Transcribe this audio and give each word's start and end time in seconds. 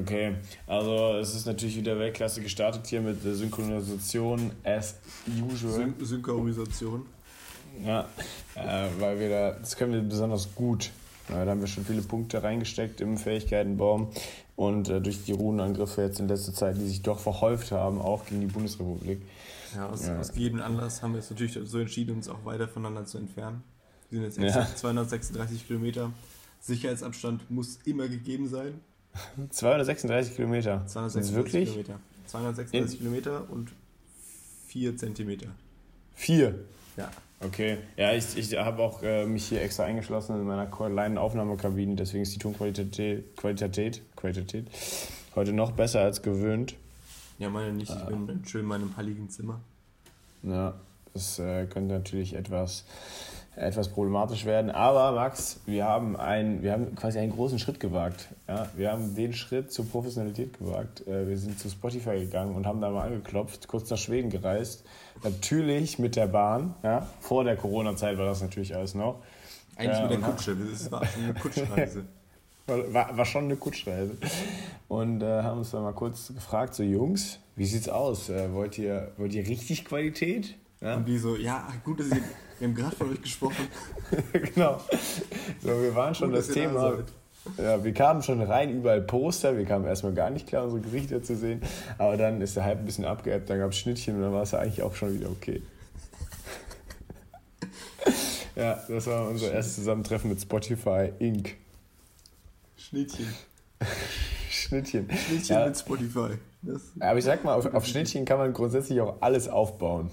Okay, 0.00 0.34
also 0.66 1.16
es 1.18 1.34
ist 1.34 1.46
natürlich 1.46 1.76
wieder 1.76 1.98
Weltklasse 1.98 2.42
gestartet 2.42 2.86
hier 2.86 3.00
mit 3.00 3.24
der 3.24 3.34
Synchronisation 3.34 4.50
as 4.64 4.96
usual. 5.26 5.72
Syn 5.72 5.94
Synchronisation. 6.00 7.06
Ja, 7.84 8.08
äh, 8.54 8.88
weil 8.98 9.20
wir 9.20 9.28
da, 9.28 9.50
das 9.52 9.76
können 9.76 9.92
wir 9.92 10.00
besonders 10.00 10.54
gut. 10.54 10.90
Ja, 11.28 11.44
da 11.44 11.50
haben 11.50 11.60
wir 11.60 11.66
schon 11.66 11.84
viele 11.84 12.02
Punkte 12.02 12.42
reingesteckt 12.42 13.00
im 13.00 13.18
Fähigkeitenbaum 13.18 14.08
und 14.54 14.88
äh, 14.88 15.00
durch 15.00 15.24
die 15.24 15.32
Runenangriffe 15.32 16.02
jetzt 16.02 16.20
in 16.20 16.28
letzter 16.28 16.54
Zeit, 16.54 16.76
die 16.76 16.86
sich 16.86 17.02
doch 17.02 17.18
verhäuft 17.18 17.72
haben, 17.72 18.00
auch 18.00 18.24
gegen 18.24 18.40
die 18.40 18.46
Bundesrepublik. 18.46 19.22
Ja, 19.74 19.88
aus, 19.88 20.06
ja. 20.06 20.18
aus 20.18 20.32
jedem 20.36 20.62
Anlass 20.62 21.02
haben 21.02 21.12
wir 21.12 21.20
jetzt 21.20 21.30
natürlich 21.30 21.58
so 21.64 21.78
entschieden, 21.78 22.16
uns 22.16 22.28
auch 22.28 22.44
weiter 22.44 22.68
voneinander 22.68 23.06
zu 23.06 23.18
entfernen. 23.18 23.62
Wir 24.10 24.30
sind 24.30 24.44
jetzt 24.44 24.56
ja. 24.56 24.66
236 24.74 25.66
Kilometer. 25.66 26.12
Sicherheitsabstand 26.60 27.50
muss 27.50 27.78
immer 27.84 28.08
gegeben 28.08 28.48
sein. 28.48 28.80
236 29.50 30.36
Kilometer. 30.36 30.86
236 30.86 31.34
wirklich? 31.34 31.68
Kilometer. 31.70 32.00
236 32.26 32.92
in 32.92 32.98
Kilometer 32.98 33.50
und 33.50 33.70
4 34.68 34.96
Zentimeter. 34.96 35.48
4? 36.14 36.54
Ja. 36.96 37.10
Okay. 37.40 37.78
Ja, 37.96 38.12
ich, 38.12 38.36
ich 38.36 38.56
habe 38.56 38.82
auch 38.82 39.02
äh, 39.02 39.26
mich 39.26 39.46
hier 39.46 39.60
extra 39.60 39.84
eingeschlossen 39.84 40.36
in 40.36 40.46
meiner 40.46 40.66
kleinen 40.66 41.18
Aufnahmekabine, 41.18 41.94
deswegen 41.94 42.22
ist 42.22 42.34
die 42.34 42.38
Tonqualität 42.38 43.36
Qualität, 43.36 44.00
Qualität 44.16 44.66
heute 45.34 45.52
noch 45.52 45.72
besser 45.72 46.00
als 46.00 46.22
gewöhnt. 46.22 46.74
Ja, 47.38 47.50
meine 47.50 47.72
nicht. 47.72 47.92
Ich 47.92 48.04
bin 48.06 48.28
äh, 48.28 48.48
schön 48.48 48.62
in 48.62 48.66
meinem 48.66 48.96
halligen 48.96 49.28
Zimmer. 49.28 49.60
Ja, 50.42 50.74
das 51.12 51.38
äh, 51.38 51.66
könnte 51.66 51.94
natürlich 51.94 52.34
etwas 52.34 52.84
etwas 53.56 53.88
problematisch 53.88 54.44
werden. 54.44 54.70
Aber 54.70 55.12
Max, 55.12 55.60
wir 55.64 55.84
haben, 55.86 56.16
ein, 56.16 56.62
wir 56.62 56.72
haben 56.72 56.94
quasi 56.94 57.18
einen 57.18 57.32
großen 57.32 57.58
Schritt 57.58 57.80
gewagt. 57.80 58.28
Ja? 58.46 58.68
Wir 58.76 58.92
haben 58.92 59.14
den 59.14 59.32
Schritt 59.32 59.72
zur 59.72 59.86
Professionalität 59.86 60.58
gewagt. 60.58 61.06
Äh, 61.06 61.26
wir 61.26 61.38
sind 61.38 61.58
zu 61.58 61.70
Spotify 61.70 62.20
gegangen 62.20 62.54
und 62.54 62.66
haben 62.66 62.80
da 62.80 62.90
mal 62.90 63.06
angeklopft, 63.06 63.66
kurz 63.66 63.88
nach 63.88 63.98
Schweden 63.98 64.30
gereist. 64.30 64.84
Natürlich 65.24 65.98
mit 65.98 66.16
der 66.16 66.26
Bahn. 66.26 66.74
Ja? 66.82 67.06
Vor 67.20 67.44
der 67.44 67.56
Corona-Zeit 67.56 68.18
war 68.18 68.26
das 68.26 68.42
natürlich 68.42 68.76
alles 68.76 68.94
noch. 68.94 69.22
Eigentlich 69.76 70.02
mit 70.02 70.10
der 70.10 70.18
Kutsche. 70.18 70.56
Das 70.56 70.90
war 70.90 71.02
eine 71.02 71.34
Kutschreise. 71.34 72.04
War, 72.66 73.16
war, 73.16 73.24
schon 73.24 73.44
eine 73.44 73.56
Kutschreise. 73.56 74.16
Und 74.88 75.22
äh, 75.22 75.42
haben 75.42 75.58
uns 75.58 75.70
dann 75.70 75.82
mal 75.82 75.92
kurz 75.92 76.28
gefragt, 76.34 76.74
so 76.74 76.82
Jungs, 76.82 77.38
wie 77.54 77.64
sieht's 77.64 77.88
aus? 77.88 78.28
Äh, 78.28 78.52
wollt, 78.52 78.76
ihr, 78.76 79.12
wollt 79.16 79.32
ihr 79.34 79.46
richtig 79.46 79.84
Qualität? 79.84 80.56
Ja? 80.80 80.96
Und 80.96 81.06
die 81.06 81.16
so, 81.16 81.36
ja, 81.36 81.68
gut, 81.84 82.00
dass 82.00 82.08
ihr 82.08 82.22
wir 82.58 82.68
haben 82.68 82.74
gerade 82.74 82.96
von 82.96 83.10
euch 83.10 83.22
gesprochen. 83.22 83.68
genau. 84.32 84.80
So, 85.62 85.68
wir 85.68 85.94
waren 85.94 86.14
schon 86.14 86.30
Gut, 86.30 86.38
das 86.38 86.48
Thema. 86.48 86.98
Ja, 87.58 87.82
wir 87.84 87.94
kamen 87.94 88.22
schon 88.22 88.42
rein, 88.42 88.70
überall 88.70 89.02
Poster. 89.02 89.56
Wir 89.56 89.64
kamen 89.64 89.86
erstmal 89.86 90.12
gar 90.14 90.30
nicht 90.30 90.48
klar, 90.48 90.64
unsere 90.64 90.82
Gerichte 90.82 91.22
zu 91.22 91.36
sehen. 91.36 91.62
Aber 91.98 92.16
dann 92.16 92.40
ist 92.40 92.56
der 92.56 92.64
Hype 92.64 92.78
ein 92.78 92.84
bisschen 92.84 93.04
abgeebbt, 93.04 93.48
dann 93.48 93.58
gab 93.58 93.70
es 93.70 93.78
Schnittchen 93.78 94.16
und 94.16 94.22
dann 94.22 94.32
war 94.32 94.42
es 94.42 94.54
eigentlich 94.54 94.82
auch 94.82 94.94
schon 94.94 95.14
wieder 95.14 95.30
okay. 95.30 95.62
ja, 98.56 98.82
das 98.88 99.06
war 99.06 99.28
unser 99.28 99.52
erstes 99.52 99.76
Zusammentreffen 99.76 100.30
mit 100.30 100.40
Spotify 100.40 101.12
Inc. 101.18 101.56
Schnittchen. 102.76 103.28
Schnittchen. 104.50 105.08
Schnittchen 105.10 105.56
ja. 105.56 105.66
mit 105.66 105.78
Spotify. 105.78 106.38
Das 106.62 106.82
aber 106.98 107.18
ich 107.18 107.24
sag 107.24 107.44
mal, 107.44 107.54
auf, 107.54 107.72
auf 107.72 107.86
Schnittchen 107.86 108.24
kann 108.24 108.38
man 108.38 108.52
grundsätzlich 108.52 109.00
auch 109.00 109.16
alles 109.20 109.48
aufbauen. 109.48 110.10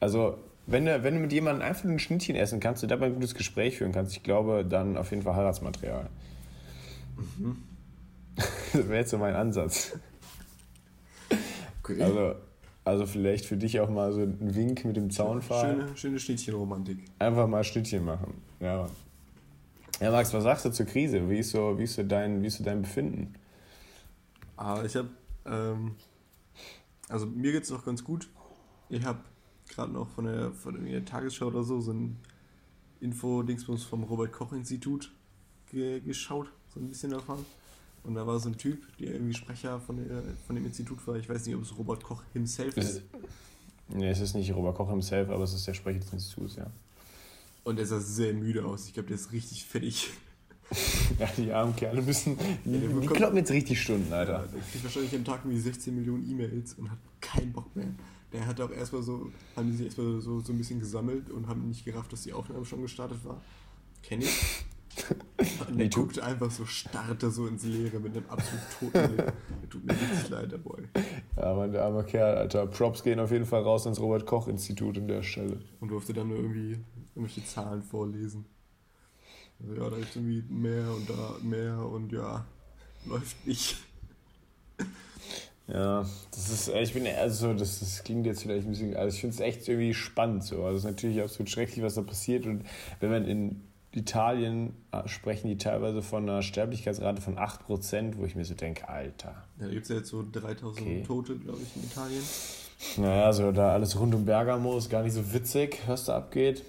Also 0.00 0.38
wenn 0.66 0.86
du, 0.86 1.02
wenn 1.02 1.14
du 1.14 1.20
mit 1.20 1.32
jemandem 1.32 1.66
einfach 1.66 1.84
ein 1.84 1.98
Schnittchen 1.98 2.36
essen 2.36 2.60
kannst, 2.60 2.82
du 2.82 2.86
dabei 2.86 3.06
ein 3.06 3.14
gutes 3.14 3.34
Gespräch 3.34 3.78
führen 3.78 3.92
kannst, 3.92 4.16
ich 4.16 4.22
glaube, 4.22 4.64
dann 4.64 4.96
auf 4.96 5.10
jeden 5.10 5.22
Fall 5.22 5.36
Heiratsmaterial. 5.36 6.08
Mhm. 7.16 7.62
das 8.36 8.48
wäre 8.88 8.98
jetzt 8.98 9.10
so 9.10 9.18
mein 9.18 9.34
Ansatz. 9.34 9.96
Okay. 11.82 12.02
Also, 12.02 12.34
also 12.84 13.06
vielleicht 13.06 13.44
für 13.44 13.56
dich 13.56 13.78
auch 13.80 13.90
mal 13.90 14.12
so 14.12 14.22
ein 14.22 14.54
Wink 14.54 14.84
mit 14.84 14.96
dem 14.96 15.10
Zaunpfahl. 15.10 15.74
Schöne, 15.74 15.96
schöne 15.96 16.18
Schnittchenromantik. 16.18 16.98
Einfach 17.18 17.46
mal 17.46 17.62
Schnittchen 17.62 18.04
machen. 18.04 18.40
Ja. 18.60 18.86
Ja, 20.00 20.10
Max, 20.10 20.32
was 20.32 20.42
sagst 20.42 20.64
du 20.64 20.70
zur 20.70 20.86
Krise? 20.86 21.28
Wie 21.28 21.38
ist 21.38 21.50
so, 21.50 21.78
wie 21.78 21.84
ist 21.84 21.94
so, 21.94 22.02
dein, 22.02 22.42
wie 22.42 22.46
ist 22.48 22.56
so 22.56 22.64
dein 22.64 22.82
Befinden? 22.82 23.34
Ah, 24.56 24.82
ich 24.84 24.96
habe, 24.96 25.08
ähm, 25.46 25.94
also 27.08 27.26
mir 27.26 27.52
geht 27.52 27.64
es 27.64 27.72
auch 27.72 27.84
ganz 27.84 28.02
gut. 28.02 28.28
Ich 28.88 29.04
habe 29.04 29.20
gerade 29.74 29.92
noch 29.92 30.08
von 30.08 30.24
der, 30.24 30.52
von 30.52 30.84
der 30.84 31.04
Tagesschau 31.04 31.46
oder 31.46 31.62
so, 31.62 31.80
so 31.80 31.92
ein 31.92 32.16
Info-Dingsbums 33.00 33.84
vom 33.84 34.04
Robert-Koch-Institut 34.04 35.12
ge 35.70 36.00
geschaut, 36.00 36.48
so 36.72 36.80
ein 36.80 36.88
bisschen 36.88 37.10
davon. 37.10 37.44
Und 38.04 38.14
da 38.14 38.26
war 38.26 38.38
so 38.38 38.50
ein 38.50 38.58
Typ, 38.58 38.82
der 38.98 39.14
irgendwie 39.14 39.34
Sprecher 39.34 39.80
von, 39.80 39.96
der, 39.96 40.22
von 40.46 40.56
dem 40.56 40.66
Institut 40.66 41.06
war. 41.06 41.16
Ich 41.16 41.28
weiß 41.28 41.46
nicht, 41.46 41.56
ob 41.56 41.62
es 41.62 41.76
Robert 41.76 42.02
Koch 42.02 42.22
himself 42.34 42.76
ist. 42.76 43.02
Nee, 43.88 44.10
es 44.10 44.20
ist 44.20 44.34
nicht 44.34 44.54
Robert 44.54 44.76
Koch 44.76 44.90
himself, 44.90 45.30
aber 45.30 45.44
es 45.44 45.54
ist 45.54 45.66
der 45.66 45.74
Sprecher 45.74 46.00
des 46.00 46.12
Instituts, 46.12 46.56
ja. 46.56 46.66
Und 47.64 47.78
er 47.78 47.86
sah 47.86 48.00
sehr 48.00 48.34
müde 48.34 48.64
aus. 48.64 48.86
Ich 48.86 48.94
glaube, 48.94 49.08
der 49.08 49.16
ist 49.16 49.32
richtig 49.32 49.64
fertig. 49.64 50.10
ja, 51.18 51.28
die 51.36 51.50
armen 51.50 51.74
Kerle 51.74 52.02
müssen. 52.02 52.36
Die, 52.64 52.72
ja, 52.72 53.00
die 53.00 53.06
kloppen 53.06 53.38
jetzt 53.38 53.50
richtig 53.50 53.80
Stunden, 53.80 54.12
Alter. 54.12 54.32
Ja, 54.32 54.46
der 54.46 54.60
kriegt 54.60 54.84
wahrscheinlich 54.84 55.14
am 55.14 55.24
Tag 55.24 55.40
irgendwie 55.44 55.60
16 55.60 55.94
Millionen 55.94 56.30
E-Mails 56.30 56.74
und 56.74 56.90
hat 56.90 56.98
keinen 57.20 57.52
Bock 57.52 57.74
mehr 57.74 57.88
der 58.34 58.46
hat 58.46 58.60
auch 58.60 58.70
erstmal 58.70 59.02
so, 59.02 59.30
haben 59.56 59.70
die 59.70 59.76
sich 59.76 59.86
erstmal 59.86 60.20
so, 60.20 60.40
so 60.40 60.52
ein 60.52 60.58
bisschen 60.58 60.80
gesammelt 60.80 61.30
und 61.30 61.46
haben 61.46 61.68
nicht 61.68 61.84
gerafft, 61.84 62.12
dass 62.12 62.22
die 62.22 62.32
Aufnahme 62.32 62.64
schon 62.64 62.82
gestartet 62.82 63.24
war. 63.24 63.40
Kenn 64.02 64.20
ich. 64.20 64.64
Und 65.68 65.78
der 65.78 65.88
guckt 65.88 66.20
einfach 66.20 66.50
so, 66.52 66.64
starrte 66.64 67.28
so 67.30 67.48
ins 67.48 67.64
Leere 67.64 67.98
mit 67.98 68.16
einem 68.16 68.26
absolut 68.28 68.62
toten 68.78 69.16
Blick. 69.16 69.32
Tut 69.70 69.84
mir 69.84 69.92
richtig 69.92 70.28
leid, 70.28 70.52
der 70.52 70.58
Boy. 70.58 70.84
Ja, 71.36 71.52
Mann, 71.54 71.72
der 71.72 71.84
arme 71.84 72.04
Kerl, 72.04 72.36
Alter. 72.36 72.66
Props 72.66 73.02
gehen 73.02 73.18
auf 73.18 73.32
jeden 73.32 73.44
Fall 73.44 73.62
raus 73.62 73.86
ins 73.86 73.98
Robert-Koch-Institut 73.98 74.96
in 74.96 75.08
der 75.08 75.24
Stelle. 75.24 75.60
Und 75.80 75.88
durfte 75.88 76.12
dann 76.12 76.28
nur 76.28 76.38
irgendwie 76.38 76.78
irgendwelche 77.14 77.44
Zahlen 77.44 77.82
vorlesen. 77.82 78.46
Also, 79.60 79.74
ja, 79.74 79.90
da 79.90 79.96
ist 79.96 80.14
irgendwie 80.14 80.44
mehr 80.48 80.88
und 80.92 81.10
da 81.10 81.36
mehr 81.42 81.78
und 81.78 82.12
ja, 82.12 82.46
läuft 83.04 83.44
nicht. 83.46 83.76
Ja, 85.66 86.04
das 86.30 86.50
ist, 86.50 86.68
ich 86.68 86.92
bin, 86.92 87.06
also 87.06 87.54
das, 87.54 87.80
das 87.80 88.04
klingt 88.04 88.26
jetzt 88.26 88.42
vielleicht 88.42 88.66
ein 88.66 88.70
bisschen, 88.70 88.96
also 88.96 89.14
ich 89.14 89.20
finde 89.20 89.34
es 89.34 89.40
echt 89.40 89.66
irgendwie 89.66 89.94
spannend 89.94 90.44
so. 90.44 90.62
Also 90.64 90.76
es 90.76 90.84
ist 90.84 90.90
natürlich 90.90 91.22
absolut 91.22 91.48
schrecklich, 91.48 91.82
was 91.82 91.94
da 91.94 92.02
passiert. 92.02 92.44
Und 92.44 92.64
wenn 93.00 93.10
man 93.10 93.24
in 93.24 93.62
Italien 93.92 94.74
äh, 94.92 95.08
sprechen 95.08 95.48
die 95.48 95.56
teilweise 95.56 96.02
von 96.02 96.28
einer 96.28 96.42
Sterblichkeitsrate 96.42 97.22
von 97.22 97.38
8%, 97.38 98.18
wo 98.18 98.26
ich 98.26 98.34
mir 98.36 98.44
so 98.44 98.54
denke, 98.54 98.88
Alter. 98.88 99.44
Ja, 99.58 99.66
da 99.66 99.68
gibt 99.68 99.84
es 99.84 99.88
ja 99.88 99.96
jetzt 99.96 100.08
so 100.08 100.22
3000 100.30 100.66
okay. 100.66 101.02
Tote, 101.06 101.36
glaube 101.36 101.60
ich, 101.62 101.76
in 101.76 101.88
Italien. 101.88 102.22
Naja, 102.98 103.32
so 103.32 103.50
da 103.50 103.72
alles 103.72 103.98
rund 103.98 104.14
um 104.14 104.26
Bergamo 104.26 104.76
ist 104.76 104.90
gar 104.90 105.02
nicht 105.02 105.14
so 105.14 105.32
witzig, 105.32 105.80
was 105.86 106.04
da 106.04 106.16
abgeht. 106.16 106.62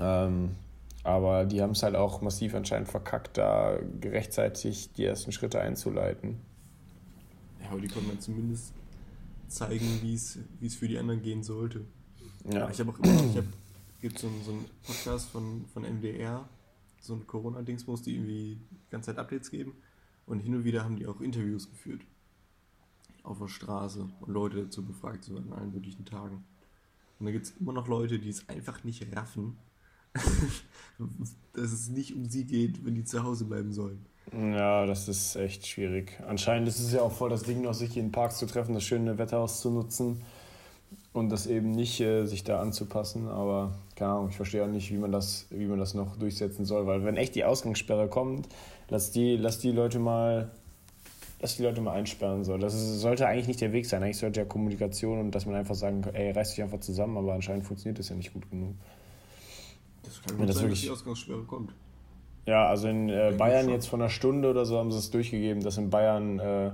Ähm, 0.00 0.56
aber 1.04 1.44
die 1.44 1.62
haben 1.62 1.72
es 1.72 1.82
halt 1.84 1.94
auch 1.94 2.22
massiv 2.22 2.54
anscheinend 2.56 2.88
verkackt, 2.88 3.38
da 3.38 3.76
rechtzeitig 4.02 4.92
die 4.94 5.04
ersten 5.04 5.30
Schritte 5.30 5.60
einzuleiten 5.60 6.40
aber 7.72 7.80
die 7.80 7.88
konnte 7.88 8.08
man 8.08 8.20
zumindest 8.20 8.72
zeigen, 9.48 10.00
wie 10.02 10.14
es 10.14 10.74
für 10.74 10.88
die 10.88 10.98
anderen 10.98 11.22
gehen 11.22 11.42
sollte. 11.42 11.84
Ja. 12.50 12.70
Ich 12.70 12.80
habe 12.80 12.90
auch 12.90 12.98
immer, 12.98 13.24
ich 13.24 13.36
habe, 13.36 13.48
gibt 14.00 14.18
so, 14.18 14.28
so 14.44 14.52
einen 14.52 14.64
Podcast 14.82 15.30
von, 15.30 15.64
von 15.72 15.82
MDR, 15.82 16.48
so 17.00 17.14
ein 17.14 17.26
Corona-Dingsbus, 17.26 18.02
die 18.02 18.14
irgendwie 18.14 18.58
die 18.70 18.90
ganze 18.90 19.10
Zeit 19.10 19.18
Updates 19.18 19.50
geben. 19.50 19.74
Und 20.26 20.40
hin 20.40 20.54
und 20.54 20.64
wieder 20.64 20.84
haben 20.84 20.96
die 20.96 21.06
auch 21.06 21.20
Interviews 21.20 21.68
geführt. 21.68 22.02
Auf 23.22 23.38
der 23.38 23.48
Straße 23.48 24.08
und 24.20 24.32
Leute 24.32 24.64
dazu 24.64 24.84
befragt, 24.84 25.24
so 25.24 25.36
an 25.36 25.52
allen 25.52 25.72
möglichen 25.72 26.04
Tagen. 26.04 26.44
Und 27.18 27.26
da 27.26 27.32
gibt 27.32 27.46
es 27.46 27.56
immer 27.58 27.72
noch 27.72 27.88
Leute, 27.88 28.18
die 28.18 28.30
es 28.30 28.48
einfach 28.48 28.82
nicht 28.84 29.14
raffen, 29.14 29.56
dass 31.52 31.72
es 31.72 31.88
nicht 31.88 32.14
um 32.14 32.26
sie 32.26 32.44
geht, 32.44 32.84
wenn 32.84 32.94
die 32.94 33.04
zu 33.04 33.22
Hause 33.22 33.44
bleiben 33.44 33.72
sollen. 33.72 34.04
Ja, 34.30 34.86
das 34.86 35.08
ist 35.08 35.36
echt 35.36 35.66
schwierig. 35.66 36.18
Anscheinend 36.26 36.68
ist 36.68 36.80
es 36.80 36.92
ja 36.92 37.02
auch 37.02 37.12
voll 37.12 37.30
das 37.30 37.42
Ding, 37.42 37.62
noch 37.62 37.74
sich 37.74 37.96
in 37.96 38.06
den 38.06 38.12
Parks 38.12 38.38
zu 38.38 38.46
treffen, 38.46 38.74
das 38.74 38.84
schöne 38.84 39.18
Wetter 39.18 39.40
auszunutzen 39.40 40.22
und 41.12 41.28
das 41.28 41.46
eben 41.46 41.72
nicht 41.72 42.00
äh, 42.00 42.24
sich 42.24 42.44
da 42.44 42.60
anzupassen. 42.60 43.28
Aber 43.28 43.74
keine 43.96 44.12
Ahnung, 44.12 44.28
ich 44.30 44.36
verstehe 44.36 44.64
auch 44.64 44.68
nicht, 44.68 44.90
wie 44.90 44.96
man, 44.96 45.12
das, 45.12 45.46
wie 45.50 45.66
man 45.66 45.78
das 45.78 45.94
noch 45.94 46.16
durchsetzen 46.16 46.64
soll. 46.64 46.86
Weil 46.86 47.04
wenn 47.04 47.16
echt 47.16 47.34
die 47.34 47.44
Ausgangssperre 47.44 48.08
kommt, 48.08 48.48
lass 48.88 49.10
die, 49.10 49.36
lass 49.36 49.58
die 49.58 49.72
Leute 49.72 49.98
mal 49.98 50.50
dass 51.42 51.56
die 51.56 51.64
Leute 51.64 51.80
mal 51.80 51.94
einsperren 51.94 52.44
soll. 52.44 52.60
Das 52.60 52.72
ist, 52.72 53.00
sollte 53.00 53.26
eigentlich 53.26 53.48
nicht 53.48 53.60
der 53.60 53.72
Weg 53.72 53.84
sein. 53.86 54.00
Eigentlich 54.00 54.18
sollte 54.18 54.38
ja 54.38 54.46
Kommunikation 54.46 55.18
und 55.18 55.34
dass 55.34 55.44
man 55.44 55.56
einfach 55.56 55.74
sagen 55.74 56.00
kann, 56.00 56.14
ey, 56.14 56.30
reißt 56.30 56.56
dich 56.56 56.62
einfach 56.62 56.78
zusammen, 56.78 57.16
aber 57.16 57.34
anscheinend 57.34 57.64
funktioniert 57.64 57.98
das 57.98 58.10
ja 58.10 58.14
nicht 58.14 58.32
gut 58.32 58.48
genug. 58.48 58.76
Das 60.04 60.22
kann 60.22 60.38
gut 60.38 60.48
das 60.48 60.56
sein, 60.56 60.70
dass 60.70 60.80
die 60.80 60.90
Ausgangssperre 60.90 61.42
kommt. 61.42 61.72
Ja, 62.46 62.66
also 62.66 62.88
in 62.88 63.08
äh, 63.08 63.34
Bayern 63.36 63.68
jetzt 63.68 63.86
vor 63.86 63.98
einer 63.98 64.08
Stunde 64.08 64.50
oder 64.50 64.64
so 64.64 64.78
haben 64.78 64.90
sie 64.90 64.98
es 64.98 65.10
durchgegeben, 65.10 65.62
dass 65.62 65.78
in 65.78 65.90
Bayern, 65.90 66.38
äh, 66.40 66.72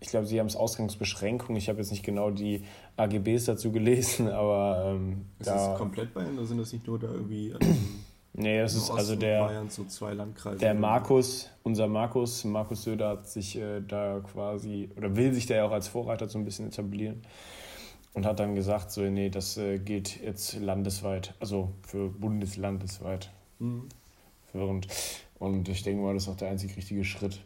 ich 0.00 0.08
glaube, 0.08 0.26
sie 0.26 0.40
haben 0.40 0.48
es 0.48 0.56
Ausgangsbeschränkung. 0.56 1.54
Ich 1.56 1.68
habe 1.68 1.78
jetzt 1.78 1.92
nicht 1.92 2.04
genau 2.04 2.30
die 2.30 2.64
AGBs 2.96 3.44
dazu 3.44 3.70
gelesen, 3.70 4.28
aber. 4.32 4.94
Ähm, 4.94 5.26
ist 5.38 5.48
da, 5.48 5.68
das 5.68 5.78
komplett 5.78 6.12
Bayern 6.14 6.36
oder 6.36 6.46
sind 6.46 6.58
das 6.58 6.72
nicht 6.72 6.86
nur 6.86 6.98
da 6.98 7.08
irgendwie 7.08 7.54
an 7.54 7.60
Nee, 8.36 8.58
das 8.58 8.74
ist 8.74 8.90
also 8.90 9.14
der. 9.14 9.44
Bayern, 9.44 9.70
so 9.70 9.84
zwei 9.84 10.12
Landkreise. 10.12 10.58
Der 10.58 10.74
Markus, 10.74 11.50
unser 11.62 11.86
Markus, 11.86 12.44
Markus 12.44 12.82
Söder 12.82 13.10
hat 13.10 13.28
sich 13.28 13.56
äh, 13.56 13.80
da 13.80 14.20
quasi, 14.20 14.90
oder 14.96 15.14
will 15.14 15.32
sich 15.32 15.46
da 15.46 15.54
ja 15.54 15.64
auch 15.64 15.70
als 15.70 15.86
Vorreiter 15.86 16.28
so 16.28 16.38
ein 16.38 16.44
bisschen 16.44 16.66
etablieren. 16.66 17.22
Und 18.12 18.26
hat 18.26 18.40
dann 18.40 18.56
gesagt, 18.56 18.90
so, 18.90 19.02
nee, 19.02 19.30
das 19.30 19.56
äh, 19.56 19.78
geht 19.78 20.20
jetzt 20.20 20.60
landesweit, 20.60 21.34
also 21.38 21.70
für 21.82 22.08
bundeslandesweit. 22.08 23.30
Mhm. 23.60 23.88
Verwirrend. 24.54 24.86
Und 25.40 25.68
ich 25.68 25.82
denke 25.82 26.00
mal, 26.00 26.14
das 26.14 26.24
ist 26.24 26.28
auch 26.28 26.36
der 26.36 26.48
einzig 26.48 26.76
richtige 26.76 27.04
Schritt. 27.04 27.40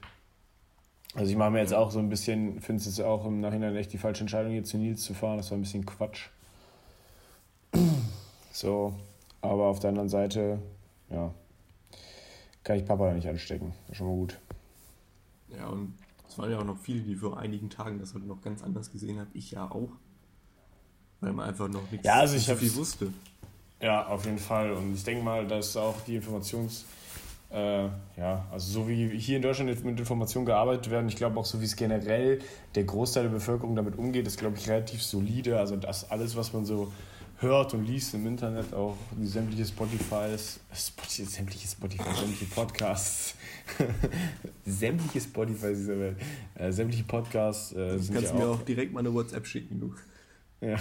Also 1.15 1.31
ich 1.31 1.39
mache 1.39 1.51
mir 1.51 1.61
jetzt 1.61 1.73
auch 1.73 1.91
so 1.91 1.99
ein 1.99 2.11
bisschen, 2.11 2.61
finde 2.61 2.81
es 2.81 2.87
jetzt 2.87 3.01
auch 3.01 3.25
im 3.25 3.41
Nachhinein 3.41 3.75
echt 3.77 3.95
die 3.95 3.99
falsche 3.99 4.21
Entscheidung, 4.21 4.53
hier 4.53 4.63
zu 4.63 4.77
Nils 4.77 5.03
zu 5.03 5.15
fahren. 5.15 5.39
Das 5.39 5.51
war 5.51 5.57
ein 5.57 5.63
bisschen 5.63 5.87
Quatsch. 5.87 6.29
So, 8.51 8.93
aber 9.41 9.67
auf 9.67 9.79
der 9.79 9.91
anderen 9.91 10.09
Seite, 10.09 10.61
ja, 11.11 11.33
kann 12.65 12.77
ich 12.77 12.85
Papa 12.85 13.07
da 13.07 13.15
nicht 13.15 13.29
anstecken. 13.29 13.73
Das 13.83 13.93
ist 13.93 13.99
schon 13.99 14.09
mal 14.09 14.17
gut. 14.17 14.41
Ja, 15.57 15.69
und 15.69 15.95
es 16.27 16.37
waren 16.39 16.51
ja 16.51 16.59
auch 16.59 16.65
noch 16.65 16.79
viele, 16.79 17.03
die 17.03 17.15
vor 17.15 17.39
einigen 17.39 17.71
Tagen 17.71 18.01
das 18.01 18.15
heute 18.15 18.27
noch 18.27 18.43
ganz 18.43 18.65
anders 18.65 18.91
gesehen 18.91 19.21
haben. 19.21 19.31
Ich 19.35 19.53
ja 19.53 19.71
auch. 19.71 19.91
Weil 21.21 21.35
man 21.35 21.49
einfach 21.49 21.69
noch 21.69 21.89
nichts 21.93 22.05
ja, 22.05 22.15
also 22.15 22.35
ich 22.35 22.47
so 22.47 22.57
viel 22.57 22.75
wusste. 22.75 23.13
Ja, 23.81 24.07
auf 24.07 24.25
jeden 24.25 24.39
Fall. 24.39 24.73
Und 24.73 24.95
ich 24.95 25.05
denke 25.05 25.23
mal, 25.23 25.47
dass 25.47 25.77
auch 25.77 26.01
die 26.07 26.19
Informations- 26.21 26.85
äh, 27.51 27.85
ja, 28.19 28.47
also 28.53 28.73
so 28.73 28.89
wie 28.89 29.09
hier 29.19 29.37
in 29.37 29.43
Deutschland 29.43 29.83
mit 29.83 29.99
Informationen 29.99 30.45
gearbeitet 30.45 30.91
werden, 30.91 31.09
ich 31.09 31.17
glaube 31.17 31.41
auch 31.41 31.47
so 31.47 31.61
wie 31.63 31.65
es 31.65 31.77
generell 31.77 32.41
der 32.75 32.85
Großteil 32.85 33.23
der 33.23 33.31
Bevölkerung 33.31 33.75
damit 33.75 33.97
umgeht, 33.97 34.27
ist 34.27 34.39
glaube 34.39 34.59
ich 34.59 34.69
relativ 34.69 35.03
solide. 35.03 35.59
Also 35.59 35.77
das 35.77 36.11
alles, 36.11 36.37
was 36.37 36.53
man 36.53 36.67
so 36.67 36.93
hört 37.39 37.73
und 37.73 37.87
liest 37.87 38.13
im 38.13 38.27
Internet, 38.27 38.75
auch 38.75 38.97
sämtliche 39.23 39.65
Spotifys, 39.65 40.61
Spotify, 40.75 41.25
sämtliche 41.25 41.69
Spotify, 41.69 42.15
sämtliche 42.15 42.55
Podcasts, 42.55 43.35
sämtliche 44.67 45.21
Spotify 45.21 45.69
dieser 45.69 45.99
Welt, 45.99 46.17
äh, 46.57 46.71
sämtliche 46.71 47.05
Podcasts. 47.05 47.73
Äh, 47.73 47.97
du 47.97 48.13
kannst 48.13 48.23
ja 48.25 48.35
mir 48.35 48.49
auch 48.49 48.63
direkt 48.63 48.93
mal 48.93 49.01
eine 49.01 49.15
WhatsApp 49.15 49.47
schicken, 49.47 49.81
du. 49.81 49.95
Ja. 50.61 50.77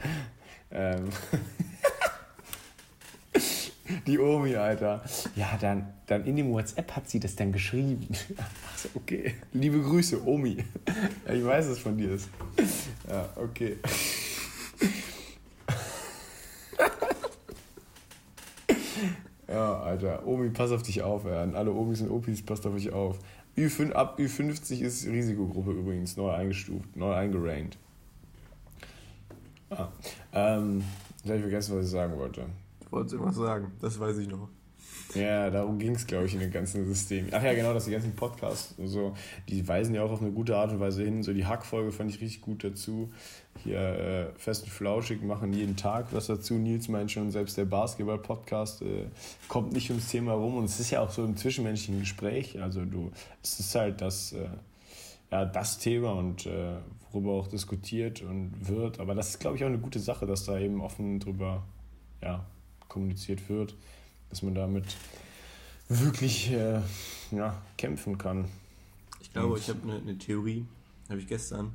ähm. 0.70 1.10
Die 4.06 4.18
Omi, 4.18 4.56
Alter. 4.56 5.02
Ja, 5.36 5.58
dann, 5.60 5.92
dann 6.06 6.24
in 6.24 6.36
dem 6.36 6.50
WhatsApp 6.52 6.96
hat 6.96 7.08
sie 7.08 7.20
das 7.20 7.36
dann 7.36 7.52
geschrieben. 7.52 8.08
Achso, 8.72 8.88
okay. 8.94 9.34
Liebe 9.52 9.80
Grüße, 9.80 10.26
Omi. 10.26 10.58
Ja, 11.26 11.34
ich 11.34 11.44
weiß, 11.44 11.66
dass 11.66 11.76
es 11.76 11.82
von 11.82 11.96
dir 11.96 12.12
ist. 12.12 12.28
Ja, 13.08 13.28
okay. 13.36 13.76
Ja, 19.50 19.80
Alter. 19.80 20.24
Omi, 20.24 20.50
pass 20.50 20.70
auf 20.70 20.84
dich 20.84 21.02
auf, 21.02 21.24
ja. 21.24 21.42
Alle 21.42 21.72
Omis 21.72 22.00
und 22.02 22.10
Opis, 22.10 22.40
passt 22.40 22.64
auf 22.66 22.74
euch 22.74 22.92
auf. 22.92 23.18
Ü5, 23.56 23.92
ab 23.92 24.18
Ü50 24.20 24.80
ist 24.80 25.06
Risikogruppe 25.06 25.72
übrigens, 25.72 26.16
neu 26.16 26.30
eingestuft, 26.30 26.96
neu 26.96 27.12
eingerankt. 27.12 27.76
Ah, 29.70 29.88
ähm, 30.32 30.84
jetzt 31.16 31.26
habe 31.26 31.36
ich 31.36 31.42
vergessen, 31.42 31.76
was 31.76 31.86
ich 31.86 31.90
sagen 31.90 32.16
wollte. 32.16 32.46
Wolltest 32.90 33.14
irgendwas 33.14 33.36
sagen, 33.36 33.72
das 33.80 33.98
weiß 33.98 34.18
ich 34.18 34.28
noch. 34.28 34.48
Ja, 35.14 35.50
darum 35.50 35.78
ging 35.78 35.94
es, 35.94 36.06
glaube 36.06 36.26
ich, 36.26 36.34
in 36.34 36.40
dem 36.40 36.52
ganzen 36.52 36.86
System. 36.86 37.26
Ach 37.32 37.42
ja, 37.42 37.52
genau, 37.52 37.74
dass 37.74 37.86
die 37.86 37.90
ganzen 37.90 38.14
Podcasts, 38.14 38.74
so, 38.84 39.14
die 39.48 39.66
weisen 39.66 39.94
ja 39.94 40.04
auch 40.04 40.10
auf 40.10 40.22
eine 40.22 40.30
gute 40.30 40.56
Art 40.56 40.70
und 40.70 40.78
Weise 40.78 41.02
hin. 41.02 41.22
So 41.22 41.32
die 41.32 41.46
Hackfolge 41.46 41.90
fand 41.90 42.10
ich 42.10 42.20
richtig 42.20 42.42
gut 42.42 42.62
dazu. 42.62 43.10
Hier 43.64 43.78
äh, 43.78 44.26
fest 44.38 44.64
und 44.64 44.70
flauschig 44.70 45.22
machen 45.22 45.52
jeden 45.52 45.76
Tag 45.76 46.06
was 46.12 46.26
dazu. 46.26 46.54
Nils 46.54 46.88
meint 46.88 47.10
schon, 47.10 47.30
selbst 47.32 47.56
der 47.56 47.64
Basketball-Podcast 47.64 48.82
äh, 48.82 49.06
kommt 49.48 49.72
nicht 49.72 49.90
ums 49.90 50.08
Thema 50.08 50.34
rum. 50.34 50.56
Und 50.56 50.64
es 50.64 50.78
ist 50.78 50.90
ja 50.90 51.00
auch 51.00 51.10
so 51.10 51.24
im 51.24 51.36
zwischenmenschlichen 51.36 52.00
Gespräch. 52.00 52.60
Also 52.62 52.84
du, 52.84 53.10
es 53.42 53.58
ist 53.58 53.74
halt 53.74 54.00
das, 54.00 54.32
äh, 54.32 54.48
ja, 55.32 55.44
das 55.44 55.78
Thema 55.78 56.12
und 56.12 56.46
äh, 56.46 56.76
worüber 57.10 57.32
auch 57.32 57.48
diskutiert 57.48 58.22
und 58.22 58.52
wird. 58.60 59.00
Aber 59.00 59.16
das 59.16 59.30
ist, 59.30 59.40
glaube 59.40 59.56
ich, 59.56 59.64
auch 59.64 59.68
eine 59.68 59.78
gute 59.78 59.98
Sache, 59.98 60.26
dass 60.26 60.44
da 60.44 60.56
eben 60.58 60.80
offen 60.80 61.18
drüber 61.18 61.64
ja, 62.22 62.46
kommuniziert 62.90 63.48
wird 63.48 63.74
dass 64.30 64.42
man 64.42 64.54
damit 64.54 64.96
wirklich 65.88 66.50
äh, 66.52 66.80
ja, 67.32 67.60
kämpfen 67.76 68.16
kann. 68.16 68.48
Ich 69.20 69.32
glaube, 69.32 69.54
und 69.54 69.58
ich 69.58 69.68
habe 69.68 69.82
eine, 69.82 69.96
eine 69.96 70.16
Theorie, 70.16 70.66
habe 71.08 71.20
ich 71.20 71.26
gestern, 71.26 71.72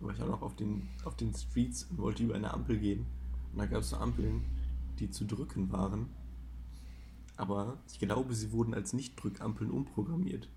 war 0.00 0.12
ich 0.12 0.20
auch 0.20 0.26
noch 0.26 0.42
auf 0.42 0.56
den, 0.56 0.88
auf 1.04 1.16
den 1.16 1.32
Streets 1.32 1.84
und 1.84 1.98
wollte 1.98 2.24
über 2.24 2.34
eine 2.34 2.52
Ampel 2.52 2.78
gehen. 2.78 3.06
Und 3.52 3.58
da 3.60 3.66
gab 3.66 3.80
es 3.80 3.90
so 3.90 3.96
Ampeln, 3.96 4.44
die 4.98 5.10
zu 5.10 5.24
drücken 5.24 5.70
waren. 5.72 6.10
Aber 7.36 7.78
ich 7.90 7.98
glaube, 7.98 8.34
sie 8.34 8.52
wurden 8.52 8.74
als 8.74 8.92
Nicht-Drückampeln 8.92 9.70
umprogrammiert. 9.70 10.48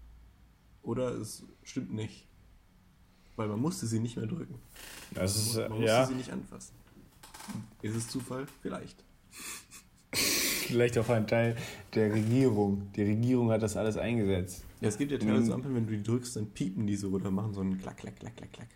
Oder 0.81 1.11
es 1.11 1.43
stimmt 1.63 1.93
nicht. 1.93 2.27
Weil 3.35 3.47
man 3.47 3.59
musste 3.59 3.85
sie 3.85 3.99
nicht 3.99 4.17
mehr 4.17 4.27
drücken. 4.27 4.59
Das 5.11 5.35
ist, 5.35 5.55
man, 5.55 5.69
musste 5.69 5.85
ja. 5.85 6.05
sie 6.05 6.15
nicht 6.15 6.31
anfassen. 6.31 6.73
Ist 7.81 7.95
es 7.95 8.07
Zufall? 8.07 8.47
Vielleicht 8.61 9.03
vielleicht 10.75 10.97
auch 10.97 11.07
ein 11.09 11.25
Teil 11.25 11.55
der 11.93 12.13
Regierung. 12.13 12.91
Die 12.95 13.03
Regierung 13.03 13.49
hat 13.49 13.61
das 13.61 13.77
alles 13.77 13.95
eingesetzt. 13.95 14.65
Ja, 14.81 14.89
es 14.89 14.97
gibt 14.97 15.11
ja 15.11 15.17
teilweise 15.17 15.53
Ampeln, 15.53 15.73
wenn 15.73 15.87
du 15.87 15.93
die 15.93 16.03
drückst, 16.03 16.35
dann 16.35 16.47
piepen 16.47 16.85
die 16.85 16.97
so 16.97 17.09
oder 17.09 17.31
machen 17.31 17.53
so 17.53 17.61
einen 17.61 17.77
Klack, 17.77 17.97
Klack, 17.97 18.17
Klack, 18.17 18.35
Klack, 18.35 18.51
Klack. 18.51 18.69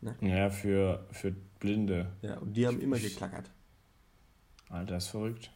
Ne? 0.00 0.16
Ja, 0.20 0.50
für, 0.50 1.06
für 1.12 1.32
Blinde. 1.60 2.10
Ja, 2.22 2.38
und 2.38 2.56
die 2.56 2.66
haben 2.66 2.80
immer 2.80 2.98
geklackert. 2.98 3.50
Alter, 4.68 4.96
ist 4.96 5.06
verrückt. 5.06 5.52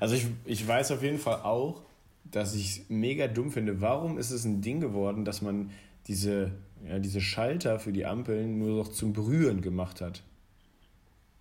Also 0.00 0.14
ich, 0.14 0.26
ich 0.46 0.66
weiß 0.66 0.90
auf 0.92 1.02
jeden 1.02 1.18
Fall 1.18 1.42
auch, 1.42 1.82
dass 2.24 2.54
ich 2.54 2.78
es 2.78 2.88
mega 2.88 3.28
dumm 3.28 3.52
finde. 3.52 3.82
Warum 3.82 4.16
ist 4.16 4.30
es 4.30 4.44
ein 4.44 4.62
Ding 4.62 4.80
geworden, 4.80 5.26
dass 5.26 5.42
man 5.42 5.70
diese, 6.06 6.52
ja, 6.82 6.98
diese 6.98 7.20
Schalter 7.20 7.78
für 7.78 7.92
die 7.92 8.06
Ampeln 8.06 8.58
nur 8.58 8.78
noch 8.78 8.88
zum 8.88 9.12
Berühren 9.12 9.60
gemacht 9.60 10.00
hat? 10.00 10.22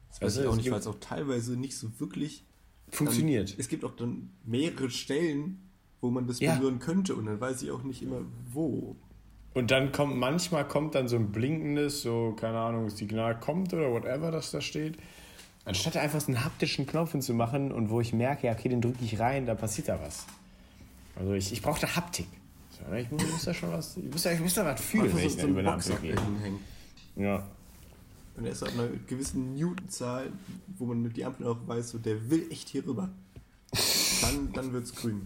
Das 0.09 0.21
weiß 0.21 0.23
also, 0.23 0.41
ich 0.41 0.47
auch 0.47 0.55
nicht, 0.57 0.71
weil 0.71 0.79
es 0.79 0.87
auch 0.87 0.99
teilweise 0.99 1.55
nicht 1.55 1.77
so 1.77 1.97
wirklich 1.99 2.43
funktioniert. 2.89 3.51
Dann, 3.51 3.59
es 3.59 3.67
gibt 3.67 3.83
auch 3.83 3.95
dann 3.95 4.29
mehrere 4.43 4.89
Stellen, 4.89 5.69
wo 6.01 6.09
man 6.09 6.27
das 6.27 6.39
ja. 6.39 6.55
berühren 6.55 6.79
könnte 6.79 7.15
und 7.15 7.25
dann 7.25 7.39
weiß 7.39 7.61
ich 7.63 7.71
auch 7.71 7.83
nicht 7.83 8.01
immer 8.01 8.21
wo. 8.51 8.95
Und 9.53 9.71
dann 9.71 9.91
kommt, 9.91 10.17
manchmal 10.17 10.67
kommt 10.67 10.95
dann 10.95 11.07
so 11.07 11.15
ein 11.15 11.31
blinkendes, 11.31 12.01
so, 12.01 12.35
keine 12.37 12.59
Ahnung, 12.59 12.89
Signal 12.89 13.39
kommt 13.39 13.73
oder 13.73 13.91
whatever, 13.91 14.29
das 14.29 14.51
da 14.51 14.59
steht. 14.59 14.97
Anstatt 15.63 15.97
einfach 15.97 16.21
so 16.21 16.27
einen 16.27 16.43
haptischen 16.43 16.85
Knopf 16.85 17.13
hinzumachen 17.13 17.71
und 17.71 17.89
wo 17.89 18.01
ich 18.01 18.13
merke, 18.13 18.47
ja, 18.47 18.53
okay, 18.53 18.69
den 18.69 18.81
drücke 18.81 19.03
ich 19.03 19.19
rein, 19.19 19.45
da 19.45 19.55
passiert 19.55 19.87
da 19.87 19.99
was. 19.99 20.25
Also 21.15 21.33
ich, 21.33 21.51
ich 21.53 21.61
brauche 21.61 21.79
da 21.79 21.95
Haptik. 21.95 22.27
Ne, 22.89 23.01
ich 23.01 23.09
muss, 23.09 23.25
muss 23.31 23.45
da 23.45 23.53
schon 23.53 23.71
was, 23.71 23.97
ich 23.97 24.11
muss 24.11 24.23
da, 24.23 24.31
ich 24.31 24.39
muss 24.39 24.53
da 24.53 24.65
was 24.65 24.81
fühlen, 24.81 25.11
wenn 25.15 25.25
ich 25.25 25.33
so 25.33 25.47
über 25.47 25.59
eine 25.59 25.73
Ampel 25.73 25.95
gehe. 26.01 26.15
Ja. 27.15 27.47
Und 28.37 28.45
er 28.45 28.51
ist 28.51 28.63
auf 28.63 28.73
einer 28.73 28.87
gewissen 29.07 29.53
Newtonzahl, 29.53 30.31
wo 30.77 30.85
man 30.85 31.01
mit 31.01 31.15
die 31.15 31.25
Ampel 31.25 31.47
auch 31.47 31.57
weiß, 31.65 31.91
so, 31.91 31.97
der 31.97 32.29
will 32.29 32.47
echt 32.51 32.69
hier 32.69 32.85
rüber. 32.85 33.09
Dann, 34.21 34.51
dann 34.53 34.73
wird 34.73 34.85
es 34.85 34.95
grün. 34.95 35.21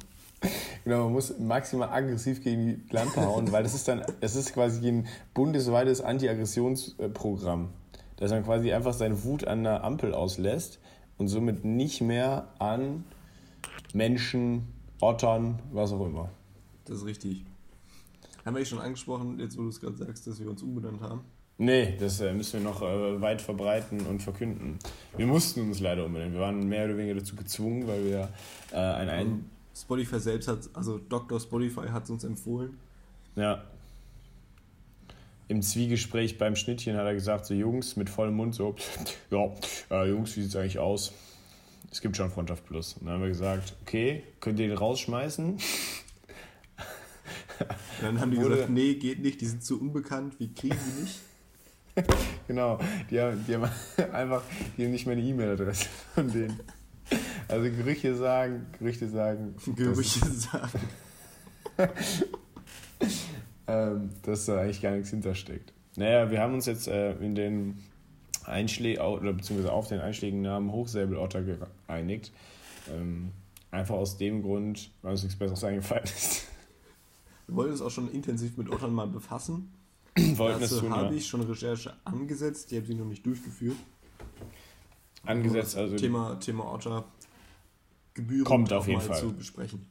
Genau, 0.84 1.06
man 1.06 1.14
muss 1.14 1.38
maximal 1.38 1.90
aggressiv 1.90 2.44
gegen 2.44 2.66
die 2.66 2.94
Lampe 2.94 3.22
hauen, 3.22 3.52
weil 3.52 3.64
das 3.64 3.74
ist 3.74 3.88
dann, 3.88 4.04
das 4.22 4.36
ist 4.36 4.54
quasi 4.54 4.88
ein 4.88 5.08
bundesweites 5.34 6.02
Anti-Aggressionsprogramm, 6.02 7.70
dass 8.18 8.32
man 8.32 8.44
quasi 8.44 8.72
einfach 8.72 8.94
seine 8.94 9.24
Wut 9.24 9.46
an 9.46 9.64
der 9.64 9.84
Ampel 9.84 10.14
auslässt 10.14 10.80
und 11.18 11.28
somit 11.28 11.66
nicht 11.66 12.02
mehr 12.02 12.48
an 12.60 13.04
Menschen, 13.94 14.68
Ottern, 15.02 15.60
was 15.72 15.92
auch 15.92 16.06
immer. 16.06 16.30
Das 16.86 16.98
ist 16.98 17.06
richtig. 17.06 17.46
Haben 18.46 18.56
wir 18.56 18.66
schon 18.66 18.80
angesprochen, 18.80 19.40
jetzt 19.40 19.58
wo 19.58 19.64
du 19.64 19.70
es 19.70 19.80
gerade 19.80 19.98
sagst, 19.98 20.28
dass 20.28 20.40
wir 20.40 20.50
uns 20.50 20.62
umbenannt 20.64 21.02
haben? 21.02 21.22
Nee, 21.62 21.98
das 22.00 22.22
äh, 22.22 22.32
müssen 22.32 22.64
wir 22.64 22.70
noch 22.70 22.82
äh, 22.82 23.22
weit 23.22 23.42
verbreiten 23.42 24.06
und 24.08 24.24
verkünden. 24.24 24.80
Wir 25.18 25.28
mussten 25.28 25.60
uns 25.68 25.82
leider 25.82 26.06
umbenennen. 26.06 26.34
Wir 26.34 26.40
waren 26.40 26.66
mehr 26.70 26.86
oder 26.86 26.96
weniger 26.96 27.16
dazu 27.16 27.36
gezwungen, 27.36 27.86
weil 27.86 28.06
wir 28.06 28.30
äh, 28.72 28.78
ein, 28.78 29.10
ein 29.10 29.50
Spotify 29.76 30.22
selbst 30.22 30.48
hat, 30.48 30.70
also 30.74 31.00
Dr. 31.00 31.38
Spotify 31.38 31.90
hat 31.90 32.06
es 32.06 32.12
uns 32.12 32.24
empfohlen. 32.24 32.78
Ja. 33.36 33.66
Im 35.50 35.62
Zwiegespräch 35.62 36.38
beim 36.38 36.56
Schnittchen 36.56 36.96
hat 36.96 37.06
er 37.06 37.14
gesagt, 37.14 37.46
so 37.46 37.54
Jungs 37.54 37.98
mit 37.98 38.10
vollem 38.10 38.36
Mund, 38.36 38.56
so, 38.56 38.76
ja, 39.30 39.52
äh, 39.92 40.08
Jungs, 40.08 40.38
wie 40.38 40.44
sieht 40.44 40.52
es 40.52 40.56
eigentlich 40.56 40.80
aus? 40.80 41.12
Es 41.92 42.00
gibt 42.00 42.16
schon 42.16 42.32
Freundschaft 42.32 42.66
Plus. 42.68 42.94
Und 42.94 43.08
dann 43.08 43.16
haben 43.16 43.22
wir 43.22 43.28
gesagt, 43.28 43.76
okay, 43.82 44.24
könnt 44.40 44.60
ihr 44.60 44.70
den 44.70 44.78
rausschmeißen? 44.78 45.58
Dann 48.02 48.22
haben 48.22 48.32
die 48.32 48.38
gesagt, 48.38 48.70
nee, 48.70 48.94
geht 48.94 49.20
nicht, 49.20 49.42
die 49.42 49.46
sind 49.46 49.62
zu 49.62 49.82
unbekannt, 49.82 50.40
wir 50.40 50.48
kriegen 50.54 50.78
die 50.96 51.02
nicht. 51.02 51.20
genau, 52.48 52.80
die 53.10 53.20
haben, 53.20 53.44
die 53.48 53.56
haben 53.56 53.70
einfach 54.14 54.42
die 54.78 54.86
haben 54.86 54.92
nicht 54.92 55.06
mehr 55.06 55.16
eine 55.16 55.26
E-Mail-Adresse 55.26 55.88
von 56.16 56.32
denen. 56.32 56.60
Also 57.48 57.70
Gerüchte 57.72 58.16
sagen, 58.16 58.68
Gerüchte 58.78 59.10
sagen. 59.10 59.56
Gerüchte 59.76 60.20
dass, 60.20 60.42
sagen. 60.52 60.80
ähm, 63.68 64.10
dass 64.22 64.46
da 64.46 64.62
eigentlich 64.62 64.82
gar 64.82 64.92
nichts 64.92 65.10
hintersteckt. 65.10 65.74
Naja, 65.96 66.30
wir 66.30 66.40
haben 66.40 66.54
uns 66.54 66.66
jetzt 66.68 66.88
äh, 66.88 67.14
in 67.14 67.36
den 67.36 67.80
Einschlägen, 68.46 69.02
oder 69.02 69.34
beziehungsweise 69.34 69.74
auf 69.74 69.88
den 69.88 70.00
Einschlägen 70.00 70.42
Namen 70.42 70.72
Hochsäbelotter 70.72 71.42
geeinigt. 71.88 72.32
Ähm, 72.94 73.32
Einfach 73.72 73.96
aus 73.96 74.18
dem 74.18 74.42
Grund, 74.42 74.92
weil 75.02 75.12
uns 75.12 75.24
nichts 75.24 75.38
Besseres 75.38 75.64
eingefallen 75.64 76.04
ist. 76.04 76.48
Wir 77.46 77.56
wollten 77.56 77.72
uns 77.72 77.82
auch 77.82 77.92
schon 77.92 78.12
intensiv 78.12 78.58
mit 78.58 78.70
Ottern 78.70 78.94
mal 78.94 79.08
befassen. 79.08 79.72
wollten 80.38 80.62
Dazu 80.62 80.82
tun, 80.82 80.92
habe 80.92 81.14
ja. 81.14 81.18
ich 81.18 81.28
schon 81.28 81.42
Recherche 81.42 81.94
angesetzt, 82.04 82.72
die 82.72 82.78
habe 82.78 82.92
ich 82.92 82.98
noch 82.98 83.06
nicht 83.06 83.26
durchgeführt. 83.26 83.78
Angesetzt, 85.26 85.78
also. 85.78 85.96
Thema, 85.96 86.40
Thema 86.40 86.74
Otter 86.74 87.06
Gebühren 88.14 88.46
kommt 88.46 88.74
auf 88.74 88.88
jeden 88.88 89.02
Fall 89.02 89.18
zu 89.18 89.34
besprechen. 89.34 89.86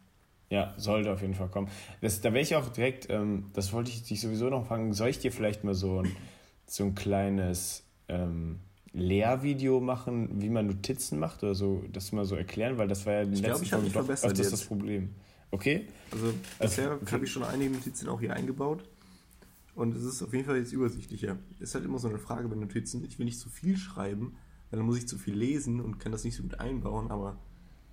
Ja, 0.51 0.75
sollte 0.79 1.13
auf 1.13 1.21
jeden 1.21 1.35
Fall 1.35 1.49
kommen. 1.49 1.69
Das, 2.01 2.21
da 2.21 2.33
wäre 2.33 2.43
ich 2.43 2.57
auch 2.57 2.69
direkt, 2.71 3.11
ähm, 3.11 3.51
das 3.53 3.73
wollte 3.73 3.91
ich 3.91 4.03
dich 4.03 4.21
sowieso 4.21 4.49
noch 4.49 4.67
fragen, 4.67 4.93
soll 4.95 5.09
ich 5.09 5.19
dir 5.19 5.31
vielleicht 5.31 5.63
mal 5.63 5.75
so 5.75 6.01
ein, 6.03 6.17
so 6.67 6.85
ein 6.85 6.95
kleines 6.95 7.85
ähm, 8.09 8.61
Lehrvideo 8.93 9.81
machen, 9.81 10.41
wie 10.41 10.49
man 10.49 10.67
Notizen 10.67 11.19
macht 11.19 11.43
oder 11.43 11.55
so, 11.55 11.85
das 11.93 12.13
mal 12.13 12.25
so 12.25 12.35
erklären, 12.35 12.79
weil 12.79 12.89
das 12.89 13.05
war 13.05 13.15
ja 13.15 13.23
in 13.23 13.33
den 13.33 13.43
letzten 13.43 13.67
Folgen 13.67 13.93
doch 13.93 14.09
öfters 14.09 14.51
das 14.51 14.65
Problem. 14.65 15.15
Okay? 15.51 15.87
Also, 16.11 16.27
also 16.27 16.39
bisher 16.59 16.91
also, 16.93 17.13
habe 17.13 17.25
ich 17.25 17.31
schon 17.31 17.45
einige 17.45 17.71
Notizen 17.71 18.09
auch 18.09 18.21
hier 18.21 18.33
eingebaut. 18.33 18.85
Und 19.79 19.95
es 19.95 20.03
ist 20.03 20.23
auf 20.25 20.33
jeden 20.33 20.45
Fall 20.45 20.57
jetzt 20.57 20.73
übersichtlicher. 20.73 21.39
Ist 21.61 21.77
halt 21.77 21.85
immer 21.85 22.01
so 22.01 22.09
eine 22.09 22.19
Frage 22.19 22.49
bei 22.49 22.57
Notizen. 22.57 23.05
Ich 23.05 23.17
will 23.21 23.27
nicht 23.27 23.39
zu 23.39 23.49
viel 23.49 23.77
schreiben, 23.77 24.37
weil 24.71 24.79
dann 24.79 24.87
muss 24.87 24.99
ich 24.99 25.07
zu 25.07 25.19
viel 25.19 25.35
lesen 25.37 25.81
und 25.81 26.01
kann 26.01 26.11
das 26.11 26.25
nicht 26.25 26.35
so 26.35 26.43
gut 26.43 26.59
einbauen, 26.59 27.13
aber 27.13 27.39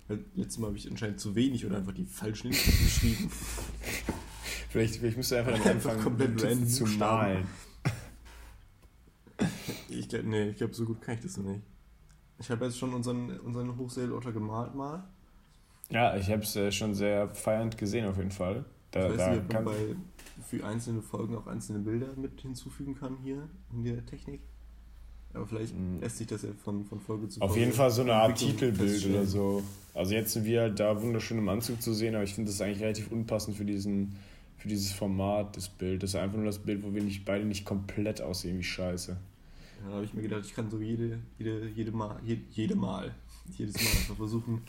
weil 0.08 0.24
letztes 0.34 0.58
Mal 0.58 0.66
habe 0.66 0.76
ich 0.76 0.90
anscheinend 0.90 1.20
zu 1.20 1.36
wenig 1.36 1.64
oder 1.64 1.76
einfach 1.76 1.92
die 1.92 2.04
falschen 2.04 2.50
Linien 2.50 2.78
geschrieben. 2.82 3.30
vielleicht, 4.70 4.96
vielleicht 4.96 5.16
müsst 5.16 5.30
ihr 5.30 5.38
einfach 5.38 5.62
dann 5.62 5.74
anfangen, 5.74 6.02
komplett 6.02 6.42
random 6.42 6.66
zu 6.66 6.86
malen. 6.86 7.46
ich 9.88 10.08
glaube, 10.08 10.28
nee, 10.28 10.48
ich 10.48 10.56
glaube, 10.56 10.74
so 10.74 10.86
gut 10.86 11.00
kann 11.00 11.14
ich 11.14 11.20
das 11.20 11.36
noch 11.36 11.44
nicht. 11.44 11.62
Ich 12.40 12.50
habe 12.50 12.64
jetzt 12.64 12.78
schon 12.78 12.94
unseren, 12.94 13.38
unseren 13.38 13.76
Hochseelotter 13.76 14.32
gemalt 14.32 14.74
mal. 14.74 15.08
Ja, 15.90 16.16
ich 16.16 16.28
habe 16.30 16.42
es 16.42 16.56
äh, 16.56 16.72
schon 16.72 16.96
sehr 16.96 17.28
feiernd 17.28 17.78
gesehen 17.78 18.06
auf 18.06 18.16
jeden 18.16 18.32
Fall. 18.32 18.64
Da, 18.96 19.10
ich 19.10 19.18
weiß 19.18 19.30
nicht, 19.30 19.40
ob 19.40 19.52
man 19.52 19.64
bei, 19.64 19.96
für 20.48 20.64
einzelne 20.64 21.02
Folgen 21.02 21.36
auch 21.36 21.46
einzelne 21.46 21.80
Bilder 21.80 22.08
mit 22.16 22.40
hinzufügen 22.40 22.94
kann 22.94 23.16
hier 23.22 23.48
in 23.72 23.84
der 23.84 24.04
Technik. 24.06 24.40
Aber 25.34 25.46
vielleicht 25.46 25.74
hm. 25.74 26.00
lässt 26.00 26.16
sich 26.16 26.26
das 26.26 26.42
ja 26.42 26.50
von, 26.64 26.84
von 26.84 27.00
Folge 27.00 27.28
zu 27.28 27.40
Folge. 27.40 27.52
Auf 27.52 27.58
jeden 27.58 27.72
Fall 27.72 27.90
so 27.90 28.02
eine 28.02 28.14
Art 28.14 28.38
Titelbild 28.38 29.06
oder 29.06 29.26
so. 29.26 29.62
Also 29.94 30.14
jetzt 30.14 30.32
sind 30.32 30.44
wir 30.44 30.62
halt 30.62 30.80
da 30.80 31.00
wunderschön 31.02 31.38
im 31.38 31.48
Anzug 31.48 31.82
zu 31.82 31.92
sehen, 31.92 32.14
aber 32.14 32.24
ich 32.24 32.34
finde 32.34 32.50
das 32.50 32.60
eigentlich 32.60 32.80
relativ 32.80 33.10
unpassend 33.12 33.56
für 33.56 33.64
diesen 33.64 34.16
für 34.56 34.68
dieses 34.68 34.92
Format 34.92 35.56
des 35.56 35.68
Bildes. 35.68 36.12
Das 36.12 36.18
ist 36.18 36.24
einfach 36.24 36.36
nur 36.36 36.46
das 36.46 36.58
Bild, 36.58 36.82
wo 36.82 36.92
wir 36.94 37.02
nicht 37.02 37.24
beide 37.24 37.44
nicht 37.44 37.64
komplett 37.64 38.20
aussehen 38.20 38.58
wie 38.58 38.64
Scheiße. 38.64 39.12
Ja, 39.12 39.88
da 39.88 39.94
habe 39.96 40.04
ich 40.04 40.14
mir 40.14 40.22
gedacht, 40.22 40.42
ich 40.44 40.54
kann 40.54 40.70
so 40.70 40.80
jede, 40.80 41.18
jede, 41.38 41.68
jede 41.68 41.92
Mal, 41.92 42.18
jede, 42.24 42.42
jede 42.50 42.74
Mal, 42.74 43.14
jedes 43.56 43.74
Mal 43.74 43.90
einfach 43.90 44.16
versuchen, 44.16 44.62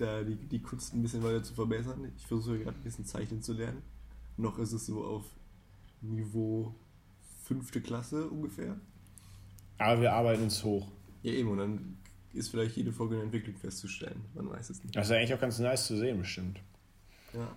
da 0.00 0.22
die, 0.22 0.36
die 0.36 0.60
Kunst 0.60 0.94
ein 0.94 1.02
bisschen 1.02 1.22
weiter 1.22 1.42
zu 1.42 1.54
verbessern. 1.54 2.12
Ich 2.16 2.26
versuche 2.26 2.58
gerade 2.58 2.76
ein 2.76 2.82
bisschen 2.82 3.06
Zeichnen 3.06 3.42
zu 3.42 3.52
lernen. 3.52 3.82
Noch 4.36 4.58
ist 4.58 4.72
es 4.72 4.86
so 4.86 5.04
auf 5.04 5.24
Niveau 6.00 6.74
fünfte 7.44 7.80
Klasse 7.80 8.28
ungefähr. 8.28 8.76
Aber 9.78 10.00
wir 10.00 10.12
arbeiten 10.12 10.44
uns 10.44 10.62
hoch. 10.64 10.88
Ja, 11.22 11.32
eben, 11.32 11.50
und 11.50 11.58
dann 11.58 11.96
ist 12.32 12.48
vielleicht 12.48 12.76
jede 12.76 12.92
Folge 12.92 13.16
eine 13.16 13.24
Entwicklung 13.24 13.56
festzustellen. 13.56 14.24
Man 14.34 14.50
weiß 14.50 14.70
es 14.70 14.82
nicht. 14.82 14.94
Das 14.94 15.06
ist 15.06 15.12
eigentlich 15.12 15.34
auch 15.34 15.40
ganz 15.40 15.58
nice 15.58 15.86
zu 15.86 15.96
sehen, 15.96 16.18
bestimmt. 16.18 16.60
Ja. 17.34 17.48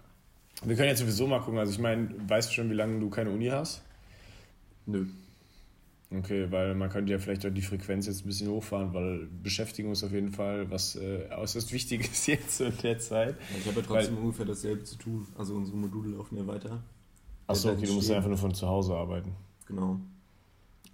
Wir 0.64 0.76
können 0.76 0.90
jetzt 0.90 1.00
sowieso 1.00 1.28
mal 1.28 1.40
gucken. 1.40 1.60
Also, 1.60 1.74
ich 1.74 1.80
meine, 1.80 2.10
weißt 2.28 2.50
du 2.50 2.54
schon, 2.54 2.70
wie 2.70 2.76
lange 2.76 3.00
du 3.00 3.10
keine 3.10 3.30
Uni 3.30 3.48
hast? 3.48 3.82
Nö. 4.86 5.06
Okay, 6.16 6.52
weil 6.52 6.76
man 6.76 6.90
könnte 6.90 7.12
ja 7.12 7.18
vielleicht 7.18 7.46
auch 7.46 7.50
die 7.50 7.62
Frequenz 7.62 8.06
jetzt 8.06 8.24
ein 8.24 8.28
bisschen 8.28 8.50
hochfahren, 8.50 8.94
weil 8.94 9.28
Beschäftigung 9.42 9.94
ist 9.94 10.04
auf 10.04 10.12
jeden 10.12 10.32
Fall 10.32 10.70
was 10.70 10.96
äh, 10.96 11.28
äußerst 11.36 11.72
Wichtiges 11.74 12.28
jetzt 12.28 12.62
in 12.62 12.78
der 12.84 13.00
Zeit. 13.00 13.36
Ja, 13.52 13.58
ich 13.58 13.68
habe 13.68 13.80
ja 13.80 13.86
trotzdem 13.86 14.16
weil, 14.18 14.24
ungefähr 14.24 14.46
dasselbe 14.46 14.84
zu 14.84 14.98
tun. 14.98 15.28
Also 15.38 15.56
unsere 15.56 15.78
Module 15.78 16.16
laufen 16.16 16.38
ja 16.38 16.46
weiter. 16.46 16.84
Achso, 17.48 17.72
okay, 17.72 17.86
du 17.86 17.94
musst 17.94 18.10
ja 18.10 18.18
einfach 18.18 18.30
nur 18.30 18.38
von 18.38 18.54
zu 18.54 18.68
Hause 18.68 18.96
arbeiten. 18.96 19.34
Genau. 19.66 20.00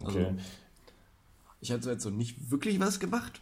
Okay. 0.01 0.25
Also, 0.25 0.37
ich 1.61 1.71
hatte 1.71 1.91
jetzt 1.91 2.05
noch 2.05 2.11
nicht 2.11 2.49
wirklich 2.49 2.79
was 2.79 2.99
gemacht, 2.99 3.41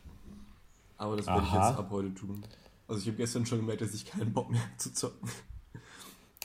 aber 0.97 1.15
das 1.15 1.27
werde 1.27 1.43
ich 1.45 1.53
jetzt 1.53 1.63
ab 1.63 1.89
heute 1.91 2.13
tun. 2.13 2.43
Also 2.87 3.01
ich 3.01 3.07
habe 3.07 3.17
gestern 3.17 3.45
schon 3.45 3.59
gemerkt, 3.59 3.81
dass 3.81 3.93
ich 3.93 4.05
keinen 4.05 4.33
Bock 4.33 4.49
mehr 4.49 4.61
habe 4.61 4.77
zu 4.77 4.93
zocken. 4.93 5.29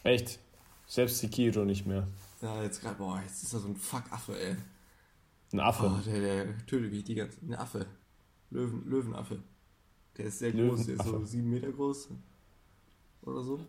Echt? 0.03 0.39
Selbst 0.87 1.19
Sekiro 1.19 1.65
nicht 1.65 1.87
mehr. 1.87 2.07
Ja, 2.43 2.62
jetzt 2.62 2.83
gerade, 2.83 2.97
boah, 2.97 3.21
jetzt 3.25 3.43
ist 3.43 3.55
da 3.55 3.59
so 3.59 3.69
ein 3.69 3.77
Fuck-Affe, 3.77 4.39
ey. 4.39 4.57
Ein 5.52 5.61
Affe? 5.61 5.92
Oh, 5.94 6.00
der, 6.04 6.21
der 6.21 6.66
tötet 6.66 6.92
mich 6.92 7.04
die 7.04 7.14
ganze 7.14 7.40
Ein 7.42 7.54
Affe. 7.54 7.87
Löwen, 8.50 8.88
Löwenaffe. 8.88 9.38
Der 10.16 10.26
ist 10.26 10.38
sehr 10.38 10.52
groß, 10.52 10.87
der 10.87 10.97
ist 10.97 11.04
so 11.04 11.25
sieben 11.25 11.50
Meter 11.50 11.71
groß. 11.71 12.09
Oder 13.23 13.42
so. 13.42 13.61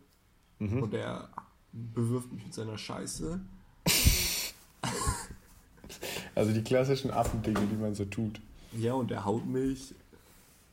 Mhm. 0.60 0.84
Und 0.84 0.94
der 0.94 1.30
bewirft 1.72 2.32
mich 2.32 2.44
mit 2.44 2.54
seiner 2.54 2.78
Scheiße. 2.78 3.40
Also 6.36 6.52
die 6.52 6.64
klassischen 6.64 7.12
Affendinge, 7.12 7.60
die 7.72 7.76
man 7.76 7.94
so 7.94 8.06
tut. 8.06 8.42
Ja, 8.76 8.94
und 8.94 9.12
der 9.12 9.24
haut 9.24 9.46
mich 9.46 9.94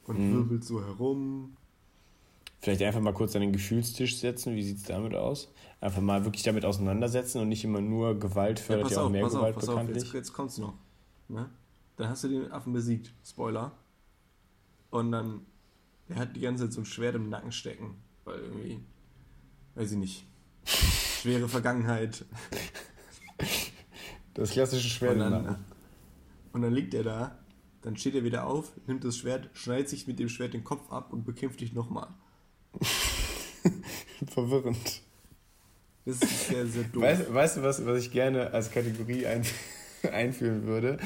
und 0.06 0.18
mhm. 0.18 0.32
wirbelt 0.32 0.64
so 0.64 0.82
herum. 0.82 1.56
Vielleicht 2.60 2.82
einfach 2.82 3.00
mal 3.00 3.12
kurz 3.12 3.34
an 3.36 3.42
den 3.42 3.52
Gefühlstisch 3.52 4.18
setzen. 4.18 4.54
Wie 4.54 4.62
sieht 4.62 4.78
es 4.78 4.84
damit 4.84 5.14
aus? 5.14 5.52
Einfach 5.80 6.00
mal 6.00 6.24
wirklich 6.24 6.42
damit 6.42 6.64
auseinandersetzen 6.64 7.40
und 7.40 7.48
nicht 7.48 7.64
immer 7.64 7.80
nur 7.80 8.18
Gewalt 8.18 8.58
fördert 8.58 8.90
ja, 8.90 8.96
ja 8.96 9.02
auch 9.02 9.06
auf, 9.06 9.12
mehr 9.12 9.22
Gewalt 9.24 9.56
auf, 9.56 9.66
bekanntlich. 9.66 9.98
Auf, 9.98 10.04
jetzt, 10.04 10.14
jetzt 10.14 10.32
kommt's 10.32 10.58
noch. 10.58 10.74
Ne? 11.30 11.50
Dann 11.96 12.08
hast 12.08 12.24
du 12.24 12.28
den 12.28 12.50
Affen 12.50 12.72
besiegt. 12.72 13.12
Spoiler. 13.24 13.72
Und 14.90 15.12
dann, 15.12 15.46
der 16.08 16.16
hat 16.16 16.34
die 16.34 16.40
ganze 16.40 16.64
Zeit 16.64 16.72
so 16.72 16.80
ein 16.80 16.86
Schwert 16.86 17.14
im 17.14 17.28
Nacken 17.28 17.52
stecken. 17.52 18.02
Weil 18.24 18.40
irgendwie, 18.40 18.80
weiß 19.74 19.92
ich 19.92 19.98
nicht. 19.98 20.26
Schwere 20.64 21.48
Vergangenheit. 21.48 22.24
Das 24.34 24.50
klassische 24.50 24.88
Schwert. 24.88 25.14
Und 25.14 25.20
dann, 25.20 25.64
und 26.52 26.62
dann 26.62 26.72
liegt 26.72 26.94
er 26.94 27.02
da, 27.02 27.38
dann 27.82 27.96
steht 27.96 28.14
er 28.14 28.24
wieder 28.24 28.46
auf, 28.46 28.72
nimmt 28.86 29.04
das 29.04 29.16
Schwert, 29.16 29.50
schneidet 29.54 29.88
sich 29.88 30.06
mit 30.06 30.18
dem 30.18 30.28
Schwert 30.28 30.54
den 30.54 30.64
Kopf 30.64 30.90
ab 30.90 31.12
und 31.12 31.24
bekämpft 31.24 31.60
dich 31.60 31.72
nochmal. 31.72 32.08
Verwirrend. 34.26 35.02
Das 36.04 36.16
ist 36.16 36.48
sehr, 36.48 36.66
sehr 36.66 36.84
doof. 36.84 37.02
Weißt, 37.02 37.32
weißt, 37.32 37.56
du, 37.56 37.62
was, 37.62 37.84
was 37.84 38.04
ich 38.04 38.10
gerne 38.10 38.50
als 38.52 38.70
Kategorie 38.70 39.26
ein, 39.26 39.44
einführen 40.12 40.66
würde? 40.66 40.98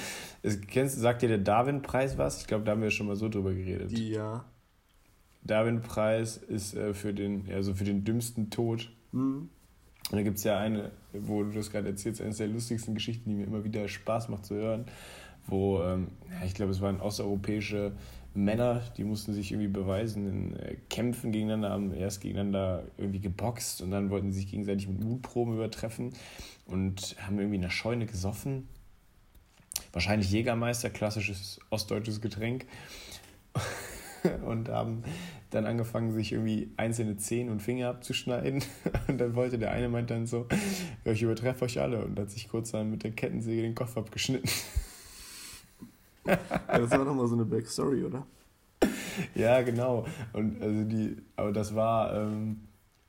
Es, 0.43 0.61
kennst, 0.61 0.99
sagt 0.99 1.23
dir 1.23 1.29
der 1.29 1.39
Darwin-Preis 1.39 2.19
was? 2.19 2.41
Ich 2.41 2.47
glaube, 2.47 2.65
da 2.65 2.73
haben 2.73 2.83
wir 2.83 2.91
schon 2.91 3.07
mal 3.07 3.17
so 3.17 3.29
drüber 3.29 3.53
geredet. 3.55 3.91
Ja. 3.93 4.45
Darwin-Preis 5.43 6.37
ist 6.37 6.75
äh, 6.75 6.95
für, 6.95 7.13
den, 7.13 7.49
also 7.53 7.75
für 7.75 7.85
den 7.85 8.05
dümmsten 8.05 8.51
Tod. 8.51 8.91
Mhm. 9.13 9.49
Und 10.11 10.17
da 10.19 10.23
gibt 10.23 10.39
es 10.39 10.45
ja 10.45 10.59
eine, 10.59 10.91
wo 11.13 11.43
du 11.43 11.53
das 11.53 11.71
gerade 11.71 11.89
erzählst, 11.89 12.21
eine 12.21 12.35
der 12.35 12.49
lustigsten 12.49 12.95
Geschichten, 12.95 13.29
die 13.29 13.37
mir 13.37 13.45
immer 13.47 13.65
wieder 13.65 13.89
Spaß 13.89 14.29
macht 14.29 14.45
zu 14.45 14.55
hören, 14.55 14.85
wo, 15.47 15.81
ähm, 15.83 16.09
ich 16.45 16.55
glaube, 16.55 16.73
es 16.73 16.81
waren 16.81 17.01
osteuropäische 17.01 17.93
Männer, 18.35 18.83
die 18.97 19.05
mussten 19.05 19.33
sich 19.33 19.53
irgendwie 19.53 19.69
beweisen 19.69 20.27
in 20.27 20.57
äh, 20.57 20.77
Kämpfen 20.91 21.31
gegeneinander, 21.31 21.71
haben 21.71 21.95
erst 21.95 22.21
gegeneinander 22.21 22.85
irgendwie 22.99 23.21
geboxt 23.21 23.81
und 23.81 23.93
dann 23.93 24.11
wollten 24.11 24.33
sie 24.33 24.41
sich 24.41 24.51
gegenseitig 24.51 24.89
mit 24.89 25.03
Mutproben 25.03 25.55
übertreffen 25.55 26.13
und 26.67 27.17
haben 27.25 27.39
irgendwie 27.39 27.57
in 27.57 27.63
der 27.63 27.71
Scheune 27.71 28.07
gesoffen. 28.07 28.69
Wahrscheinlich 29.95 30.31
Jägermeister, 30.31 30.91
klassisches 30.91 31.61
ostdeutsches 31.71 32.21
Getränk. 32.21 32.67
und 34.45 34.69
haben 34.69 35.05
dann 35.51 35.67
angefangen, 35.67 36.13
sich 36.13 36.33
irgendwie 36.33 36.71
einzelne 36.77 37.17
Zehen 37.17 37.49
und 37.49 37.63
Finger 37.63 37.89
abzuschneiden. 37.89 38.63
Und 39.09 39.19
dann 39.19 39.35
wollte 39.35 39.59
der 39.59 39.71
eine 39.71 39.89
meint 39.89 40.11
dann 40.11 40.27
so, 40.27 40.47
ich 41.05 41.23
übertreffe 41.23 41.65
euch 41.65 41.81
alle 41.81 42.05
und 42.05 42.19
hat 42.19 42.31
sich 42.31 42.49
kurz 42.49 42.73
dann 42.73 42.91
mit 42.91 43.05
der 43.05 43.13
Kettensäge 43.13 43.63
den 43.63 43.75
Kopf 43.75 43.97
abgeschnitten. 43.97 44.49
Ja, 46.27 46.39
das 46.79 46.91
war 46.91 47.05
doch 47.05 47.15
mal 47.15 47.27
so 47.27 47.35
eine 47.35 47.45
Backstory, 47.45 48.03
oder? 48.03 48.27
Ja, 49.35 49.61
genau. 49.61 50.07
Und 50.33 50.63
also 50.63 50.85
die, 50.85 51.19
aber 51.37 51.53
das 51.53 51.75
war, 51.75 52.15
ähm, 52.15 52.63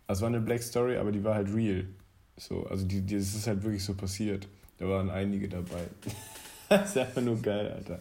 das 0.06 0.20
war 0.20 0.28
eine 0.28 0.42
Black 0.42 0.62
Story, 0.62 0.98
aber 0.98 1.14
die 1.14 1.24
war 1.24 1.36
halt 1.36 1.48
real. 1.54 1.88
So, 2.36 2.66
also 2.68 2.86
die, 2.86 3.02
die, 3.02 3.16
das 3.16 3.34
ist 3.34 3.48
halt 3.48 3.64
wirklich 3.64 3.86
so 3.86 3.94
passiert. 3.94 4.50
Da 4.78 4.90
waren 4.90 5.10
einige 5.10 5.48
dabei. 5.48 5.88
das 6.82 6.90
ist 6.90 6.98
einfach 6.98 7.22
nur 7.22 7.42
geil, 7.42 7.72
Alter. 7.72 8.00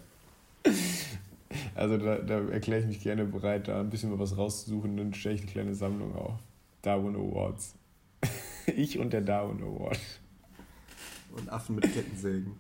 Also 1.75 1.99
da, 1.99 2.17
da 2.17 2.41
erkläre 2.49 2.81
ich 2.81 2.87
mich 2.87 3.01
gerne 3.01 3.25
bereit, 3.25 3.69
da 3.69 3.81
ein 3.81 3.91
bisschen 3.91 4.19
was 4.19 4.37
rauszusuchen, 4.37 4.97
dann 4.97 5.15
stelle 5.15 5.37
ich 5.37 5.43
eine 5.43 5.51
kleine 5.51 5.75
Sammlung 5.75 6.15
auf. 6.15 6.35
Darwin 6.83 7.17
Awards. 7.17 7.75
ich 8.67 8.99
und 8.99 9.13
der 9.13 9.21
Darwin 9.21 9.63
Award. 9.63 9.99
Und 11.37 11.51
Affen 11.51 11.77
mit 11.77 11.93
Kettensägen. 11.93 12.53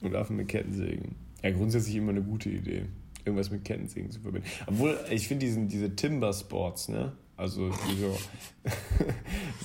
Und 0.00 0.14
Affen 0.14 0.36
mit 0.36 0.48
Kettensägen. 0.48 1.14
Ja, 1.42 1.50
grundsätzlich 1.50 1.96
immer 1.96 2.10
eine 2.10 2.22
gute 2.22 2.50
Idee, 2.50 2.86
irgendwas 3.24 3.50
mit 3.50 3.64
Kettensägen 3.64 4.10
zu 4.10 4.20
verbinden. 4.20 4.48
Obwohl, 4.66 4.98
ich 5.10 5.28
finde 5.28 5.46
diese 5.46 5.94
Timber 5.94 6.32
Sports, 6.32 6.88
ne? 6.88 7.12
Also 7.36 7.68
die 7.68 8.00
so. 8.00 8.18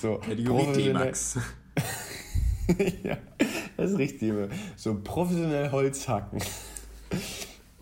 so 0.00 0.18
Kategorie 0.18 0.72
D-Max. 0.72 1.38
ja, 3.02 3.16
das 3.82 3.92
ist 3.92 3.98
richtig. 3.98 4.32
So 4.76 4.98
professionell 5.02 5.70
Holz 5.70 6.08
hacken 6.08 6.40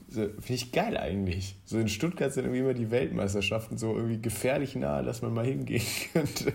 So, 0.09 0.23
Finde 0.23 0.55
ich 0.55 0.73
geil 0.73 0.97
eigentlich. 0.97 1.57
So 1.65 1.79
in 1.79 1.89
Stuttgart 1.89 2.33
sind 2.33 2.45
irgendwie 2.45 2.61
immer 2.61 2.75
die 2.75 2.91
Weltmeisterschaften 2.91 3.79
so 3.79 3.95
irgendwie 3.95 4.21
gefährlich 4.21 4.75
nahe, 4.75 5.05
dass 5.05 5.23
man 5.23 5.33
mal 5.33 5.45
hingehen 5.45 5.85
könnte. 6.13 6.53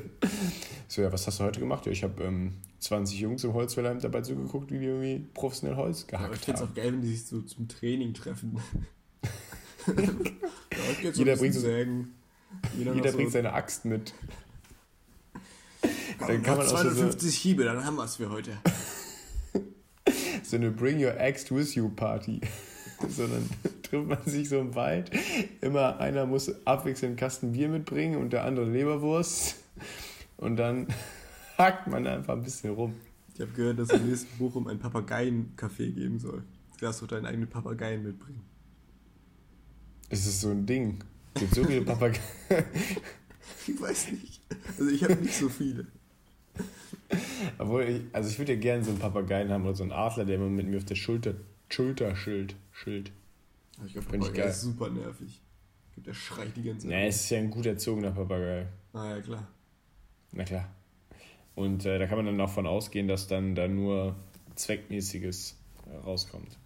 So, 0.87 1.01
ja, 1.01 1.11
was 1.11 1.25
hast 1.27 1.39
du 1.39 1.43
heute 1.43 1.59
gemacht? 1.59 1.85
Ja, 1.85 1.91
ich 1.91 2.03
habe 2.03 2.23
ähm, 2.23 2.55
20 2.79 3.19
Jungs 3.19 3.43
im 3.43 3.53
Holzfällerheim 3.53 3.99
dabei 3.99 4.21
zugeguckt, 4.21 4.71
wie 4.71 4.79
die 4.79 4.85
irgendwie 4.85 5.25
professionell 5.33 5.77
Holz 5.77 6.05
gehackt 6.05 6.25
Aber 6.25 6.35
ich 6.35 6.41
finde 6.41 6.61
es 6.61 6.67
auch 6.67 6.73
geil, 6.73 6.91
wenn 6.91 7.01
die 7.01 7.07
sich 7.07 7.25
so 7.25 7.41
zum 7.41 7.67
Training 7.67 8.13
treffen. 8.13 8.59
ja, 9.87 11.11
jeder 11.13 11.35
bringt, 11.37 11.53
so, 11.53 11.67
jeder, 11.67 12.93
jeder 12.93 13.11
bringt 13.11 13.29
so 13.29 13.33
seine 13.33 13.53
Axt 13.53 13.85
mit. 13.85 14.13
Dann 16.19 16.43
kann 16.43 16.57
man 16.57 16.67
250 16.67 17.31
so, 17.31 17.41
Hiebe, 17.41 17.63
dann 17.63 17.85
haben 17.85 17.95
wir 17.95 18.03
es 18.03 18.15
für 18.17 18.29
heute. 18.29 18.51
so 20.49 20.57
eine 20.57 20.71
Bring 20.71 21.03
Your 21.03 21.19
Axe 21.19 21.53
With 21.55 21.75
You 21.75 21.89
Party. 21.89 22.41
sondern 23.09 23.49
trifft 23.83 24.07
man 24.07 24.23
sich 24.25 24.49
so 24.49 24.59
im 24.59 24.75
Wald. 24.75 25.11
Immer 25.61 25.99
einer 25.99 26.25
muss 26.25 26.65
abwechselnd 26.65 27.11
einen 27.11 27.17
Kasten 27.17 27.51
Bier 27.53 27.69
mitbringen 27.69 28.17
und 28.17 28.33
der 28.33 28.45
andere 28.45 28.69
Leberwurst. 28.69 29.55
Und 30.37 30.57
dann 30.57 30.87
hackt 31.57 31.87
man 31.87 32.07
einfach 32.07 32.33
ein 32.33 32.43
bisschen 32.43 32.73
rum. 32.73 32.95
Ich 33.33 33.41
habe 33.41 33.51
gehört, 33.51 33.79
dass 33.79 33.89
es 33.89 33.99
im 33.99 34.07
nächsten 34.07 34.37
Bochum 34.37 34.67
ein 34.67 34.79
Papageien-Café 34.79 35.91
geben 35.91 36.19
soll. 36.19 36.43
Du 36.73 36.85
darfst 36.85 37.01
doch 37.01 37.07
deinen 37.07 37.25
eigenen 37.25 37.49
Papageien 37.49 38.03
mitbringen. 38.03 38.41
Ist 40.09 40.25
das 40.25 40.41
so 40.41 40.51
ein 40.51 40.65
Ding? 40.65 41.03
Es 41.33 41.41
gibt 41.41 41.55
so 41.55 41.65
viele 41.65 41.81
Papageien. 41.81 42.23
ich 43.67 43.81
weiß 43.81 44.11
nicht. 44.11 44.41
Also 44.77 44.89
ich 44.89 45.03
habe 45.03 45.15
nicht 45.15 45.35
so 45.35 45.49
viele. 45.49 45.87
Obwohl, 47.57 47.83
ich, 47.83 48.01
also 48.13 48.29
ich 48.29 48.39
würde 48.39 48.53
ja 48.53 48.59
gerne 48.59 48.83
so 48.83 48.91
einen 48.91 48.99
Papageien 48.99 49.49
haben 49.49 49.63
oder 49.63 49.75
so 49.75 49.83
einen 49.83 49.91
Adler, 49.91 50.25
der 50.25 50.35
immer 50.35 50.49
mit 50.49 50.67
mir 50.67 50.77
auf 50.77 50.85
der 50.85 50.95
Schulter 50.95 51.35
Schulterschild. 51.69 52.55
Schild. 52.71 53.11
Ich 53.85 53.93
glaube, 53.93 54.07
Papagei 54.07 54.43
ist 54.43 54.61
super 54.61 54.89
nervig. 54.89 55.41
Der 55.97 56.13
schreit 56.13 56.55
die 56.55 56.63
ganze 56.63 56.87
Zeit. 56.87 56.89
Nee, 56.89 57.07
es 57.07 57.21
ist 57.21 57.29
ja 57.29 57.39
ein 57.39 57.49
gut 57.49 57.65
erzogener 57.65 58.11
Papagei. 58.11 58.67
Ah 58.93 59.09
ja, 59.09 59.21
klar. 59.21 59.47
Na 60.31 60.43
klar. 60.43 60.69
Und 61.55 61.85
äh, 61.85 61.99
da 61.99 62.07
kann 62.07 62.17
man 62.17 62.25
dann 62.25 62.41
auch 62.41 62.49
von 62.49 62.67
ausgehen, 62.67 63.07
dass 63.07 63.27
dann 63.27 63.55
da 63.55 63.67
nur 63.67 64.15
Zweckmäßiges 64.55 65.57
äh, 65.87 65.95
rauskommt. 65.97 66.57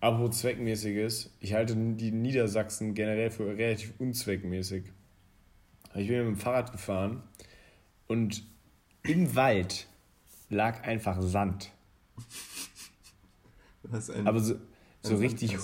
Aber 0.00 0.30
Zweckmäßiges, 0.30 1.30
ich 1.40 1.54
halte 1.54 1.74
die 1.76 2.10
Niedersachsen 2.10 2.94
generell 2.94 3.30
für 3.30 3.46
relativ 3.56 3.94
unzweckmäßig. 3.98 4.84
Ich 5.94 6.08
bin 6.08 6.18
mit 6.18 6.26
dem 6.26 6.36
Fahrrad 6.36 6.72
gefahren 6.72 7.22
und 8.06 8.44
im 9.08 9.34
Wald 9.34 9.86
lag 10.50 10.82
einfach 10.84 11.20
Sand. 11.20 11.72
Ein, 14.14 14.26
aber 14.26 14.40
so, 14.40 14.56
so 15.02 15.16
richtig. 15.16 15.56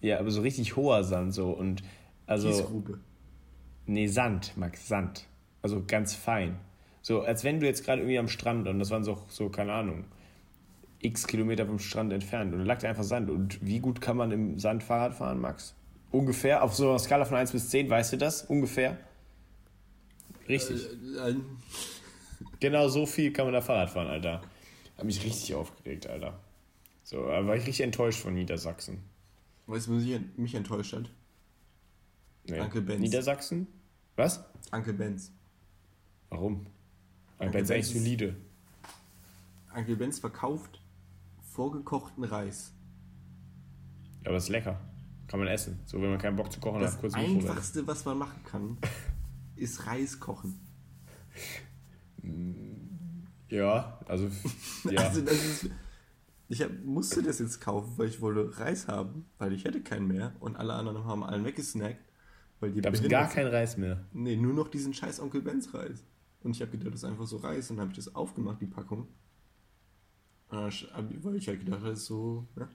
Ja, 0.00 0.18
aber 0.18 0.30
so 0.30 0.42
richtig 0.42 0.76
hoher 0.76 1.04
Sand 1.04 1.34
so 1.34 1.50
und 1.50 1.82
also. 2.26 2.48
Kiesgrube. 2.48 3.00
Nee, 3.86 4.06
Sand, 4.06 4.56
Max, 4.56 4.86
Sand. 4.86 5.26
Also 5.60 5.82
ganz 5.86 6.14
fein. 6.14 6.58
So, 7.02 7.22
als 7.22 7.42
wenn 7.42 7.58
du 7.58 7.66
jetzt 7.66 7.84
gerade 7.84 8.02
irgendwie 8.02 8.18
am 8.18 8.28
Strand 8.28 8.68
und 8.68 8.78
das 8.78 8.90
waren 8.90 9.02
so, 9.02 9.20
so, 9.28 9.48
keine 9.48 9.72
Ahnung, 9.72 10.04
x 11.00 11.26
Kilometer 11.26 11.66
vom 11.66 11.80
Strand 11.80 12.12
entfernt 12.12 12.52
und 12.52 12.60
da 12.60 12.64
lag 12.64 12.84
einfach 12.84 13.02
Sand. 13.02 13.28
Und 13.28 13.64
wie 13.64 13.80
gut 13.80 14.00
kann 14.00 14.16
man 14.16 14.30
im 14.30 14.58
Sand 14.58 14.84
Fahrrad 14.84 15.14
fahren, 15.14 15.40
Max? 15.40 15.74
Ungefähr, 16.12 16.62
auf 16.62 16.74
so 16.74 16.90
einer 16.90 16.98
Skala 16.98 17.24
von 17.24 17.36
1 17.36 17.52
bis 17.52 17.70
10, 17.70 17.90
weißt 17.90 18.12
du 18.12 18.18
das? 18.18 18.42
Ungefähr? 18.42 18.98
Richtig. 20.48 20.86
Äh, 21.16 21.30
äh, 21.30 21.36
genau 22.60 22.88
so 22.88 23.06
viel 23.06 23.32
kann 23.32 23.46
man 23.46 23.54
da 23.54 23.60
Fahrrad 23.60 23.90
fahren, 23.90 24.08
Alter. 24.08 24.42
Hab 24.96 25.04
mich 25.04 25.24
richtig 25.24 25.54
aufgeregt, 25.54 26.06
Alter. 26.06 26.38
So, 27.02 27.26
da 27.26 27.46
war 27.46 27.56
ich 27.56 27.66
richtig 27.66 27.82
enttäuscht 27.82 28.20
von 28.20 28.34
Niedersachsen. 28.34 29.02
Weißt 29.66 29.88
du, 29.88 29.96
was 29.96 30.20
mich 30.36 30.54
enttäuscht 30.54 30.92
hat? 30.92 31.10
Nee. 32.44 32.60
Uncle 32.60 32.82
Benz. 32.82 33.00
Niedersachsen? 33.00 33.66
Was? 34.16 34.44
Uncle 34.72 34.92
Benz. 34.92 35.32
Warum? 36.28 36.66
Uncle 37.38 37.50
Benz 37.50 37.70
ist 37.70 37.74
eigentlich 37.74 37.88
solide. 37.88 38.36
Uncle 39.74 39.96
Benz 39.96 40.18
verkauft 40.18 40.82
vorgekochten 41.52 42.24
Reis. 42.24 42.72
Ja, 44.22 44.28
aber 44.28 44.36
ist 44.38 44.48
lecker. 44.48 44.80
Kann 45.26 45.40
man 45.40 45.48
essen. 45.48 45.80
So, 45.86 46.00
wenn 46.00 46.10
man 46.10 46.18
keinen 46.18 46.36
Bock 46.36 46.52
zu 46.52 46.60
kochen 46.60 46.80
das 46.80 46.94
hat, 46.94 47.00
kurz 47.00 47.12
Das 47.14 47.22
Einfachste, 47.22 47.86
was 47.86 48.04
man 48.04 48.18
machen 48.18 48.42
kann, 48.44 48.78
ist 49.56 49.86
Reis 49.86 50.18
kochen. 50.18 50.58
Ja, 53.48 53.98
also. 54.06 54.28
Ja. 54.90 55.02
also 55.02 55.20
ist, 55.20 55.70
ich 56.48 56.60
hab, 56.62 56.70
musste 56.84 57.22
das 57.22 57.38
jetzt 57.38 57.60
kaufen, 57.60 57.94
weil 57.96 58.08
ich 58.08 58.20
wollte 58.20 58.58
Reis 58.58 58.88
haben, 58.88 59.26
weil 59.38 59.52
ich 59.52 59.64
hätte 59.64 59.80
keinen 59.80 60.06
mehr 60.06 60.34
und 60.40 60.56
alle 60.56 60.74
anderen 60.74 61.04
haben 61.04 61.24
allen 61.24 61.44
weggesnackt. 61.44 62.04
Weil 62.60 62.72
die 62.72 62.80
da 62.80 62.92
habe 62.92 63.08
gar 63.08 63.28
keinen 63.28 63.48
Reis 63.48 63.76
mehr. 63.76 64.04
Nee, 64.12 64.36
nur 64.36 64.54
noch 64.54 64.68
diesen 64.68 64.94
scheiß 64.94 65.20
Onkel 65.20 65.42
Benz 65.42 65.72
Reis. 65.74 66.04
Und 66.42 66.54
ich 66.54 66.60
habe 66.60 66.70
gedacht, 66.72 66.94
das 66.94 67.02
ist 67.02 67.08
einfach 67.08 67.26
so 67.26 67.38
Reis 67.38 67.70
und 67.70 67.76
dann 67.76 67.88
habe 67.88 67.92
ich 67.92 68.04
das 68.04 68.14
aufgemacht, 68.14 68.60
die 68.60 68.66
Packung. 68.66 69.08
Weil 70.48 70.68
ich 71.36 71.48
halt 71.48 71.64
gedacht, 71.64 71.82
das 71.82 72.00
ist 72.00 72.06
so, 72.06 72.46
ne? 72.56 72.68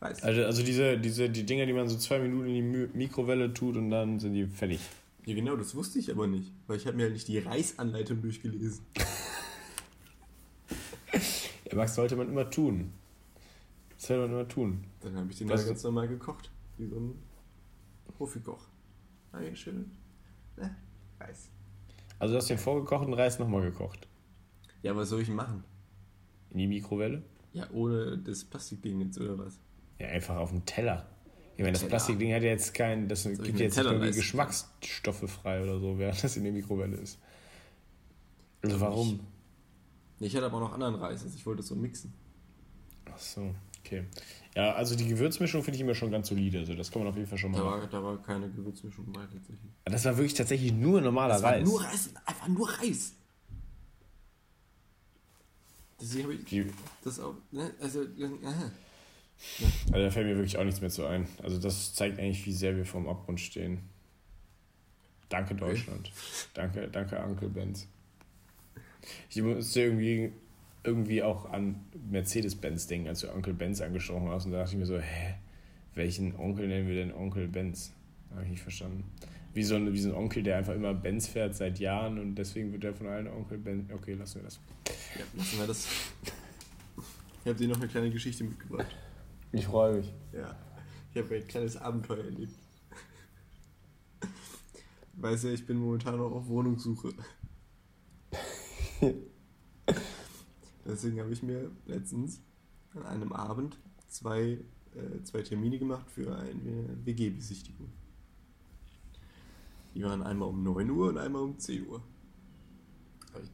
Reis. 0.00 0.22
Also, 0.22 0.44
also 0.44 0.62
diese, 0.62 0.98
diese, 0.98 1.30
die 1.30 1.44
Dinger, 1.44 1.66
die 1.66 1.72
man 1.72 1.88
so 1.88 1.96
zwei 1.96 2.18
Minuten 2.18 2.48
in 2.48 2.54
die 2.72 2.96
Mikrowelle 2.96 3.54
tut 3.54 3.76
und 3.76 3.90
dann 3.90 4.18
sind 4.18 4.34
die 4.34 4.46
fertig. 4.46 4.80
Ja, 5.26 5.34
genau, 5.34 5.56
das 5.56 5.74
wusste 5.74 5.98
ich 5.98 6.10
aber 6.10 6.26
nicht, 6.26 6.52
weil 6.66 6.76
ich 6.78 6.86
habe 6.86 6.96
mir 6.96 7.04
halt 7.04 7.12
nicht 7.12 7.28
die 7.28 7.38
Reisanleitung 7.38 8.22
durchgelesen. 8.22 8.84
Ja, 11.70 11.76
was 11.76 11.94
sollte 11.94 12.16
man 12.16 12.28
immer 12.28 12.48
tun? 12.48 12.92
Das 13.90 14.06
sollte 14.06 14.22
man 14.22 14.30
immer 14.38 14.48
tun. 14.48 14.84
Dann 15.00 15.16
habe 15.16 15.30
ich 15.30 15.38
den 15.38 15.48
das 15.48 15.66
ganz 15.66 15.82
normal 15.82 16.08
gekocht. 16.08 16.50
Wie 16.78 16.86
so 16.86 16.96
ein 16.96 17.18
Profikoch. 18.16 18.68
Ein 19.32 19.54
schön. 19.54 19.90
Ne? 20.56 20.74
Reis. 21.20 21.50
Also 22.18 22.34
du 22.34 22.38
hast 22.38 22.48
den 22.48 22.58
vorgekochten 22.58 23.12
Reis 23.12 23.38
nochmal 23.38 23.62
gekocht? 23.62 24.08
Ja, 24.82 24.96
was 24.96 25.10
soll 25.10 25.20
ich 25.20 25.28
machen? 25.28 25.62
In 26.50 26.58
die 26.58 26.66
Mikrowelle? 26.66 27.22
Ja, 27.52 27.68
ohne 27.70 28.18
das 28.18 28.44
Plastikding 28.44 29.00
jetzt 29.00 29.18
oder 29.20 29.38
was? 29.38 29.58
Ja, 29.98 30.08
einfach 30.08 30.36
auf 30.36 30.50
dem 30.50 30.64
Teller. 30.64 31.08
Ich 31.58 31.64
meine, 31.64 31.72
das 31.72 31.88
Plastikding 31.88 32.32
hat 32.32 32.42
ja 32.44 32.50
jetzt 32.50 32.72
keinen, 32.72 33.08
das 33.08 33.24
gibt 33.24 33.58
jetzt 33.58 33.76
nicht 33.76 33.84
irgendwie 33.84 34.12
Geschmacksstoffe 34.12 35.28
frei 35.28 35.60
oder 35.60 35.80
so, 35.80 35.98
während 35.98 36.22
das 36.22 36.36
in 36.36 36.44
der 36.44 36.52
Mikrowelle 36.52 36.96
ist. 36.96 37.18
Also 38.62 38.80
warum? 38.80 39.18
Ich 40.20 40.36
hatte 40.36 40.46
aber 40.46 40.58
auch 40.58 40.60
noch 40.60 40.72
anderen 40.72 40.94
Reis, 40.94 41.24
also 41.24 41.34
ich 41.34 41.44
wollte 41.44 41.62
es 41.62 41.66
so 41.66 41.74
mixen. 41.74 42.14
Ach 43.12 43.18
so, 43.18 43.52
okay. 43.80 44.04
Ja, 44.54 44.74
also 44.74 44.94
die 44.94 45.08
Gewürzmischung 45.08 45.64
finde 45.64 45.74
ich 45.74 45.80
immer 45.80 45.96
schon 45.96 46.12
ganz 46.12 46.28
solide, 46.28 46.60
also 46.60 46.74
das 46.74 46.92
kann 46.92 47.02
man 47.02 47.10
auf 47.10 47.16
jeden 47.16 47.28
Fall 47.28 47.38
schon 47.38 47.50
mal 47.50 47.58
da 47.58 47.64
war, 47.64 47.86
Da 47.88 48.04
war 48.04 48.22
keine 48.22 48.48
Gewürzmischung 48.50 49.06
bei 49.12 49.22
tatsächlich. 49.22 49.72
Das 49.84 50.04
war 50.04 50.16
wirklich 50.16 50.34
tatsächlich 50.34 50.72
nur 50.72 51.00
normaler 51.00 51.34
das 51.34 51.42
Reis. 51.42 51.68
nur 51.68 51.82
Reis, 51.82 52.10
einfach 52.24 52.46
nur 52.46 52.70
Reis. 52.70 53.14
Deswegen 56.00 56.22
habe 56.22 56.34
ich 56.34 56.44
die, 56.44 56.66
das 57.02 57.18
auch, 57.18 57.34
ne, 57.50 57.74
also, 57.80 58.04
ja. 58.16 58.28
Also 59.92 60.04
da 60.04 60.10
fällt 60.10 60.26
mir 60.26 60.36
wirklich 60.36 60.58
auch 60.58 60.64
nichts 60.64 60.80
mehr 60.80 60.90
zu 60.90 61.06
ein. 61.06 61.26
Also 61.42 61.58
das 61.58 61.94
zeigt 61.94 62.18
eigentlich, 62.18 62.44
wie 62.46 62.52
sehr 62.52 62.76
wir 62.76 62.84
vorm 62.84 63.08
Abgrund 63.08 63.40
stehen. 63.40 63.80
Danke 65.28 65.54
Deutschland. 65.54 66.10
danke, 66.54 66.88
danke 66.88 67.18
Uncle 67.18 67.48
Benz. 67.48 67.86
Ich 69.30 69.42
musste 69.42 69.80
irgendwie, 69.80 70.32
irgendwie 70.84 71.22
auch 71.22 71.50
an 71.50 71.80
Mercedes-Benz 72.10 72.86
denken, 72.86 73.08
als 73.08 73.20
du 73.20 73.32
Onkel 73.32 73.54
Benz 73.54 73.80
angesprochen 73.80 74.28
hast. 74.28 74.46
Und 74.46 74.52
da 74.52 74.58
dachte 74.58 74.72
ich 74.72 74.78
mir 74.78 74.86
so, 74.86 74.98
hä, 74.98 75.34
welchen 75.94 76.34
Onkel 76.36 76.68
nennen 76.68 76.88
wir 76.88 76.94
denn 76.94 77.12
Onkel 77.12 77.48
Benz? 77.48 77.92
Habe 78.30 78.44
ich 78.44 78.50
nicht 78.50 78.62
verstanden. 78.62 79.04
Wie 79.54 79.62
so, 79.62 79.76
ein, 79.76 79.92
wie 79.92 79.98
so 79.98 80.10
ein 80.10 80.14
Onkel, 80.14 80.42
der 80.42 80.58
einfach 80.58 80.74
immer 80.74 80.94
Benz 80.94 81.26
fährt 81.26 81.54
seit 81.54 81.78
Jahren 81.78 82.18
und 82.18 82.34
deswegen 82.34 82.72
wird 82.72 82.84
er 82.84 82.94
von 82.94 83.06
allen 83.06 83.28
Onkel 83.28 83.58
Benz. 83.58 83.90
Okay, 83.92 84.14
lassen 84.14 84.40
wir 84.40 84.44
das. 84.44 84.60
Ja, 85.16 85.24
lassen 85.36 85.58
wir 85.58 85.66
das. 85.66 85.88
Ich 87.42 87.48
habe 87.48 87.58
dir 87.58 87.68
noch 87.68 87.78
eine 87.78 87.88
kleine 87.88 88.10
Geschichte 88.10 88.44
mitgebracht. 88.44 88.94
Ich 89.52 89.66
freue 89.66 89.96
mich. 89.96 90.12
Ja, 90.32 90.58
ich 91.10 91.16
habe 91.16 91.34
ein 91.36 91.46
kleines 91.46 91.76
Abenteuer 91.76 92.24
erlebt. 92.24 92.54
Weißt 95.14 95.44
du, 95.44 95.52
ich 95.52 95.66
bin 95.66 95.78
momentan 95.78 96.18
noch 96.18 96.32
auf 96.32 96.46
Wohnungssuche. 96.48 97.12
Deswegen 100.86 101.20
habe 101.20 101.32
ich 101.32 101.42
mir 101.42 101.70
letztens 101.86 102.42
an 102.94 103.04
einem 103.04 103.32
Abend 103.32 103.78
zwei, 104.06 104.58
äh, 104.94 105.22
zwei 105.24 105.42
Termine 105.42 105.78
gemacht 105.78 106.10
für 106.10 106.36
eine 106.36 107.04
WG-Besichtigung. 107.04 107.90
Die 109.94 110.02
waren 110.02 110.22
einmal 110.22 110.48
um 110.48 110.62
9 110.62 110.90
Uhr 110.90 111.08
und 111.08 111.18
einmal 111.18 111.42
um 111.42 111.58
10 111.58 111.88
Uhr. 111.88 112.02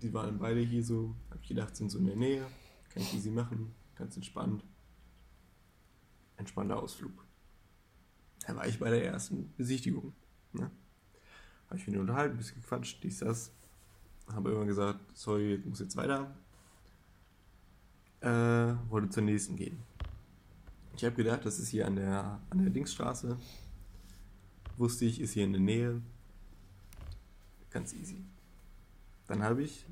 Die 0.03 0.13
waren 0.13 0.39
beide 0.39 0.61
hier 0.61 0.85
so, 0.85 1.15
habe 1.31 1.41
ich 1.43 1.49
gedacht, 1.49 1.77
sind 1.77 1.91
so 1.91 1.99
in 1.99 2.07
der 2.07 2.17
Nähe, 2.17 2.47
kann 2.91 3.03
ich 3.03 3.23
sie 3.23 3.31
machen, 3.31 3.75
ganz 3.95 4.17
entspannt. 4.17 4.65
Entspannter 6.37 6.83
Ausflug. 6.83 7.25
Da 8.47 8.57
war 8.57 8.67
ich 8.67 8.79
bei 8.79 8.91
der 8.91 9.05
ersten 9.05 9.53
Besichtigung. 9.57 10.13
Ne? 10.53 10.71
Habe 11.69 11.79
ich 11.79 11.87
mich 11.87 11.97
unterhalten, 11.97 12.35
ein 12.35 12.39
bisschen 12.39 12.61
gequatscht, 12.61 13.03
dies, 13.03 13.19
das 13.19 13.51
habe 14.33 14.49
irgendwann 14.49 14.69
gesagt, 14.69 15.01
sorry, 15.15 15.61
muss 15.65 15.81
jetzt 15.81 15.97
weiter. 15.97 16.35
Äh, 18.21 18.75
wollte 18.91 19.11
zur 19.11 19.23
nächsten 19.23 19.57
gehen. 19.57 19.79
Ich 20.97 21.05
habe 21.05 21.15
gedacht, 21.15 21.45
das 21.45 21.59
ist 21.59 21.69
hier 21.69 21.87
an 21.87 21.97
der, 21.97 22.41
an 22.51 22.59
der 22.59 22.71
Dingsstraße. 22.71 23.37
Wusste 24.77 25.05
ich, 25.05 25.21
ist 25.21 25.33
hier 25.33 25.45
in 25.45 25.53
der 25.53 25.61
Nähe. 25.61 26.03
Ganz 27.71 27.93
easy. 27.93 28.25
Dann 29.27 29.43
habe 29.43 29.63
ich, 29.63 29.85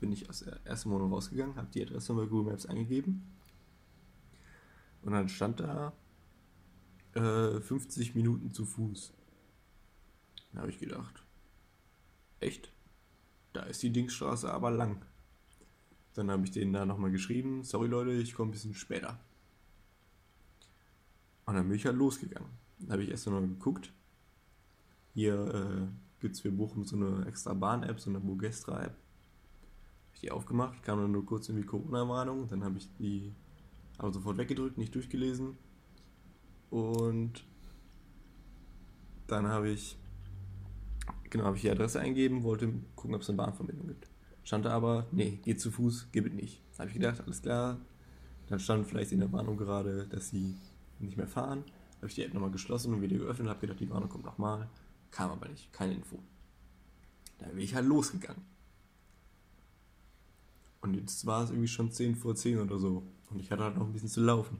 bin 0.00 0.12
ich 0.12 0.28
aus 0.28 0.40
der 0.40 0.58
ersten 0.64 0.90
Wohnung 0.90 1.12
rausgegangen, 1.12 1.56
habe 1.56 1.68
die 1.72 1.82
Adresse 1.82 2.14
bei 2.14 2.26
Google 2.26 2.52
Maps 2.52 2.66
eingegeben. 2.66 3.22
Und 5.06 5.12
dann 5.12 5.28
stand 5.28 5.60
da 5.60 5.92
äh, 7.14 7.60
50 7.60 8.16
Minuten 8.16 8.50
zu 8.50 8.66
Fuß. 8.66 9.14
Da 10.52 10.62
habe 10.62 10.70
ich 10.70 10.80
gedacht, 10.80 11.24
echt? 12.40 12.72
Da 13.52 13.62
ist 13.62 13.84
die 13.84 13.92
Dingsstraße 13.92 14.52
aber 14.52 14.72
lang. 14.72 15.06
Dann 16.14 16.28
habe 16.28 16.42
ich 16.42 16.50
denen 16.50 16.72
da 16.72 16.84
nochmal 16.84 17.12
geschrieben, 17.12 17.62
sorry 17.62 17.86
Leute, 17.86 18.10
ich 18.14 18.34
komme 18.34 18.48
ein 18.48 18.52
bisschen 18.52 18.74
später. 18.74 19.20
Und 21.44 21.54
dann 21.54 21.68
bin 21.68 21.76
ich 21.76 21.86
halt 21.86 21.96
losgegangen. 21.96 22.50
Dann 22.80 22.90
habe 22.90 23.04
ich 23.04 23.10
erst 23.10 23.28
noch 23.28 23.40
geguckt. 23.40 23.92
Hier 25.14 25.54
äh, 25.54 26.20
gibt 26.20 26.34
es 26.34 26.40
für 26.40 26.50
Bochum 26.50 26.84
so 26.84 26.96
eine 26.96 27.26
extra 27.26 27.54
Bahn-App, 27.54 28.00
so 28.00 28.10
eine 28.10 28.18
Bogestra-App. 28.18 28.90
Habe 28.90 30.14
ich 30.14 30.20
die 30.20 30.32
aufgemacht, 30.32 30.82
kam 30.82 30.98
dann 30.98 31.12
nur 31.12 31.24
kurz 31.24 31.48
irgendwie 31.48 31.66
Corona-Warnung. 31.66 32.48
Dann 32.48 32.64
habe 32.64 32.78
ich 32.78 32.92
die 32.96 33.32
aber 33.98 34.12
sofort 34.12 34.36
weggedrückt, 34.36 34.78
nicht 34.78 34.94
durchgelesen. 34.94 35.56
Und 36.70 37.44
dann 39.26 39.46
habe 39.46 39.70
ich, 39.70 39.96
genau, 41.30 41.44
habe 41.44 41.56
ich 41.56 41.62
die 41.62 41.70
Adresse 41.70 42.00
eingegeben, 42.00 42.42
wollte 42.42 42.72
gucken, 42.94 43.14
ob 43.14 43.22
es 43.22 43.28
eine 43.28 43.38
Bahnverbindung 43.38 43.88
gibt. 43.88 44.08
Stand 44.44 44.64
da 44.64 44.70
aber, 44.70 45.06
nee, 45.10 45.40
geht 45.42 45.60
zu 45.60 45.70
Fuß, 45.70 46.08
gibt 46.12 46.28
es 46.28 46.34
nicht. 46.34 46.62
Habe 46.78 46.88
ich 46.88 46.94
gedacht, 46.94 47.20
alles 47.20 47.42
klar. 47.42 47.80
Dann 48.48 48.60
stand 48.60 48.86
vielleicht 48.86 49.12
in 49.12 49.20
der 49.20 49.32
Warnung 49.32 49.56
gerade, 49.56 50.06
dass 50.06 50.30
sie 50.30 50.54
nicht 51.00 51.16
mehr 51.16 51.26
fahren. 51.26 51.64
Habe 51.96 52.06
ich 52.06 52.14
die 52.14 52.22
App 52.22 52.32
nochmal 52.32 52.50
geschlossen 52.50 52.94
und 52.94 53.02
wieder 53.02 53.16
geöffnet, 53.16 53.48
habe 53.48 53.60
gedacht, 53.60 53.80
die 53.80 53.90
Warnung 53.90 54.08
kommt 54.08 54.24
nochmal. 54.24 54.68
Kam 55.10 55.30
aber 55.30 55.48
nicht, 55.48 55.72
keine 55.72 55.94
Info. 55.94 56.18
Dann 57.38 57.50
bin 57.50 57.58
ich 57.58 57.74
halt 57.74 57.86
losgegangen. 57.86 58.42
Und 60.80 60.94
jetzt 60.94 61.26
war 61.26 61.42
es 61.42 61.50
irgendwie 61.50 61.68
schon 61.68 61.90
10 61.90 62.14
vor 62.14 62.36
10 62.36 62.60
oder 62.60 62.78
so. 62.78 63.02
Und 63.30 63.40
ich 63.40 63.50
hatte 63.50 63.64
halt 63.64 63.76
noch 63.76 63.86
ein 63.86 63.92
bisschen 63.92 64.08
zu 64.08 64.22
laufen. 64.22 64.58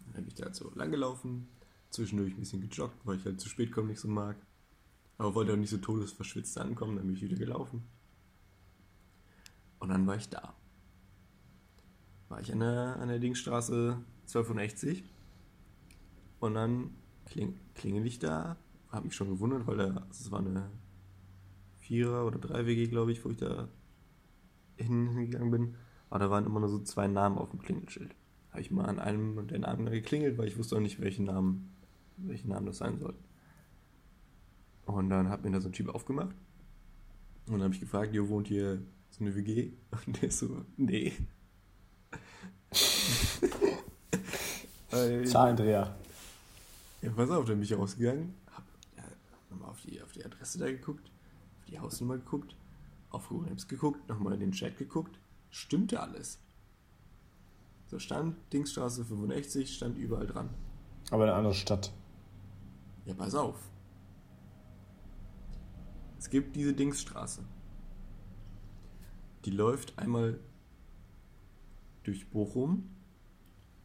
Dann 0.00 0.12
bin 0.14 0.28
ich 0.28 0.34
da 0.34 0.44
halt 0.44 0.54
so 0.54 0.70
lang 0.74 0.90
gelaufen, 0.90 1.48
zwischendurch 1.90 2.34
ein 2.34 2.40
bisschen 2.40 2.60
gejoggt, 2.60 2.98
weil 3.04 3.18
ich 3.18 3.24
halt 3.24 3.40
zu 3.40 3.48
spät 3.48 3.72
kommen 3.72 3.88
nicht 3.88 4.00
so 4.00 4.08
mag. 4.08 4.36
Aber 5.18 5.34
wollte 5.34 5.52
auch 5.52 5.56
nicht 5.56 5.70
so 5.70 5.78
todesverschwitzt 5.78 6.58
ankommen, 6.58 6.96
dann 6.96 7.06
bin 7.06 7.16
ich 7.16 7.22
wieder 7.22 7.36
gelaufen. 7.36 7.82
Und 9.78 9.88
dann 9.90 10.06
war 10.06 10.16
ich 10.16 10.28
da. 10.28 10.54
War 12.28 12.40
ich 12.40 12.52
an 12.52 12.60
der, 12.60 12.96
an 12.96 13.08
der 13.08 13.18
Dingstraße 13.18 13.98
1260. 14.22 15.04
Und 16.40 16.54
dann 16.54 16.90
kling, 17.24 17.58
klingel 17.74 18.06
ich 18.06 18.18
da. 18.18 18.56
Hab 18.88 19.04
mich 19.04 19.14
schon 19.14 19.30
gewundert, 19.30 19.66
weil 19.66 19.76
da, 19.76 19.86
also 19.88 20.24
es 20.24 20.30
war 20.30 20.40
eine 20.40 20.70
Vierer- 21.78 22.26
oder 22.26 22.38
Drei-WG, 22.38 22.86
glaube 22.88 23.12
ich, 23.12 23.24
wo 23.24 23.30
ich 23.30 23.36
da 23.36 23.68
hingegangen 24.76 25.50
bin. 25.50 25.74
Aber 26.10 26.20
da 26.20 26.30
waren 26.30 26.46
immer 26.46 26.60
nur 26.60 26.68
so 26.68 26.78
zwei 26.80 27.08
Namen 27.08 27.38
auf 27.38 27.50
dem 27.50 27.60
Klingelschild. 27.60 28.14
Habe 28.50 28.60
ich 28.60 28.70
mal 28.70 28.86
an 28.86 28.98
einem 28.98 29.46
der 29.48 29.58
Namen 29.58 29.90
geklingelt, 29.90 30.38
weil 30.38 30.48
ich 30.48 30.56
wusste 30.56 30.76
auch 30.76 30.80
nicht, 30.80 31.00
welchen 31.00 31.26
Namen, 31.26 31.74
welchen 32.16 32.48
Namen 32.48 32.66
das 32.66 32.78
sein 32.78 32.98
soll. 32.98 33.14
Und 34.86 35.10
dann 35.10 35.28
hat 35.28 35.44
mir 35.44 35.50
da 35.50 35.60
so 35.60 35.68
ein 35.68 35.72
Typ 35.72 35.94
aufgemacht. 35.94 36.34
Und 37.46 37.54
dann 37.54 37.62
habe 37.62 37.74
ich 37.74 37.80
gefragt, 37.80 38.14
jo, 38.14 38.28
wohnt 38.28 38.48
hier 38.48 38.80
so 39.10 39.24
eine 39.24 39.34
WG? 39.34 39.72
Und 40.06 40.22
der 40.22 40.28
ist 40.28 40.38
so, 40.38 40.64
nee. 40.76 41.12
Zahlendreher. 45.24 45.96
Ja, 47.02 47.10
pass 47.10 47.30
auf, 47.30 47.44
dann 47.44 47.56
bin 47.56 47.64
ich 47.64 47.76
rausgegangen, 47.76 48.34
hab, 48.54 48.64
ja, 48.96 49.02
nochmal 49.50 49.70
auf 49.70 49.80
die, 49.82 50.00
auf 50.02 50.12
die 50.12 50.24
Adresse 50.24 50.58
da 50.58 50.66
geguckt, 50.66 51.10
auf 51.58 51.64
die 51.66 51.78
Hausnummer 51.78 52.16
geguckt, 52.16 52.56
auf 53.10 53.28
Google 53.28 53.50
Maps 53.50 53.68
geguckt, 53.68 54.08
nochmal 54.08 54.32
in 54.34 54.40
den 54.40 54.52
Chat 54.52 54.78
geguckt, 54.78 55.18
stimmte 55.56 56.00
alles. 56.00 56.38
So 57.86 57.98
stand 57.98 58.36
Dingsstraße 58.52 59.04
65, 59.04 59.74
stand 59.74 59.96
überall 59.96 60.26
dran. 60.26 60.50
Aber 61.10 61.24
in 61.24 61.30
einer 61.30 61.38
anderen 61.38 61.56
Stadt. 61.56 61.92
Ja, 63.06 63.14
pass 63.14 63.34
auf. 63.34 63.58
Es 66.18 66.28
gibt 66.28 66.56
diese 66.56 66.74
Dingsstraße. 66.74 67.42
Die 69.44 69.50
läuft 69.50 69.98
einmal 69.98 70.40
durch 72.02 72.28
Bochum 72.28 72.90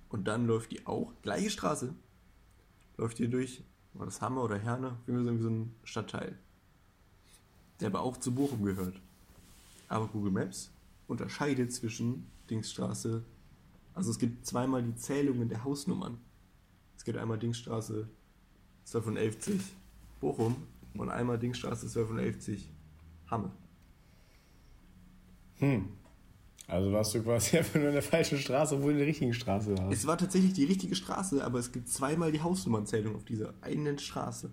und 0.10 0.28
dann 0.28 0.48
läuft 0.48 0.72
die 0.72 0.86
auch, 0.88 1.14
gleiche 1.22 1.50
Straße, 1.50 1.96
läuft 2.98 3.18
hier 3.18 3.30
durch, 3.30 3.64
war 3.94 4.06
das 4.06 4.22
Hammer 4.22 4.44
oder 4.44 4.58
Herne, 4.58 4.98
irgendwie 5.08 5.42
so 5.42 5.50
ein 5.50 5.76
Stadtteil, 5.84 6.38
der 7.80 7.88
aber 7.88 8.02
auch 8.02 8.18
zu 8.18 8.34
Bochum 8.34 8.64
gehört. 8.64 9.00
Aber 9.88 10.08
Google 10.08 10.32
Maps 10.32 10.72
unterscheidet 11.12 11.72
zwischen 11.72 12.28
Dingsstraße, 12.50 13.24
also 13.94 14.12
es 14.12 14.20
gibt 14.20 14.46
zweimal 14.46 14.84
die 14.84 14.96
Zählungen 14.96 15.50
der 15.50 15.64
Hausnummern. 15.64 16.18
Es 16.98 17.04
gibt 17.04 17.18
einmal 17.18 17.38
Dingsstraße 17.38 18.08
1211 18.86 19.74
Bochum 20.20 20.56
und 20.96 21.10
einmal 21.10 21.38
Dingsstraße 21.38 21.88
1211 21.88 22.64
Hamme. 23.28 23.52
Hm. 25.60 25.90
Also 26.68 26.92
warst 26.92 27.14
du 27.14 27.22
quasi 27.22 27.58
einfach 27.60 27.76
nur 27.76 27.90
in 27.90 27.94
der 27.94 28.02
falschen 28.02 28.38
Straße, 28.38 28.76
obwohl 28.76 28.94
du 28.94 28.94
in 28.94 28.98
der 29.00 29.08
richtigen 29.08 29.34
Straße 29.34 29.78
warst. 29.78 29.94
Es 29.94 30.08
war 30.08 30.18
tatsächlich 30.18 30.54
die 30.54 30.66
richtige 30.66 30.96
Straße, 30.96 31.44
aber 31.44 31.60
es 31.60 31.72
gibt 31.72 31.90
zweimal 31.90 32.32
die 32.32 32.42
Hausnummernzählung 32.42 33.16
auf 33.16 33.26
dieser 33.26 33.54
einen 33.62 34.00
Straße. 34.00 34.52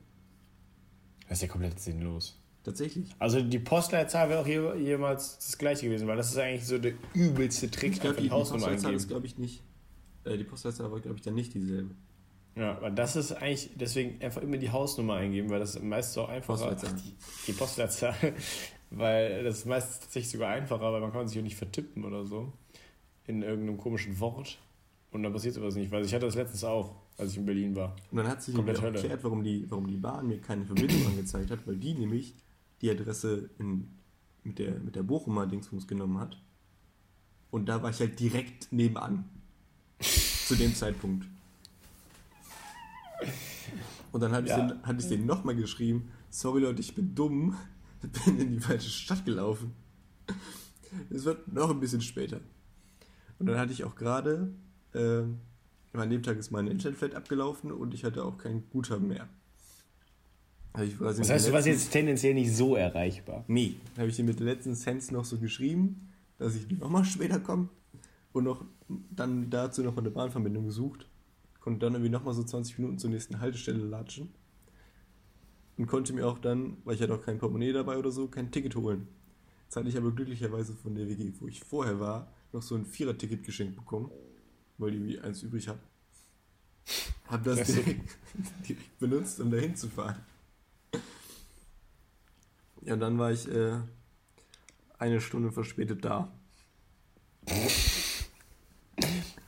Das 1.29 1.39
ist 1.39 1.43
ja 1.43 1.49
komplett 1.49 1.79
sinnlos. 1.79 2.41
Tatsächlich. 2.65 3.09
Also 3.19 3.41
die 3.41 3.59
Postleitzahl 3.59 4.29
wäre 4.29 4.41
auch 4.41 4.47
hier, 4.47 4.77
jemals 4.77 5.37
das 5.39 5.57
gleiche 5.59 5.87
gewesen, 5.87 6.07
weil 6.07 6.17
das 6.17 6.31
ist 6.31 6.39
eigentlich 6.39 6.67
so 6.67 6.79
der 6.79 6.93
übelste 7.15 7.71
Trick, 7.71 7.93
ich 7.95 8.01
glaub, 8.01 8.17
die, 8.17 8.25
die 8.25 8.29
Postleitzahl 8.29 8.95
ist, 8.95 9.09
glaube 9.09 9.27
ich, 9.27 9.39
nicht. 9.39 9.63
Äh, 10.25 10.37
die 10.37 10.45
Postleitzahl 10.45 10.91
war, 10.91 11.01
glaube 11.01 11.17
ich, 11.17 11.23
dann 11.23 11.35
nicht 11.35 11.55
dieselbe. 11.55 11.95
Ja, 12.57 12.73
aber 12.73 12.91
das 12.91 13.15
ist 13.15 13.33
eigentlich, 13.33 13.71
deswegen 13.77 14.21
einfach 14.21 14.43
immer 14.43 14.57
die 14.57 14.71
Hausnummer 14.71 15.15
eingeben, 15.15 15.49
weil 15.49 15.61
das 15.61 15.77
ist 15.77 15.83
meistens 15.83 16.19
auch 16.19 16.29
einfacher. 16.29 16.67
Postleitzahl. 16.67 17.01
Die, 17.01 17.15
die 17.47 17.53
Postleitzahl, 17.53 18.15
weil 18.91 19.45
das 19.45 19.59
ist 19.59 19.67
meistens 19.67 20.01
tatsächlich 20.01 20.33
sogar 20.33 20.51
einfacher, 20.51 20.93
weil 20.93 21.01
man 21.01 21.13
kann 21.13 21.29
sich 21.29 21.39
auch 21.39 21.45
nicht 21.45 21.57
vertippen 21.57 22.05
oder 22.05 22.27
so 22.27 22.53
in 23.27 23.43
irgendeinem 23.43 23.79
komischen 23.79 24.19
Wort. 24.19 24.59
Und 25.11 25.23
dann 25.23 25.33
passiert 25.33 25.55
sowas 25.55 25.75
nicht, 25.75 25.91
weil 25.91 26.05
ich 26.05 26.13
hatte 26.13 26.27
das 26.27 26.35
letztens 26.35 26.65
auch, 26.65 26.97
als 27.17 27.33
ich 27.33 27.39
in 27.39 27.47
Berlin 27.47 27.77
war. 27.77 27.95
Und 28.11 28.19
dann 28.19 28.29
hat 28.29 28.43
sich 28.43 28.55
mir 28.55 28.75
erklärt, 28.75 29.25
warum 29.25 29.43
die, 29.43 29.65
warum 29.69 29.87
die 29.87 29.97
Bahn 29.97 30.27
mir 30.27 30.39
keine 30.39 30.65
Verbindung 30.65 31.07
angezeigt 31.07 31.51
hat, 31.51 31.67
weil 31.67 31.77
die 31.77 31.95
nämlich 31.95 32.35
die 32.81 32.91
Adresse 32.91 33.51
in, 33.59 33.89
mit, 34.45 34.59
der, 34.59 34.79
mit 34.81 34.97
der 34.97 35.03
Bochumer 35.03 35.47
Dingsbums 35.47 35.87
genommen 35.87 36.19
hat. 36.19 36.41
Und 37.51 37.69
da 37.69 37.83
war 37.83 37.91
ich 37.91 38.01
halt 38.01 38.21
direkt 38.21 38.73
nebenan. 38.73 39.25
zu 40.49 40.55
dem 40.55 40.75
Zeitpunkt. 40.75 41.27
Und 44.13 44.21
dann 44.23 44.33
hatte 44.33 44.49
ja. 44.49 44.59
ich 44.59 44.73
den, 44.73 44.83
hatte 44.83 45.01
ich 45.01 45.09
den 45.09 45.27
nochmal 45.27 45.55
geschrieben, 45.55 46.11
sorry 46.31 46.63
Leute, 46.63 46.81
ich 46.81 46.95
bin 46.95 47.15
dumm, 47.15 47.55
bin 48.25 48.39
in 48.41 48.51
die 48.53 48.61
falsche 48.61 48.89
Stadt 48.89 49.27
gelaufen. 49.27 49.75
Es 51.11 51.25
wird 51.27 51.53
noch 51.53 51.69
ein 51.69 51.81
bisschen 51.81 52.01
später. 52.01 52.41
Und 53.39 53.47
dann 53.47 53.59
hatte 53.59 53.73
ich 53.73 53.85
auch 53.85 53.95
gerade, 53.95 54.55
äh, 54.95 55.23
an 55.93 56.11
dem 56.11 56.23
Tag 56.23 56.39
ist 56.39 56.51
mein 56.51 56.67
Internetflat 56.67 57.15
abgelaufen 57.15 57.71
und 57.71 57.93
ich 57.93 58.05
hatte 58.05 58.25
auch 58.25 58.39
kein 58.39 58.69
Guthaben 58.71 59.09
mehr. 59.09 59.29
Das 60.99 61.31
heißt, 61.31 61.49
du 61.49 61.53
warst 61.53 61.67
jetzt 61.67 61.91
tendenziell 61.91 62.35
nicht 62.35 62.55
so 62.55 62.77
erreichbar? 62.77 63.45
Nee, 63.49 63.77
habe 63.97 64.09
ich 64.09 64.17
dir 64.17 64.25
mit 64.25 64.39
den 64.39 64.47
letzten 64.47 64.75
Cents 64.75 65.11
noch 65.11 65.25
so 65.25 65.39
geschrieben, 65.39 66.09
dass 66.39 66.55
ich 66.55 66.71
nochmal 66.71 67.05
später 67.05 67.41
komme 67.41 67.69
und 68.33 68.45
noch 68.45 68.65
dann 69.11 69.51
dazu 69.51 69.83
noch 69.83 69.97
eine 69.97 70.11
Bahnverbindung 70.11 70.65
gesucht 70.65 71.07
konnte 71.69 71.85
dann 71.85 71.93
irgendwie 71.93 72.11
nochmal 72.11 72.33
so 72.33 72.43
20 72.43 72.79
Minuten 72.79 72.99
zur 72.99 73.11
nächsten 73.11 73.41
Haltestelle 73.41 73.85
latschen 73.85 74.31
und 75.77 75.87
konnte 75.87 76.15
mir 76.15 76.27
auch 76.27 76.39
dann, 76.39 76.79
weil 76.85 76.95
ich 76.95 77.03
hatte 77.03 77.15
auch 77.15 77.21
kein 77.21 77.39
Portemonnaie 77.39 77.73
dabei 77.73 77.99
oder 77.99 78.11
so, 78.11 78.27
kein 78.27 78.51
Ticket 78.51 78.75
holen. 78.75 79.07
Jetzt 79.65 79.77
hatte 79.77 79.91
ich 79.91 79.97
aber 79.99 80.11
glücklicherweise 80.13 80.75
von 80.75 80.95
der 80.95 81.07
WG, 81.07 81.31
wo 81.39 81.47
ich 81.47 81.61
vorher 81.61 82.01
war, 82.01 82.33
noch 82.55 82.63
so 82.63 82.75
ein 82.75 82.87
Vierer-Ticket 82.87 83.45
geschenkt 83.45 83.77
bekommen, 83.77 84.11
weil 84.79 84.93
die 84.93 85.21
eins 85.21 85.43
übrig 85.43 85.69
hat. 85.69 85.79
Hab 87.27 87.45
das 87.45 87.65
direkt, 87.65 88.17
direkt, 88.67 88.99
benutzt, 88.99 89.39
um 89.39 89.51
dahin 89.51 89.77
zu 89.77 89.89
fahren. 89.89 90.17
Ja, 92.89 92.95
und 92.95 93.01
dann 93.01 93.19
war 93.19 93.31
ich 93.31 93.47
äh, 93.53 93.77
eine 94.99 95.21
Stunde 95.21 95.53
verspätet 95.53 96.07
da. 96.07 96.33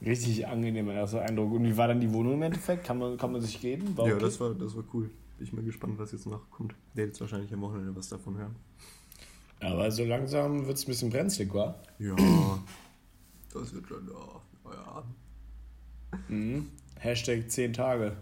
Richtig 0.04 0.46
angenehmer 0.46 0.92
erster 0.92 1.22
Eindruck. 1.22 1.52
Und 1.52 1.64
wie 1.64 1.74
war 1.74 1.88
dann 1.88 2.00
die 2.00 2.12
Wohnung 2.12 2.34
im 2.34 2.42
Endeffekt? 2.42 2.84
Kann 2.84 2.98
man, 2.98 3.16
kann 3.16 3.32
man 3.32 3.40
sich 3.40 3.58
geben? 3.58 3.96
War 3.96 4.08
ja, 4.08 4.14
okay? 4.14 4.24
das, 4.24 4.38
war, 4.40 4.54
das 4.54 4.76
war 4.76 4.84
cool. 4.92 5.10
Bin 5.38 5.46
ich 5.46 5.54
mal 5.54 5.64
gespannt, 5.64 5.98
was 5.98 6.12
jetzt 6.12 6.26
noch 6.26 6.50
kommt. 6.50 6.74
Der 6.94 7.06
jetzt 7.06 7.18
wahrscheinlich 7.22 7.50
am 7.54 7.62
Wochenende 7.62 7.96
was 7.96 8.10
davon 8.10 8.36
hören. 8.36 8.56
Aber 9.60 9.90
so 9.90 10.04
langsam 10.04 10.66
wird 10.66 10.76
es 10.76 10.84
ein 10.84 10.88
bisschen 10.88 11.08
brenzlig, 11.08 11.54
wa? 11.54 11.74
Ja, 11.98 12.16
das 13.54 13.72
wird 13.72 13.88
schon, 13.88 14.06
ja. 14.06 14.70
ja. 14.70 15.02
Mhm. 16.28 16.68
Hashtag 16.98 17.50
10 17.50 17.72
Tage. 17.72 18.16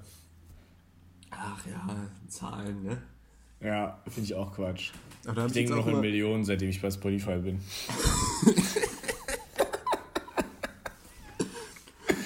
Ach 1.30 1.66
ja, 1.66 2.08
Zahlen, 2.28 2.84
ne? 2.84 3.02
Ja, 3.60 4.00
finde 4.06 4.22
ich 4.22 4.34
auch 4.34 4.54
Quatsch. 4.54 4.92
Ich 5.46 5.52
denke 5.52 5.74
noch 5.74 5.86
in 5.86 6.00
Millionen, 6.00 6.44
seitdem 6.44 6.70
ich 6.70 6.80
bei 6.80 6.90
Spotify 6.90 7.38
bin. 7.38 7.60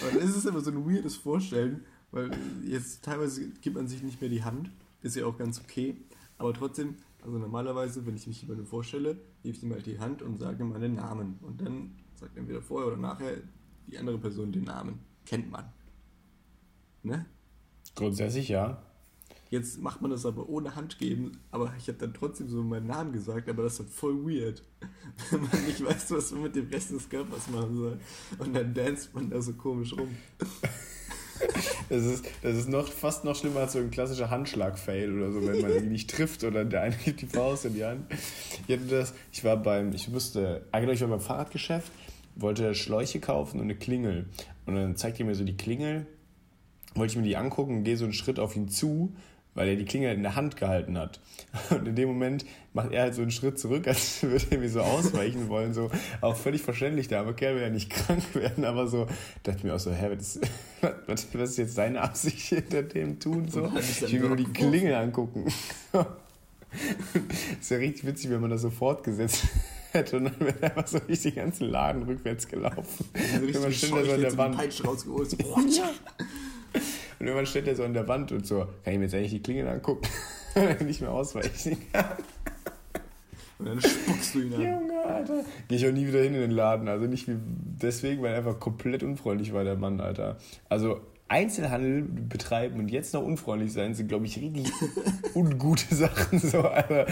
Aber 0.03 0.21
das 0.21 0.37
ist 0.37 0.45
immer 0.45 0.61
so 0.61 0.71
ein 0.71 0.87
weirdes 0.87 1.17
Vorstellen, 1.17 1.85
weil 2.11 2.31
jetzt 2.65 3.03
teilweise 3.03 3.49
gibt 3.61 3.77
man 3.77 3.89
sich 3.89 4.03
nicht 4.03 4.21
mehr 4.21 4.31
die 4.31 4.45
Hand, 4.45 4.71
ist 5.01 5.17
ja 5.17 5.25
auch 5.27 5.39
ganz 5.39 5.59
okay, 5.61 5.97
aber 6.39 6.53
trotzdem, 6.53 6.97
also 7.25 7.39
normalerweise, 7.39 8.05
wenn 8.07 8.15
ich 8.17 8.27
mich 8.27 8.43
jemandem 8.43 8.67
vorstelle, 8.67 9.17
gebe 9.43 9.57
ich 9.57 9.63
ihm 9.63 9.73
halt 9.73 9.87
die 9.87 9.99
Hand 9.99 10.23
und 10.23 10.39
sage 10.39 10.63
ihm 10.63 10.71
meinen 10.71 10.95
Namen 10.95 11.39
und 11.41 11.61
dann 11.61 11.93
sagt 12.15 12.37
entweder 12.37 12.61
vorher 12.61 12.89
oder 12.89 12.99
nachher 12.99 13.39
die 13.87 13.99
andere 13.99 14.19
Person 14.19 14.53
den 14.53 14.65
Namen. 14.65 14.99
Kennt 15.25 15.51
man. 15.51 15.65
Ne? 17.03 17.27
Grundsätzlich 17.95 18.49
ja. 18.49 18.83
Jetzt 19.53 19.83
macht 19.83 20.01
man 20.01 20.11
das 20.11 20.25
aber 20.25 20.49
ohne 20.49 20.75
Hand 20.77 20.99
geben, 20.99 21.33
aber 21.51 21.75
ich 21.77 21.87
habe 21.87 21.99
dann 21.99 22.15
trotzdem 22.15 22.49
so 22.49 22.63
meinen 22.63 22.87
Namen 22.87 23.13
gesagt, 23.13 23.51
aber 23.51 23.65
das 23.65 23.79
ist 23.79 23.95
voll 23.95 24.15
weird. 24.25 24.63
Wenn 25.31 25.43
man 25.43 25.67
nicht 25.67 25.85
weiß, 25.85 26.11
was 26.13 26.33
man 26.33 26.45
mit 26.45 26.57
dem 26.57 26.69
Rest 26.69 26.91
des 26.91 27.07
Körpers 27.07 27.51
machen 27.51 27.77
soll. 27.77 28.01
Und 28.39 28.57
dann 28.57 28.73
danst 28.73 29.15
man 29.15 29.29
da 29.29 29.43
so 29.43 29.53
komisch 29.53 29.93
rum. 29.93 30.09
Das 31.91 32.03
ist, 32.07 32.25
das 32.41 32.57
ist 32.57 32.71
noch, 32.71 32.89
fast 32.89 33.25
noch 33.25 33.37
schlimmer 33.37 33.61
als 33.61 33.75
so 33.75 33.81
ein 33.81 33.91
klassischer 33.91 34.31
Handschlag-Fail 34.31 35.13
oder 35.13 35.33
so, 35.33 35.47
wenn 35.47 35.61
man 35.61 35.77
ihn 35.77 35.93
nicht 35.93 36.09
trifft 36.09 36.45
oder 36.45 36.65
der 36.65 36.81
eine 36.81 36.97
gibt 36.97 37.21
die 37.21 37.27
Faust 37.27 37.67
in 37.67 37.75
die 37.75 37.85
Hand. 37.85 38.07
Ich 38.67 38.75
hatte 38.75 38.87
das, 38.87 39.13
ich 39.33 39.45
war 39.45 39.59
beim, 39.59 39.93
ich 39.93 40.09
musste, 40.09 40.65
ah 40.73 40.81
genau, 40.81 40.93
ich 40.93 41.03
war 41.03 41.09
beim 41.09 41.21
Fahrradgeschäft, 41.21 41.93
wollte 42.37 42.75
Schläuche 42.75 43.21
kaufen 43.21 43.59
und 43.59 43.65
eine 43.65 43.77
Klingel. 43.77 44.31
Und 44.65 44.77
dann 44.77 44.97
zeigt 44.97 45.21
er 45.21 45.27
mir 45.27 45.35
so 45.35 45.45
die 45.45 45.59
Klingel, 45.59 46.07
wollte 46.95 47.13
ich 47.13 47.19
mir 47.19 47.25
die 47.25 47.37
angucken 47.37 47.77
und 47.77 47.85
gehe 47.85 47.99
so 47.99 48.05
einen 48.05 48.15
Schritt 48.15 48.39
auf 48.39 48.57
ihn 48.57 48.71
zu 48.71 49.13
weil 49.55 49.69
er 49.69 49.77
die 49.77 49.85
Klinge 49.85 50.13
in 50.13 50.23
der 50.23 50.35
Hand 50.35 50.57
gehalten 50.57 50.99
hat. 50.99 51.21
Und 51.71 51.87
in 51.87 51.95
dem 51.95 52.09
Moment 52.09 52.45
macht 52.73 52.93
er 52.93 53.03
halt 53.03 53.15
so 53.15 53.23
einen 53.23 53.31
Schritt 53.31 53.59
zurück, 53.59 53.87
als 53.89 54.23
würde 54.23 54.47
er 54.51 54.59
mir 54.59 54.71
so 54.71 54.81
ausweichen 54.81 55.49
wollen, 55.49 55.75
so 55.75 55.91
auch 56.21 56.37
völlig 56.37 56.63
verständlich, 56.63 57.09
der 57.09 57.21
arme 57.21 57.35
Kerl 57.35 57.57
will 57.57 57.63
ja 57.63 57.71
nicht 57.71 57.91
krank 57.91 58.35
werden, 58.35 58.65
aber 58.65 58.87
so, 58.87 59.07
dachte 59.43 59.59
ich 59.59 59.65
mir 59.65 59.75
auch 59.75 59.81
so, 59.81 59.93
hä, 59.93 60.11
was, 60.17 60.41
was, 61.07 61.29
was 61.35 61.51
ist 61.51 61.59
jetzt 61.59 61.75
seine 61.75 62.01
Absicht 62.01 62.41
hinter 62.41 62.83
dem 62.83 63.19
tun, 63.21 63.49
so? 63.49 63.71
Ich 63.77 64.13
will 64.13 64.21
mir 64.21 64.29
nur 64.29 64.37
die 64.37 64.45
Klinge 64.45 64.97
angucken. 64.97 65.47
ist 67.61 67.71
ja 67.71 67.77
richtig 67.77 68.07
witzig, 68.07 68.31
wenn 68.31 68.41
man 68.41 68.51
das 68.51 68.63
so 68.63 68.71
fortgesetzt 68.71 69.45
hätte 69.93 70.17
und 70.17 70.25
dann 70.25 70.41
wäre 70.41 70.63
einfach 70.63 70.87
so 70.87 70.99
richtig 70.99 71.35
den 71.35 71.45
ganzen 71.45 71.69
Laden 71.69 72.03
rückwärts 72.03 72.49
gelaufen. 72.49 73.05
Also 73.15 73.55
wenn 73.55 73.63
man 73.63 73.73
stimmt, 73.73 74.05
so 74.05 74.13
an 74.13 74.21
der 74.21 74.37
Wand. 74.37 74.57
Peitsche 74.57 74.85
rausgeholt. 74.85 75.31
So. 75.31 75.37
Und 77.23 77.29
irgendwann 77.29 77.47
steht 77.47 77.69
er 77.69 77.77
so 77.77 77.85
an 77.85 77.95
der 77.95 78.09
Wand 78.09 78.33
und 78.33 78.45
so, 78.45 78.67
kann 78.83 78.95
ich 78.95 78.99
mir 78.99 79.05
jetzt 79.05 79.15
eigentlich 79.15 79.31
die 79.31 79.43
Klingel 79.43 79.69
angucken? 79.69 80.09
nicht 80.85 81.01
mehr 81.01 81.13
ausweichen 81.13 81.79
Und 83.61 83.65
dann 83.65 83.81
spuckst 83.81 84.35
du 84.35 84.41
ihn 84.41 84.55
an. 84.55 84.61
Junge, 84.61 85.05
Alter. 85.05 85.45
Gehe 85.69 85.79
ich 85.79 85.87
auch 85.87 85.93
nie 85.93 86.09
wieder 86.09 86.21
hin 86.21 86.35
in 86.35 86.41
den 86.41 86.51
Laden. 86.51 86.89
Also 86.89 87.07
nicht 87.07 87.29
wie 87.29 87.37
deswegen, 87.39 88.23
weil 88.23 88.33
er 88.33 88.39
einfach 88.39 88.59
komplett 88.59 89.05
unfreundlich 89.05 89.53
war, 89.53 89.63
der 89.63 89.77
Mann, 89.77 90.01
Alter. 90.01 90.37
Also 90.69 91.01
Einzelhandel 91.29 92.03
betreiben 92.03 92.81
und 92.81 92.91
jetzt 92.91 93.15
noch 93.15 93.23
unfreundlich 93.23 93.73
sein, 93.73 93.95
sind, 93.95 94.09
glaube 94.09 94.27
ich, 94.27 94.39
richtig 94.39 94.73
ungute 95.37 95.95
Sachen. 95.95 96.41
So, 96.41 96.63
Alter. 96.63 97.07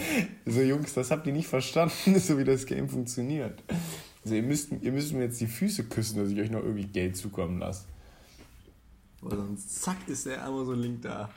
so, 0.44 0.60
Jungs, 0.60 0.92
das 0.92 1.12
habt 1.12 1.24
ihr 1.28 1.32
nicht 1.32 1.46
verstanden, 1.46 2.18
so 2.18 2.36
wie 2.36 2.42
das 2.42 2.66
Game 2.66 2.88
funktioniert. 2.88 3.62
Also, 4.24 4.34
ihr 4.34 4.42
müsst, 4.42 4.72
ihr 4.80 4.90
müsst 4.90 5.14
mir 5.14 5.22
jetzt 5.22 5.40
die 5.40 5.46
Füße 5.46 5.84
küssen, 5.84 6.18
dass 6.18 6.32
ich 6.32 6.40
euch 6.40 6.50
noch 6.50 6.64
irgendwie 6.64 6.88
Geld 6.88 7.16
zukommen 7.16 7.60
lasse. 7.60 7.84
Weil 9.20 9.36
sonst 9.36 9.82
zack 9.82 10.08
ist 10.08 10.26
der 10.26 10.44
Amazon-Link 10.44 11.02
da. 11.02 11.30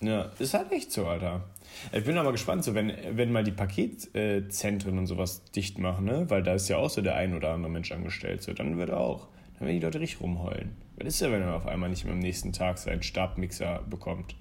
Ja, 0.00 0.30
ist 0.38 0.54
halt 0.54 0.70
echt 0.70 0.92
so, 0.92 1.06
Alter. 1.06 1.44
Ich 1.92 2.04
bin 2.04 2.16
aber 2.16 2.30
gespannt, 2.30 2.62
so 2.62 2.74
wenn, 2.74 2.92
wenn 3.12 3.32
mal 3.32 3.42
die 3.42 3.52
Paketzentren 3.52 4.96
und 4.96 5.06
sowas 5.06 5.42
dicht 5.50 5.78
machen, 5.78 6.04
ne? 6.04 6.30
Weil 6.30 6.42
da 6.42 6.54
ist 6.54 6.68
ja 6.68 6.76
auch 6.76 6.90
so 6.90 7.02
der 7.02 7.16
ein 7.16 7.34
oder 7.34 7.52
andere 7.52 7.70
Mensch 7.70 7.90
angestellt, 7.90 8.42
so, 8.42 8.52
dann 8.52 8.78
wird 8.78 8.90
er 8.90 9.00
auch, 9.00 9.26
dann 9.54 9.66
werden 9.66 9.80
die 9.80 9.84
Leute 9.84 10.00
richtig 10.00 10.20
rumheulen. 10.20 10.76
Was 10.96 11.08
ist 11.08 11.20
ja, 11.20 11.32
wenn 11.32 11.42
er 11.42 11.54
auf 11.54 11.66
einmal 11.66 11.90
nicht 11.90 12.04
mehr 12.04 12.14
am 12.14 12.20
nächsten 12.20 12.52
Tag 12.52 12.78
seinen 12.78 13.02
Stabmixer 13.02 13.82
bekommt? 13.90 14.36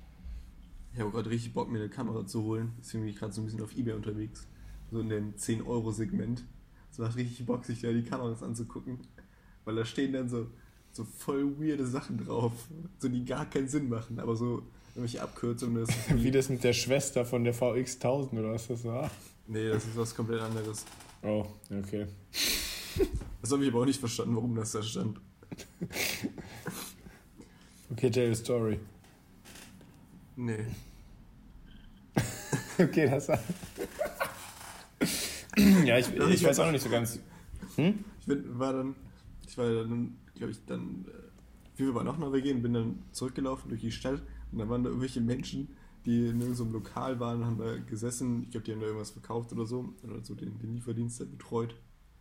Ich 0.94 1.00
habe 1.00 1.12
gerade 1.12 1.30
richtig 1.30 1.54
Bock, 1.54 1.72
mir 1.72 1.80
eine 1.80 1.90
Kamera 1.90 2.26
zu 2.26 2.44
holen. 2.44 2.74
Deswegen 2.80 3.04
bin 3.04 3.14
ich 3.14 3.20
gerade 3.20 3.34
so 3.34 3.42
ein 3.42 3.46
bisschen 3.46 3.62
auf 3.62 3.76
Ebay 3.76 3.94
unterwegs. 3.94 4.48
So 4.92 5.00
in 5.00 5.10
dem 5.10 5.36
10-Euro-Segment. 5.36 6.44
Es 6.92 6.98
macht 6.98 7.18
richtig 7.18 7.46
Bock, 7.46 7.66
sich 7.66 7.82
da 7.82 7.92
die 7.92 8.04
Kameras 8.04 8.42
anzugucken. 8.42 9.00
Weil 9.66 9.76
da 9.76 9.86
stehen 9.86 10.14
dann 10.14 10.30
so 10.30 10.48
so 10.98 11.06
voll 11.06 11.60
weirde 11.60 11.86
Sachen 11.86 12.18
drauf, 12.18 12.52
so 12.98 13.08
die 13.08 13.24
gar 13.24 13.46
keinen 13.46 13.70
Sinn 13.70 13.88
machen, 13.88 14.20
aber 14.20 14.36
so 14.36 14.64
irgendwelche 14.96 15.22
Abkürzungen. 15.22 15.86
Das 15.86 15.96
wie 16.16 16.32
das 16.32 16.50
mit 16.50 16.64
der 16.64 16.74
Schwester 16.74 17.24
von 17.24 17.44
der 17.44 17.54
VX1000 17.54 18.40
oder 18.40 18.54
was 18.54 18.68
das 18.68 18.84
war? 18.84 19.12
Nee, 19.46 19.70
das 19.70 19.86
ist 19.86 19.96
was 19.96 20.16
komplett 20.16 20.42
anderes. 20.42 20.86
Oh, 21.22 21.46
okay. 21.72 22.08
Das 23.42 23.52
habe 23.52 23.64
ich 23.64 23.70
aber 23.72 23.82
auch 23.82 23.86
nicht 23.86 24.00
verstanden, 24.00 24.36
warum 24.36 24.56
das 24.56 24.72
da 24.72 24.82
stand. 24.82 25.20
Okay, 27.90 28.10
tell 28.10 28.36
the 28.36 28.36
story. 28.36 28.80
Nee. 30.36 30.66
okay, 32.78 33.10
das 33.10 33.30
war. 33.30 33.40
ja, 35.86 35.98
ich, 35.98 36.14
ich, 36.14 36.30
ich 36.30 36.44
weiß 36.44 36.60
auch 36.60 36.66
noch 36.66 36.74
nicht 36.74 36.84
so 36.84 36.90
ganz. 36.90 37.18
Hm? 37.78 38.04
Ich 38.20 38.26
bin, 38.26 38.60
war 38.60 38.74
dann, 38.74 38.96
ich 39.48 39.58
war 39.58 39.68
dann 39.68 40.18
glaube 40.38 40.52
ich, 40.52 40.66
dann, 40.66 41.06
äh, 41.08 41.80
wir 41.80 41.94
waren 41.94 42.06
nach 42.06 42.18
Norwegen, 42.18 42.62
bin 42.62 42.74
dann 42.74 43.04
zurückgelaufen 43.12 43.70
durch 43.70 43.82
die 43.82 43.92
Stadt 43.92 44.22
und 44.52 44.60
da 44.60 44.70
waren 44.70 44.84
da 44.84 44.90
irgendwelche 44.90 45.22
Menschen, 45.22 45.70
die 46.06 46.28
in 46.28 46.40
irgendeinem 46.40 46.72
Lokal 46.72 47.20
waren, 47.20 47.46
haben 47.46 47.58
da 47.58 47.78
gesessen, 47.78 48.44
ich 48.44 48.52
glaube, 48.52 48.66
die 48.66 48.72
haben 48.72 48.80
da 48.80 48.88
irgendwas 48.88 49.12
verkauft 49.12 49.52
oder 49.52 49.66
so, 49.66 49.94
oder 50.04 50.24
so 50.24 50.36
den, 50.36 50.58
den 50.60 50.74
Lieferdienst 50.76 51.20
betreut. 51.32 51.76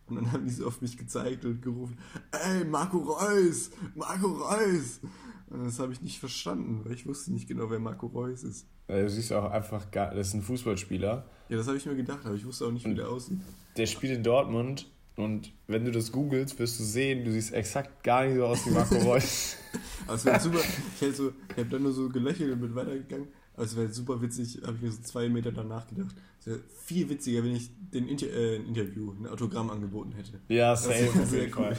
Und 0.08 0.16
dann 0.16 0.32
haben 0.32 0.44
die 0.44 0.52
so 0.52 0.66
auf 0.66 0.80
mich 0.80 0.96
gezeigt 0.96 1.44
und 1.44 1.62
gerufen, 1.62 1.96
ey, 2.30 2.64
Marco 2.64 2.98
Reus, 2.98 3.70
Marco 3.94 4.28
Reus. 4.28 5.00
Und 5.48 5.64
das 5.64 5.78
habe 5.78 5.92
ich 5.92 6.00
nicht 6.00 6.18
verstanden, 6.18 6.80
weil 6.84 6.92
ich 6.92 7.06
wusste 7.06 7.32
nicht 7.32 7.48
genau, 7.48 7.70
wer 7.70 7.78
Marco 7.78 8.06
Reus 8.06 8.42
ist. 8.42 8.66
Du 8.88 9.08
siehst 9.08 9.32
auch 9.32 9.50
einfach, 9.50 9.90
gar, 9.90 10.14
das 10.14 10.28
ist 10.28 10.34
ein 10.34 10.42
Fußballspieler. 10.42 11.28
Ja, 11.48 11.56
das 11.56 11.66
habe 11.66 11.76
ich 11.76 11.86
mir 11.86 11.96
gedacht, 11.96 12.24
aber 12.24 12.34
ich 12.34 12.44
wusste 12.44 12.66
auch 12.66 12.72
nicht, 12.72 12.86
wie 12.86 12.94
der 12.94 13.08
aussieht. 13.08 13.40
Der 13.76 13.86
spielt 13.86 14.16
in 14.16 14.22
Dortmund 14.22 14.88
und 15.16 15.50
wenn 15.66 15.84
du 15.84 15.90
das 15.90 16.12
googelst, 16.12 16.58
wirst 16.58 16.78
du 16.78 16.84
sehen, 16.84 17.24
du 17.24 17.32
siehst 17.32 17.54
exakt 17.54 18.04
gar 18.04 18.26
nicht 18.26 18.36
so 18.36 18.44
aus 18.44 18.66
wie 18.66 18.70
Marco 18.70 18.96
Reus. 18.96 19.56
also 20.06 20.28
es 20.28 20.42
super. 20.42 20.58
Ich, 21.00 21.16
so, 21.16 21.32
ich 21.50 21.56
habe 21.56 21.70
dann 21.70 21.82
nur 21.82 21.92
so 21.92 22.10
gelächelt 22.10 22.52
und 22.52 22.60
bin 22.60 22.74
weitergegangen. 22.74 23.28
Aber 23.54 23.64
es 23.64 23.74
wäre 23.74 23.88
super 23.88 24.20
witzig, 24.20 24.60
habe 24.62 24.76
ich 24.76 24.82
mir 24.82 24.92
so 24.92 25.00
zwei 25.00 25.30
Meter 25.30 25.50
danach 25.50 25.86
gedacht. 25.86 26.14
Es 26.40 26.46
wäre 26.48 26.60
viel 26.84 27.08
witziger, 27.08 27.42
wenn 27.42 27.56
ich 27.56 27.70
den 27.90 28.06
Inter 28.06 28.26
äh, 28.26 28.56
ein 28.56 28.66
Interview, 28.66 29.12
ein 29.12 29.26
Autogramm 29.26 29.70
angeboten 29.70 30.12
hätte. 30.12 30.38
Ja, 30.48 30.76
safe. 30.76 31.08
Das 31.14 31.30
sehr 31.30 31.48
cool. 31.56 31.72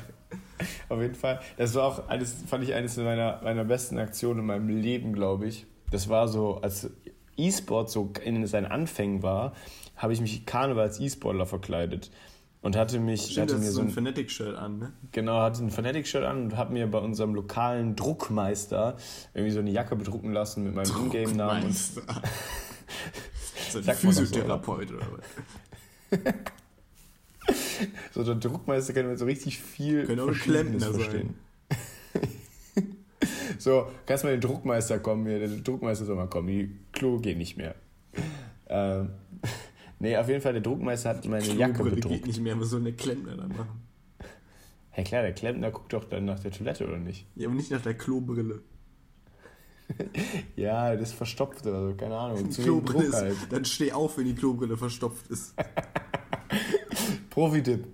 Auf 0.90 1.00
jeden 1.00 1.14
Fall. 1.14 1.40
Das 1.58 1.76
war 1.76 1.84
auch 1.84 2.08
eines, 2.08 2.34
fand 2.48 2.64
ich 2.64 2.74
eines 2.74 2.98
meiner, 2.98 3.40
meiner 3.44 3.66
besten 3.66 4.00
Aktionen 4.00 4.40
in 4.40 4.46
meinem 4.48 4.70
Leben, 4.70 5.14
glaube 5.14 5.46
ich. 5.46 5.68
Das 5.92 6.10
war 6.10 6.28
so, 6.28 6.56
als 6.56 6.90
E-Sport 7.38 7.92
so 7.92 8.12
in 8.26 8.48
seinen 8.48 8.66
Anfängen 8.66 9.22
war, 9.22 9.54
habe 9.96 10.14
ich 10.14 10.22
mich 10.22 10.48
Karneval 10.48 10.86
als 10.86 11.00
E-Sportler 11.00 11.46
verkleidet 11.46 12.10
und 12.68 12.76
hatte 12.76 13.00
mich 13.00 13.32
Stimmt, 13.32 13.54
hatte 13.54 13.62
mir 13.62 13.72
so 13.72 13.80
ein 13.80 13.90
Fanatic-Shirt 13.90 14.58
an, 14.58 14.78
ne? 14.78 14.92
Genau, 15.14 15.40
hatte 15.40 15.64
ein 15.64 15.72
Fanatic-Shirt 15.72 16.26
an 16.26 16.44
und 16.44 16.58
habe 16.58 16.74
mir 16.74 16.86
bei 16.88 16.98
unserem 16.98 17.34
lokalen 17.34 17.96
Druckmeister 17.96 18.98
irgendwie 19.34 19.54
so 19.54 19.60
eine 19.60 19.72
Jacke 19.72 19.96
bedrucken 19.96 20.34
lassen 20.34 20.66
mit 20.66 20.76
meinem 20.76 20.92
Ingame-Namen. 21.06 21.72
so 23.72 23.80
ein 23.80 23.86
Physiotherapeut 23.86 24.92
oder 24.92 25.08
was? 25.14 26.20
so 28.14 28.26
der 28.26 28.36
Druckmeister 28.36 28.92
kann 28.92 29.08
mir 29.08 29.18
so 29.18 29.24
richtig 29.24 29.60
viel 29.60 30.06
Können 30.06 30.30
auch 30.30 30.34
Klempner 30.34 30.92
verstehen. 30.92 31.36
so, 33.60 33.88
kannst 34.06 34.26
mal 34.26 34.32
den 34.32 34.42
Druckmeister 34.42 35.00
kommen 35.00 35.26
hier, 35.26 35.40
der 35.40 35.48
Druckmeister 35.48 36.04
soll 36.04 36.18
mal 36.18 36.28
kommen, 36.28 36.50
die 36.50 36.78
Klo 36.92 37.20
geht 37.20 37.38
nicht 37.38 37.56
mehr. 37.56 37.76
Ähm, 38.68 39.12
Nee, 40.00 40.16
auf 40.16 40.28
jeden 40.28 40.42
Fall, 40.42 40.54
der 40.54 40.62
Druckmeister 40.62 41.10
hat 41.10 41.26
meine 41.26 41.46
Jacke 41.46 41.84
bedruckt. 41.84 42.08
geht 42.08 42.28
nicht 42.28 42.40
mehr, 42.40 42.54
aber 42.54 42.66
so 42.66 42.78
eine 42.78 42.94
Klempner 42.94 43.36
dann 43.36 43.50
machen. 43.50 43.82
Ja 44.96 45.04
klar, 45.04 45.22
der 45.22 45.34
Klempner 45.34 45.72
guckt 45.72 45.94
doch 45.94 46.06
dann 46.06 46.26
nach 46.26 46.40
der 46.40 46.52
Toilette, 46.52 46.88
oder 46.88 46.98
nicht? 46.98 47.26
Ja, 47.36 47.48
aber 47.48 47.56
nicht 47.56 47.72
nach 47.72 47.82
der 47.82 47.94
Klobrille. 47.96 48.62
ja, 50.56 50.96
das 50.96 51.10
ist 51.10 51.16
verstopft 51.16 51.66
oder 51.66 51.90
so, 51.90 51.96
keine 51.96 52.18
Ahnung. 52.18 52.52
Zu 52.52 52.62
Klobrille 52.62 53.06
ist, 53.06 53.14
halt. 53.16 53.36
Dann 53.50 53.66
steh 53.66 53.92
auf, 53.92 54.18
wenn 54.18 54.26
die 54.26 54.36
Klobrille 54.36 54.76
verstopft 54.78 55.30
ist. 55.30 55.56
Profi-Tipp. 57.30 57.86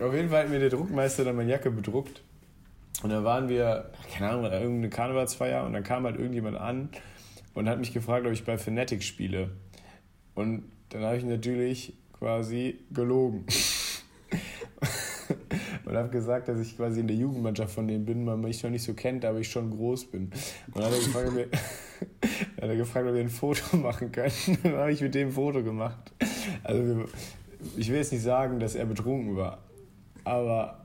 Auf 0.00 0.14
jeden 0.14 0.28
Fall 0.28 0.44
hat 0.44 0.50
mir 0.50 0.58
der 0.58 0.70
Druckmeister 0.70 1.24
dann 1.24 1.36
meine 1.36 1.50
Jacke 1.50 1.70
bedruckt. 1.70 2.22
Und 3.02 3.10
dann 3.10 3.24
waren 3.24 3.48
wir, 3.48 3.90
keine 4.12 4.30
Ahnung, 4.30 4.44
irgendeine 4.44 4.90
Karnevalsfeier 4.90 5.64
und 5.64 5.72
dann 5.72 5.82
kam 5.82 6.04
halt 6.04 6.16
irgendjemand 6.16 6.56
an 6.56 6.88
und 7.54 7.68
hat 7.68 7.78
mich 7.78 7.92
gefragt, 7.92 8.26
ob 8.26 8.32
ich 8.32 8.44
bei 8.44 8.58
Fnatic 8.58 9.02
spiele. 9.02 9.50
Und 10.34 10.64
dann 10.92 11.02
habe 11.02 11.16
ich 11.16 11.24
natürlich 11.24 11.94
quasi 12.12 12.78
gelogen. 12.92 13.44
und 15.84 15.96
habe 15.96 16.10
gesagt, 16.10 16.48
dass 16.48 16.60
ich 16.60 16.76
quasi 16.76 17.00
in 17.00 17.06
der 17.06 17.16
Jugendmannschaft 17.16 17.74
von 17.74 17.88
denen 17.88 18.04
bin, 18.04 18.24
man 18.24 18.40
mich 18.40 18.62
noch 18.62 18.70
nicht 18.70 18.84
so 18.84 18.94
kennt, 18.94 19.24
aber 19.24 19.40
ich 19.40 19.50
schon 19.50 19.70
groß 19.70 20.06
bin. 20.06 20.30
Und 20.66 20.76
dann 20.76 20.84
hat 20.84 20.92
er 20.92 20.98
gefragt, 20.98 21.28
ob 21.28 21.36
wir, 21.36 21.48
hat 22.62 22.68
er 22.68 22.76
gefragt, 22.76 23.06
ob 23.08 23.14
wir 23.14 23.20
ein 23.20 23.28
Foto 23.28 23.76
machen 23.76 24.12
können. 24.12 24.32
Dann 24.62 24.74
habe 24.74 24.92
ich 24.92 25.00
mit 25.00 25.14
dem 25.14 25.28
ein 25.28 25.32
Foto 25.32 25.62
gemacht. 25.62 26.12
Also 26.62 27.04
ich 27.76 27.88
will 27.88 27.96
jetzt 27.96 28.12
nicht 28.12 28.22
sagen, 28.22 28.60
dass 28.60 28.74
er 28.74 28.86
betrunken 28.86 29.36
war, 29.36 29.58
aber 30.24 30.78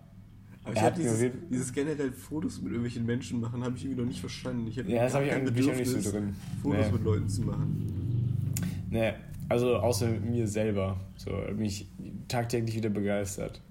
aber 0.63 0.76
ich 0.76 0.82
habe 0.82 1.00
dieses, 1.00 1.32
dieses, 1.50 1.72
generell 1.72 2.12
Fotos 2.12 2.58
mit 2.58 2.74
irgendwelchen 2.74 3.06
Menschen 3.06 3.39
machen, 3.39 3.63
habe 3.63 3.78
ich 3.78 3.86
irgendwie 3.86 4.02
noch 4.02 4.08
nicht 4.10 4.20
verstanden. 4.20 4.67
Ich 4.67 4.76
ja, 4.76 4.84
das 4.84 5.13
habe 5.13 5.26
ich 5.26 5.32
eigentlich 5.32 5.72
auch 5.72 5.76
nicht 5.76 5.88
so 5.88 6.12
drin. 6.12 6.36
Fotos 6.62 6.86
nee. 6.88 6.91
mit 6.91 7.04
Leuten 7.06 7.30
zu 7.30 7.41
machen. 7.43 8.46
Nee, 8.89 9.13
also 9.49 9.77
außer 9.77 10.07
mir 10.07 10.47
selber. 10.47 10.99
So, 11.15 11.31
mich 11.55 11.89
tagtäglich 12.27 12.75
wieder 12.75 12.89
begeistert. 12.89 13.62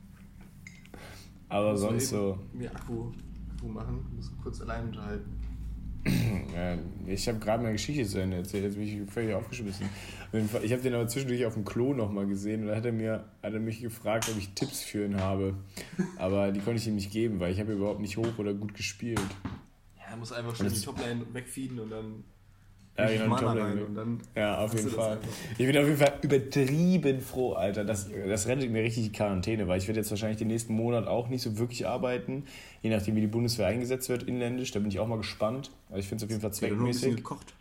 Aber 1.49 1.77
sonst 1.77 2.09
so. 2.09 2.39
Mir 2.53 2.75
Akku, 2.75 3.13
Akku 3.55 3.69
machen, 3.69 4.05
muss 4.15 4.33
kurz 4.43 4.61
allein 4.61 4.87
unterhalten. 4.87 5.41
ich 7.07 7.29
habe 7.29 7.39
gerade 7.39 7.63
meine 7.63 7.75
Geschichte 7.75 8.05
zu 8.05 8.21
Ende 8.21 8.37
erzählt, 8.39 8.65
jetzt 8.65 8.77
bin 8.77 8.85
ich 8.85 9.11
völlig 9.11 9.35
aufgeschmissen. 9.35 9.89
Ich 10.63 10.73
habe 10.73 10.83
den 10.83 10.95
aber 10.95 11.09
zwischendurch 11.09 11.45
auf 11.47 11.55
dem 11.55 11.65
Klo 11.65 11.95
nochmal 11.95 12.27
gesehen 12.27 12.63
und 12.63 12.69
da 12.69 12.77
hat 12.77 12.85
er, 12.85 12.93
mir, 12.93 13.25
hat 13.43 13.55
er 13.55 13.61
mich 13.61 13.81
gefragt, 13.81 14.29
ob 14.31 14.39
ich 14.39 14.51
Tipps 14.51 14.83
für 14.83 15.05
ihn 15.05 15.21
habe. 15.21 15.55
Aber 16.19 16.53
die 16.53 16.61
konnte 16.61 16.81
ich 16.81 16.87
ihm 16.87 16.95
nicht 16.95 17.11
geben, 17.11 17.41
weil 17.41 17.53
ich 17.53 17.61
habe 17.61 17.73
überhaupt 17.73 18.01
nicht 18.01 18.17
hoch 18.17 18.39
oder 18.39 18.55
gut 18.55 18.75
gespielt. 18.75 19.21
Ja, 19.97 20.11
er 20.11 20.17
muss 20.17 20.33
einfach 20.33 20.55
schon 20.55 20.69
die 20.69 20.81
Topline 20.81 21.27
wegfeeden 21.33 21.81
und 21.81 21.91
dann 21.91 22.25
ja, 22.99 23.09
genau, 23.09 23.35
rein 23.35 23.83
und 23.83 23.95
dann 23.95 24.21
ja, 24.35 24.59
auf 24.59 24.75
jeden 24.75 24.89
Fall. 24.89 25.19
Ich 25.59 25.67
bin 25.67 25.77
auf 25.77 25.85
jeden 25.85 25.99
Fall 25.99 26.15
übertrieben 26.23 27.21
froh, 27.21 27.53
Alter. 27.53 27.85
Das, 27.85 28.09
das 28.11 28.47
rettet 28.47 28.71
mir 28.71 28.83
richtig 28.83 29.05
die 29.05 29.13
Quarantäne, 29.13 29.69
weil 29.69 29.79
ich 29.79 29.87
werde 29.87 30.01
jetzt 30.01 30.11
wahrscheinlich 30.11 30.39
den 30.39 30.49
nächsten 30.49 30.75
Monat 30.75 31.07
auch 31.07 31.29
nicht 31.29 31.43
so 31.43 31.59
wirklich 31.59 31.87
arbeiten, 31.87 32.45
je 32.83 32.91
nachdem, 32.91 33.17
wie 33.17 33.21
die 33.21 33.27
Bundeswehr 33.27 33.67
eingesetzt 33.67 34.09
wird 34.09 34.23
inländisch. 34.23 34.71
Da 34.71 34.79
bin 34.79 34.89
ich 34.89 34.99
auch 34.99 35.07
mal 35.07 35.19
gespannt. 35.19 35.71
Also 35.89 36.01
ich 36.01 36.09
finde 36.09 36.25
es 36.25 36.25
auf 36.25 36.31
jeden 36.31 36.41
Fall 36.41 36.53
zweckmäßig. 36.53 36.71
Wird 36.71 36.81
nur 36.81 36.89
ein 36.89 36.93
bisschen 36.93 37.17
gekocht. 37.17 37.55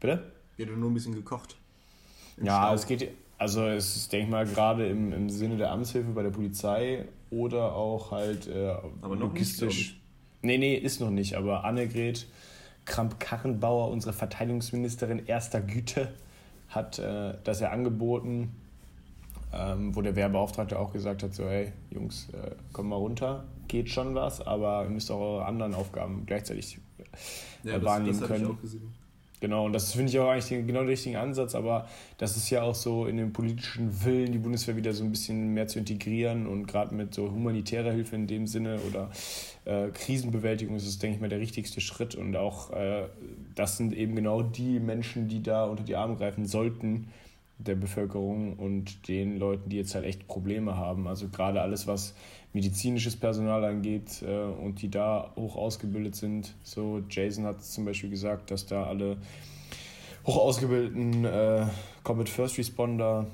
Bitte? 0.00 0.32
Wird 0.58 0.76
nur 0.76 0.90
ein 0.90 0.94
bisschen 0.94 1.14
gekocht. 1.14 1.56
Ja, 2.42 2.64
Stau. 2.64 2.74
es 2.74 2.86
geht, 2.86 3.10
also 3.38 3.66
es 3.66 3.96
ist, 3.96 4.12
denke 4.12 4.26
ich 4.26 4.30
mal, 4.30 4.46
gerade 4.46 4.86
im, 4.86 5.12
im 5.12 5.30
Sinne 5.30 5.56
der 5.56 5.70
Amtshilfe 5.70 6.10
bei 6.10 6.22
der 6.22 6.30
Polizei 6.30 7.06
oder 7.30 7.74
auch 7.74 8.10
halt 8.10 8.48
äh, 8.48 8.68
aber 9.00 9.16
noch 9.16 9.28
logistisch. 9.28 9.76
Nicht, 9.76 10.00
nee, 10.42 10.58
nee, 10.58 10.74
ist 10.74 11.00
noch 11.00 11.10
nicht, 11.10 11.34
aber 11.34 11.64
Annegret 11.64 12.26
Kramp-Karrenbauer, 12.88 13.90
unsere 13.90 14.12
Verteidigungsministerin 14.12 15.26
erster 15.26 15.60
Güte, 15.60 16.12
hat 16.68 16.98
äh, 16.98 17.34
das 17.44 17.60
ja 17.60 17.70
angeboten, 17.70 18.54
ähm, 19.52 19.94
wo 19.94 20.02
der 20.02 20.16
Wehrbeauftragte 20.16 20.78
auch 20.78 20.92
gesagt 20.92 21.22
hat, 21.22 21.34
so 21.34 21.48
hey 21.48 21.72
Jungs, 21.90 22.28
äh, 22.32 22.50
kommt 22.72 22.88
mal 22.88 22.96
runter, 22.96 23.44
geht 23.68 23.88
schon 23.88 24.14
was, 24.14 24.46
aber 24.46 24.84
ihr 24.84 24.90
müsst 24.90 25.10
auch 25.10 25.20
eure 25.20 25.46
anderen 25.46 25.74
Aufgaben 25.74 26.24
gleichzeitig 26.26 26.78
äh, 27.64 27.70
ja, 27.70 27.82
wahrnehmen 27.82 28.20
das, 28.20 28.28
das 28.28 28.28
können. 28.28 28.58
Genau, 29.40 29.66
und 29.66 29.72
das 29.72 29.92
finde 29.92 30.10
ich 30.10 30.18
auch 30.18 30.28
eigentlich 30.28 30.48
den, 30.48 30.66
genau 30.66 30.80
den 30.80 30.88
richtigen 30.88 31.16
Ansatz, 31.16 31.54
aber 31.54 31.88
das 32.16 32.36
ist 32.36 32.50
ja 32.50 32.62
auch 32.62 32.74
so 32.74 33.06
in 33.06 33.16
dem 33.16 33.32
politischen 33.32 34.04
Willen, 34.04 34.32
die 34.32 34.38
Bundeswehr 34.38 34.76
wieder 34.76 34.92
so 34.92 35.04
ein 35.04 35.10
bisschen 35.10 35.54
mehr 35.54 35.68
zu 35.68 35.78
integrieren 35.78 36.46
und 36.46 36.66
gerade 36.66 36.94
mit 36.94 37.14
so 37.14 37.30
humanitärer 37.30 37.92
Hilfe 37.92 38.16
in 38.16 38.26
dem 38.26 38.48
Sinne 38.48 38.80
oder 38.88 39.10
äh, 39.64 39.88
Krisenbewältigung 39.90 40.74
ist 40.74 40.86
es, 40.86 40.98
denke 40.98 41.16
ich 41.16 41.20
mal, 41.20 41.28
der 41.28 41.38
richtigste 41.38 41.80
Schritt 41.80 42.16
und 42.16 42.36
auch 42.36 42.70
äh, 42.72 43.04
das 43.54 43.76
sind 43.76 43.94
eben 43.94 44.16
genau 44.16 44.42
die 44.42 44.80
Menschen, 44.80 45.28
die 45.28 45.42
da 45.42 45.66
unter 45.66 45.84
die 45.84 45.94
Arme 45.94 46.16
greifen 46.16 46.46
sollten 46.46 47.06
der 47.58 47.74
Bevölkerung 47.74 48.54
und 48.54 49.08
den 49.08 49.38
Leuten, 49.38 49.68
die 49.68 49.76
jetzt 49.76 49.94
halt 49.94 50.04
echt 50.04 50.28
Probleme 50.28 50.76
haben. 50.76 51.08
Also 51.08 51.28
gerade 51.28 51.60
alles, 51.60 51.86
was 51.86 52.14
medizinisches 52.52 53.16
Personal 53.16 53.64
angeht 53.64 54.22
äh, 54.22 54.44
und 54.44 54.80
die 54.80 54.90
da 54.90 55.32
hoch 55.36 55.56
ausgebildet 55.56 56.14
sind. 56.14 56.54
So, 56.62 57.02
Jason 57.10 57.44
hat 57.44 57.62
zum 57.62 57.84
Beispiel 57.84 58.10
gesagt, 58.10 58.50
dass 58.50 58.66
da 58.66 58.84
alle 58.84 59.18
hoch 60.24 60.36
ausgebildeten 60.36 61.24
äh, 61.24 61.66
Combat 62.04 62.28
First 62.28 62.58
Responder. 62.58 63.26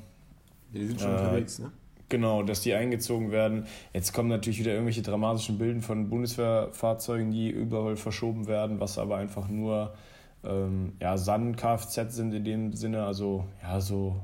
Die 0.72 0.86
sind 0.86 1.00
schon 1.00 1.10
äh, 1.10 1.14
unterwegs, 1.14 1.58
ne? 1.58 1.70
Genau, 2.08 2.42
dass 2.42 2.60
die 2.60 2.74
eingezogen 2.74 3.30
werden. 3.30 3.66
Jetzt 3.92 4.12
kommen 4.12 4.28
natürlich 4.28 4.58
wieder 4.58 4.72
irgendwelche 4.72 5.02
dramatischen 5.02 5.58
Bilder 5.58 5.80
von 5.80 6.10
Bundeswehrfahrzeugen, 6.10 7.30
die 7.30 7.50
überall 7.50 7.96
verschoben 7.96 8.46
werden, 8.46 8.78
was 8.78 8.98
aber 8.98 9.16
einfach 9.16 9.48
nur 9.48 9.94
ähm, 10.44 10.92
ja, 11.00 11.16
San-Kfz 11.16 12.14
sind 12.14 12.34
in 12.34 12.44
dem 12.44 12.72
Sinne, 12.72 13.04
also 13.04 13.44
ja, 13.62 13.80
so 13.80 14.20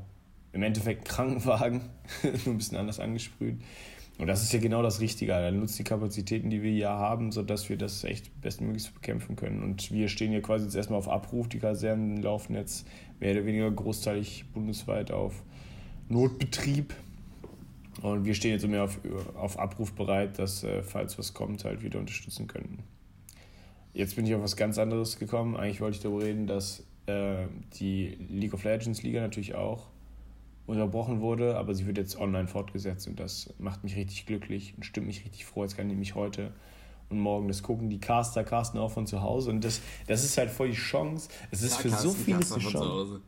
im 0.53 0.63
Endeffekt 0.63 1.05
Krankenwagen, 1.07 1.83
nur 2.23 2.55
ein 2.55 2.59
bisschen 2.59 2.79
anders 2.79 3.01
angesprüht. 3.01 3.61
Und 4.19 4.27
das 4.27 4.43
ist 4.43 4.53
ja 4.53 4.59
genau 4.59 4.83
das 4.83 5.01
Richtige. 5.01 5.33
Er 5.33 5.51
nutzt 5.51 5.79
die 5.79 5.85
Kapazitäten, 5.85 6.51
die 6.51 6.63
wir 6.63 6.71
hier 6.71 6.91
haben, 6.91 7.33
sodass 7.33 7.71
wir 7.71 7.79
das 7.79 8.05
echt 8.05 8.39
bestmöglich 8.43 8.93
bekämpfen 8.93 9.35
können. 9.35 9.63
Und 9.63 9.91
wir 9.93 10.09
stehen 10.09 10.31
hier 10.31 10.43
quasi 10.43 10.67
jetzt 10.67 10.75
erstmal 10.75 10.99
auf 10.99 11.09
Abruf. 11.09 11.49
Die 11.49 11.59
Kasernen 11.59 12.21
laufen 12.21 12.55
jetzt 12.55 12.87
mehr 13.19 13.33
oder 13.33 13.47
weniger 13.47 13.71
großteilig 13.71 14.45
bundesweit 14.53 15.11
auf 15.11 15.43
Notbetrieb. 16.11 16.93
Und 18.03 18.27
wir 18.27 18.35
stehen 18.35 18.53
jetzt 18.53 18.67
mehr 18.67 18.85
auf, 18.85 19.01
auf 19.37 19.59
Abruf 19.59 19.95
bereit, 19.95 20.39
dass, 20.39 20.65
äh, 20.65 20.83
falls 20.83 21.19
was 21.19 21.33
kommt, 21.33 21.65
halt 21.65 21.83
wieder 21.83 21.99
unterstützen 21.99 22.47
können. 22.47 22.83
Jetzt 23.93 24.17
bin 24.17 24.27
ich 24.27 24.35
auf 24.35 24.43
was 24.43 24.57
ganz 24.57 24.79
anderes 24.79 25.19
gekommen. 25.19 25.57
Eigentlich 25.57 25.81
wollte 25.81 25.97
ich 25.97 26.03
darüber 26.03 26.25
reden, 26.25 26.47
dass 26.47 26.85
äh, 27.07 27.47
die 27.75 28.17
League 28.29 28.55
of 28.55 28.65
Legends 28.65 29.03
Liga 29.03 29.21
natürlich 29.21 29.55
auch 29.55 29.89
unterbrochen 30.67 31.21
wurde, 31.21 31.57
aber 31.57 31.75
sie 31.75 31.87
wird 31.87 31.99
jetzt 31.99 32.17
online 32.17 32.47
fortgesetzt 32.47 33.09
und 33.09 33.19
das 33.19 33.53
macht 33.59 33.83
mich 33.83 33.97
richtig 33.97 34.27
glücklich 34.27 34.75
und 34.77 34.85
stimmt 34.85 35.09
mich 35.09 35.25
richtig 35.25 35.45
froh. 35.45 35.65
Jetzt 35.65 35.77
kann 35.77 35.87
ich 35.87 35.93
nämlich 35.93 36.15
heute 36.15 36.53
und 37.09 37.19
morgen 37.19 37.49
das 37.49 37.63
gucken. 37.65 37.91
Die 37.91 37.99
Caster 37.99 38.45
casten 38.45 38.79
auch 38.79 38.93
von 38.93 39.07
zu 39.07 39.21
Hause 39.21 39.51
und 39.51 39.65
das, 39.65 39.81
das 40.07 40.25
ist 40.25 40.39
halt 40.39 40.51
voll 40.51 40.69
die 40.71 40.77
Chance. 40.77 41.29
Es 41.51 41.63
ist 41.63 41.83
ja, 41.83 41.91
für 41.91 41.91
so 41.91 42.11
vieles 42.11 42.53
eine 42.53 42.63
Chance. 42.63 43.21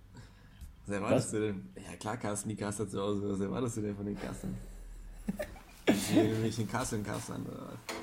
Was 0.86 0.94
erwartest 0.94 1.32
du 1.32 1.40
denn? 1.40 1.68
Ja 1.76 1.96
klar, 1.96 2.16
Carsten, 2.16 2.48
die 2.48 2.56
Caster 2.56 2.88
zu 2.88 3.00
Hause. 3.00 3.32
Was 3.32 3.40
erwartest 3.40 3.76
du 3.76 3.80
denn 3.82 3.96
von 3.96 4.06
den 4.06 4.18
Castern? 4.18 4.54
Sie 5.88 6.16
irgendwelchen 6.16 6.68
Casteln-Castern 6.68 7.42
oder 7.44 7.66
was? 7.66 7.94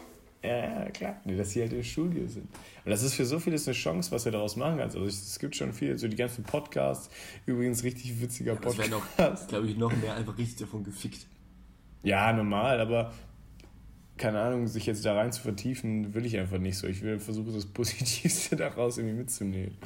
Ja, 0.43 0.89
klar. 0.91 1.19
Nee, 1.25 1.35
dass 1.35 1.51
sie 1.51 1.61
halt 1.61 1.73
im 1.73 1.83
Studio 1.83 2.25
sind. 2.27 2.47
Und 2.85 2.91
das 2.91 3.03
ist 3.03 3.15
für 3.15 3.25
so 3.25 3.39
vieles 3.39 3.67
eine 3.67 3.75
Chance, 3.75 4.11
was 4.11 4.23
wir 4.23 4.31
daraus 4.31 4.55
machen 4.55 4.77
kannst. 4.77 4.95
Also 4.95 5.07
es 5.07 5.37
gibt 5.37 5.55
schon 5.55 5.73
viel, 5.73 5.97
so 5.97 6.07
die 6.07 6.15
ganzen 6.15 6.43
Podcasts, 6.43 7.09
übrigens 7.45 7.83
richtig 7.83 8.21
witziger 8.21 8.53
ja, 8.53 8.59
Podcast. 8.59 9.13
Das 9.17 9.47
glaube 9.47 9.67
ich, 9.67 9.77
noch 9.77 9.95
mehr 9.97 10.15
einfach 10.15 10.37
richtig 10.37 10.57
davon 10.59 10.83
gefickt. 10.83 11.27
Ja, 12.03 12.31
normal, 12.31 12.79
aber 12.79 13.13
keine 14.17 14.39
Ahnung, 14.39 14.67
sich 14.67 14.85
jetzt 14.85 15.03
da 15.05 15.15
rein 15.15 15.31
zu 15.31 15.41
vertiefen, 15.41 16.13
will 16.13 16.25
ich 16.25 16.37
einfach 16.37 16.59
nicht 16.59 16.77
so. 16.77 16.87
Ich 16.87 17.01
will 17.01 17.19
versuchen, 17.19 17.53
das 17.53 17.65
Positivste 17.73 18.55
daraus 18.55 18.97
irgendwie 18.97 19.17
mitzunehmen. 19.17 19.77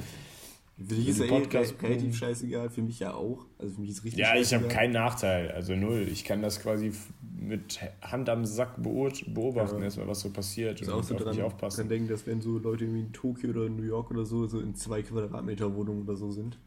Für 0.77 0.95
dich 0.95 1.07
ist 1.07 1.19
ja 1.19 1.25
eh 1.25 1.47
relativ 1.81 2.17
scheißegal, 2.17 2.69
für 2.69 2.81
mich 2.81 2.99
ja 2.99 3.13
auch. 3.13 3.45
Also 3.59 3.75
für 3.75 3.81
mich 3.81 3.91
ist 3.91 4.03
richtig 4.03 4.19
Ja, 4.19 4.35
ich 4.35 4.53
habe 4.53 4.67
keinen 4.67 4.93
Nachteil, 4.93 5.51
also 5.51 5.75
null. 5.75 6.07
Ich 6.11 6.25
kann 6.25 6.41
das 6.41 6.59
quasi 6.59 6.91
mit 7.39 7.80
Hand 8.02 8.30
am 8.30 8.46
Sack 8.46 8.82
beobachten, 8.82 9.80
ja. 9.80 9.84
erstmal, 9.86 10.08
was 10.08 10.22
so 10.22 10.30
passiert. 10.30 10.82
und 10.82 10.89
auch 10.89 11.04
so 11.04 11.15
dran, 11.15 11.39
aufpassen. 11.41 11.82
kann 11.82 11.89
denken, 11.89 12.08
dass 12.08 12.26
wenn 12.28 12.41
so 12.41 12.58
Leute 12.58 12.91
wie 12.93 13.00
in 13.00 13.13
Tokio 13.13 13.50
oder 13.50 13.69
New 13.69 13.84
York 13.84 14.12
oder 14.12 14.26
so, 14.26 14.48
so 14.48 14.60
in 14.60 14.76
zwei 14.76 15.02
Quadratmeter 15.02 15.74
Wohnungen 15.76 16.04
oder 16.04 16.15
so 16.15 16.32
sind, 16.32 16.58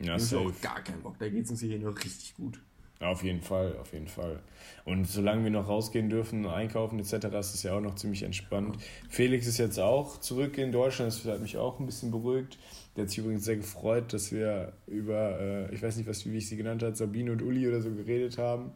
ja, 0.00 0.16
ist 0.16 0.34
auch 0.34 0.52
gar 0.60 0.82
keinen 0.82 1.02
Bock. 1.02 1.18
Da 1.18 1.28
geht 1.28 1.44
es 1.44 1.50
uns 1.50 1.60
hier 1.60 1.78
noch 1.78 1.96
richtig 1.96 2.34
gut. 2.34 2.60
Auf 3.00 3.22
jeden 3.22 3.42
Fall, 3.42 3.76
auf 3.80 3.92
jeden 3.92 4.06
Fall. 4.06 4.40
Und 4.84 5.06
solange 5.06 5.44
wir 5.44 5.50
noch 5.50 5.68
rausgehen 5.68 6.08
dürfen, 6.08 6.46
einkaufen 6.46 6.98
etc., 6.98 7.26
ist 7.38 7.54
es 7.54 7.62
ja 7.62 7.76
auch 7.76 7.80
noch 7.80 7.96
ziemlich 7.96 8.22
entspannt. 8.22 8.76
Ja. 8.76 8.82
Felix 9.08 9.46
ist 9.46 9.58
jetzt 9.58 9.78
auch 9.78 10.18
zurück 10.18 10.58
in 10.58 10.72
Deutschland, 10.72 11.12
das 11.12 11.24
hat 11.24 11.40
mich 11.40 11.56
auch 11.56 11.80
ein 11.80 11.86
bisschen 11.86 12.10
beruhigt. 12.10 12.58
Der 12.96 13.02
hat 13.02 13.10
sich 13.10 13.18
übrigens 13.18 13.44
sehr 13.44 13.56
gefreut, 13.56 14.12
dass 14.12 14.30
wir 14.30 14.72
über, 14.86 15.40
äh, 15.40 15.74
ich 15.74 15.82
weiß 15.82 15.96
nicht, 15.96 16.08
was, 16.08 16.24
wie 16.26 16.36
ich 16.36 16.48
sie 16.48 16.56
genannt 16.56 16.82
habe, 16.82 16.94
Sabine 16.94 17.32
und 17.32 17.42
Uli 17.42 17.66
oder 17.66 17.80
so 17.80 17.90
geredet 17.90 18.38
haben. 18.38 18.70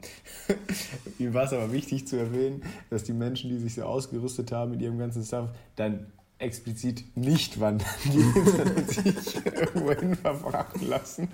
Ihm 1.19 1.35
war 1.35 1.45
es 1.45 1.53
aber 1.53 1.73
wichtig 1.73 2.09
zu 2.09 2.17
erwähnen, 2.17 2.63
dass 2.91 3.05
die 3.05 3.13
Menschen, 3.13 3.51
die 3.51 3.59
sich 3.59 3.75
so 3.75 3.83
ausgerüstet 3.83 4.51
haben 4.51 4.73
mit 4.73 4.83
ihrem 4.83 4.99
ganzen 4.99 5.23
Stuff, 5.23 5.51
dann 5.77 6.07
explizit 6.39 7.05
nicht 7.17 7.61
wandern 7.61 7.89
gehen, 8.05 8.33
sondern 8.45 8.87
sich 8.87 9.37
irgendwohin 9.45 10.15
verfrachten 10.15 10.89
lassen, 10.89 11.29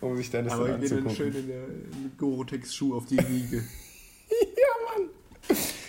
um 0.00 0.16
sich 0.16 0.30
dann 0.30 0.44
das 0.44 0.54
Aber 0.54 0.68
dann 0.68 0.82
ich 0.82 0.90
bin 0.90 1.04
dann 1.04 1.14
schön 1.14 1.34
in 1.34 1.46
der 1.46 1.64
Gore-Tex-Schuh 2.18 2.96
auf 2.96 3.06
die 3.06 3.18
Wiege. 3.18 3.64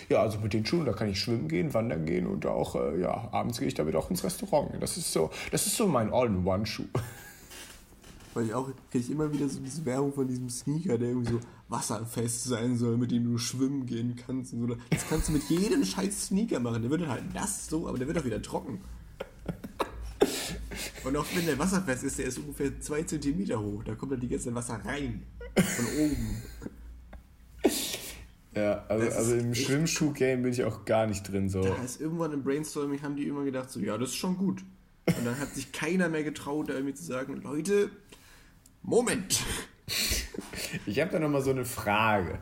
Ja, 0.10 0.22
also 0.22 0.40
mit 0.40 0.54
den 0.54 0.66
Schuhen, 0.66 0.86
da 0.86 0.94
kann 0.94 1.10
ich 1.10 1.20
schwimmen 1.20 1.48
gehen, 1.48 1.74
wandern 1.74 2.06
gehen 2.06 2.28
und 2.28 2.46
auch, 2.46 2.76
äh, 2.76 3.00
ja, 3.02 3.30
abends 3.32 3.60
gehe 3.60 3.68
ich 3.68 3.74
damit 3.74 3.96
auch 3.96 4.10
ins 4.10 4.24
Restaurant. 4.24 4.72
Das 4.80 4.98
ist 4.98 5.12
so, 5.12 5.30
das 5.52 5.66
ist 5.68 5.76
so 5.76 5.88
mein 5.88 6.14
All-in-One-Schuh. 6.14 6.86
Weil 8.34 8.48
ich 8.48 8.54
auch, 8.54 8.70
kriege 8.92 9.04
ich 9.04 9.10
immer 9.10 9.32
wieder 9.32 9.48
so 9.48 9.60
diese 9.62 9.86
Werbung 9.86 10.14
von 10.14 10.28
diesem 10.28 10.50
Sneaker, 10.50 10.98
der 10.98 11.10
irgendwie 11.10 11.32
so 11.32 11.40
wasserfest 11.70 12.44
sein 12.44 12.78
soll, 12.78 12.98
mit 12.98 13.12
dem 13.12 13.24
du 13.24 13.38
schwimmen 13.38 13.86
gehen 13.86 14.16
kannst 14.16 14.54
und 14.54 14.68
so. 14.68 14.76
Das 14.90 15.08
kannst 15.08 15.30
du 15.30 15.32
mit 15.32 15.44
jedem 15.44 15.86
scheiß 15.86 16.28
Sneaker 16.28 16.60
machen. 16.60 16.82
Der 16.82 16.92
wird 16.92 17.02
dann 17.02 17.10
halt 17.10 17.34
nass 17.34 17.68
so, 17.68 17.88
aber 17.88 17.98
der 17.98 18.08
wird 18.08 18.18
auch 18.18 18.26
wieder 18.26 18.42
trocken. 18.42 18.82
Und 21.06 21.16
auch 21.16 21.26
wenn 21.34 21.46
der 21.46 21.58
wasserfest 21.58 22.04
ist, 22.04 22.20
der 22.20 22.26
ist 22.26 22.40
ungefähr 22.40 22.80
zwei 22.82 23.04
Zentimeter 23.04 23.60
hoch. 23.60 23.84
Da 23.84 23.96
kommt 23.96 24.12
dann 24.12 24.20
die 24.20 24.28
ganze 24.28 24.54
Wasser 24.54 24.82
rein. 24.84 25.24
Von 25.56 25.86
oben. 26.00 26.42
Ja, 28.56 28.86
also, 28.88 29.18
also 29.18 29.36
im 29.36 29.54
Schwimmschuh-Game 29.54 30.44
bin 30.44 30.54
ich 30.54 30.64
auch 30.64 30.86
gar 30.86 31.08
nicht 31.08 31.24
drin. 31.24 31.50
So. 31.50 31.62
Da 31.62 31.76
ist 31.84 32.00
irgendwann 32.00 32.32
im 32.32 32.44
Brainstorming 32.44 33.02
haben 33.02 33.18
die 33.18 33.28
immer 33.28 33.44
gedacht, 33.44 33.70
so, 33.70 33.80
ja, 33.80 33.98
das 33.98 34.10
ist 34.10 34.16
schon 34.16 34.38
gut. 34.38 34.64
Und 35.06 35.26
dann 35.26 35.38
hat 35.38 35.54
sich 35.54 35.72
keiner 35.72 36.10
mehr 36.10 36.24
getraut, 36.24 36.70
da 36.70 36.74
irgendwie 36.74 36.94
zu 36.94 37.04
sagen, 37.04 37.42
Leute, 37.42 37.90
Moment. 38.82 39.44
Ich 40.86 41.00
habe 41.00 41.12
da 41.12 41.20
nochmal 41.20 41.42
so 41.42 41.52
eine 41.52 41.66
Frage. 41.66 42.40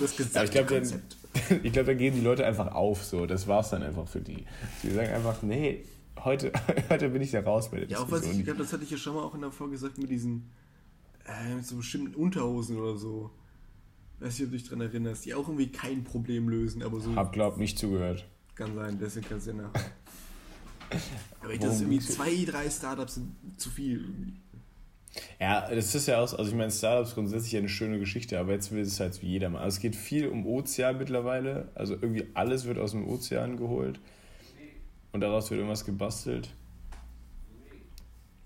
Das 0.00 0.18
ich 0.18 0.50
glaube, 0.50 0.80
dann, 0.80 1.62
glaub, 1.72 1.86
dann 1.86 1.98
gehen 1.98 2.14
die 2.14 2.20
Leute 2.20 2.46
einfach 2.46 2.74
auf. 2.74 3.04
So. 3.04 3.26
Das 3.26 3.46
war's 3.46 3.70
dann 3.70 3.82
einfach 3.82 4.08
für 4.08 4.20
die. 4.20 4.46
Sie 4.82 4.90
sagen 4.90 5.12
einfach, 5.12 5.42
nee, 5.42 5.84
heute, 6.24 6.52
heute 6.88 7.10
bin 7.10 7.20
ich 7.22 7.30
da 7.30 7.40
raus 7.40 7.70
bei 7.70 7.80
der 7.80 7.88
Ja, 7.88 7.98
auch 7.98 8.10
was 8.10 8.24
ich, 8.24 8.38
ich 8.38 8.44
glaube, 8.44 8.60
das 8.60 8.72
hatte 8.72 8.84
ich 8.84 8.90
ja 8.90 8.96
schon 8.96 9.14
mal 9.14 9.22
auch 9.22 9.34
in 9.34 9.42
der 9.42 9.50
Folge 9.50 9.72
gesagt 9.72 9.98
mit 9.98 10.10
diesen, 10.10 10.50
äh, 11.26 11.54
mit 11.54 11.66
so 11.66 11.76
bestimmten 11.76 12.14
Unterhosen 12.14 12.78
oder 12.78 12.96
so. 12.96 13.30
Weiß 14.24 14.38
nicht, 14.38 14.46
ob 14.46 14.52
du 14.52 14.56
dich 14.56 14.64
daran 14.64 14.80
erinnerst, 14.80 15.26
die 15.26 15.34
auch 15.34 15.46
irgendwie 15.48 15.68
kein 15.68 16.02
Problem 16.02 16.48
lösen, 16.48 16.82
aber 16.82 16.98
so. 16.98 17.14
Hab, 17.14 17.34
glaub, 17.34 17.58
nicht 17.58 17.78
zugehört. 17.78 18.24
Kann 18.54 18.74
sein, 18.74 18.96
deswegen 18.98 19.28
kannst 19.28 19.46
du 19.46 19.50
ja 19.50 19.56
nach. 19.58 19.72
aber 21.42 21.52
ich 21.52 21.60
das 21.60 21.82
irgendwie 21.82 21.98
zwei, 21.98 22.32
drei 22.46 22.70
Startups 22.70 23.16
sind 23.16 23.34
zu 23.58 23.68
viel. 23.68 24.02
Ja, 25.38 25.68
das 25.68 25.94
ist 25.94 26.08
ja 26.08 26.20
auch, 26.20 26.32
also 26.32 26.50
ich 26.50 26.54
meine, 26.56 26.70
Startups 26.70 27.12
grundsätzlich 27.12 27.54
eine 27.58 27.68
schöne 27.68 27.98
Geschichte, 27.98 28.40
aber 28.40 28.52
jetzt 28.52 28.72
will 28.72 28.80
es 28.80 28.98
halt 28.98 29.20
wie 29.20 29.26
jeder 29.26 29.50
mal. 29.50 29.58
Also 29.58 29.76
es 29.76 29.82
geht 29.82 29.94
viel 29.94 30.28
um 30.28 30.46
Ozean 30.46 30.96
mittlerweile, 30.96 31.68
also 31.74 31.92
irgendwie 31.92 32.26
alles 32.32 32.64
wird 32.64 32.78
aus 32.78 32.92
dem 32.92 33.06
Ozean 33.06 33.58
geholt 33.58 34.00
und 35.12 35.20
daraus 35.20 35.50
wird 35.50 35.58
irgendwas 35.58 35.84
gebastelt. 35.84 36.48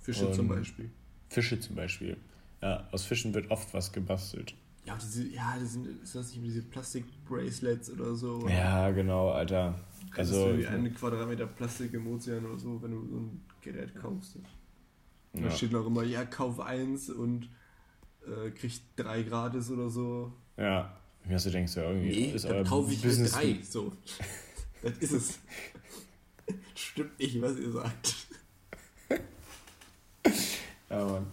Fische 0.00 0.26
und 0.26 0.34
zum 0.34 0.48
Beispiel. 0.48 0.90
Fische 1.28 1.60
zum 1.60 1.76
Beispiel. 1.76 2.16
Ja, 2.62 2.88
aus 2.90 3.04
Fischen 3.04 3.32
wird 3.32 3.52
oft 3.52 3.72
was 3.72 3.92
gebastelt. 3.92 4.56
Ja, 4.88 4.96
diese, 4.96 5.28
ja, 5.28 5.54
das 5.60 5.74
sind, 5.74 6.02
ist 6.02 6.14
das 6.14 6.30
nicht 6.30 6.46
diese 6.46 6.62
Plastik-Bracelets 6.62 7.90
oder 7.90 8.14
so? 8.14 8.48
Ja, 8.48 8.90
genau, 8.90 9.32
Alter. 9.32 9.78
Also, 10.16 10.56
du 10.56 10.66
einen 10.66 10.94
Quadratmeter 10.94 11.46
Plastik 11.46 11.92
im 11.92 12.06
Ozean 12.06 12.46
oder 12.46 12.58
so, 12.58 12.80
wenn 12.80 12.92
du 12.92 13.06
so 13.06 13.16
ein 13.16 13.44
Gerät 13.60 13.94
kaufst. 13.94 14.36
Ja. 15.34 15.42
Da 15.42 15.50
steht 15.50 15.72
noch 15.72 15.86
immer, 15.86 16.04
ja, 16.04 16.24
kauf 16.24 16.58
eins 16.60 17.10
und 17.10 17.50
äh, 18.26 18.50
krieg 18.50 18.80
drei 18.96 19.24
gratis 19.24 19.70
oder 19.70 19.90
so. 19.90 20.32
Ja, 20.56 20.96
wie 21.24 21.34
hast 21.34 21.44
du 21.44 21.50
denkst, 21.50 21.76
ja, 21.76 21.82
irgendwie 21.82 22.08
nee, 22.08 22.32
ist 22.32 22.46
dann 22.46 22.64
kaufe 22.64 22.90
ich 22.90 23.02
Business 23.02 23.32
drei. 23.32 23.58
So. 23.62 23.92
das 24.82 24.96
ist 24.98 25.12
es. 25.12 25.38
Stimmt 26.74 27.18
nicht, 27.18 27.42
was 27.42 27.58
ihr 27.58 27.72
sagt. 27.72 28.16
ja, 30.88 31.04
Mann. 31.04 31.26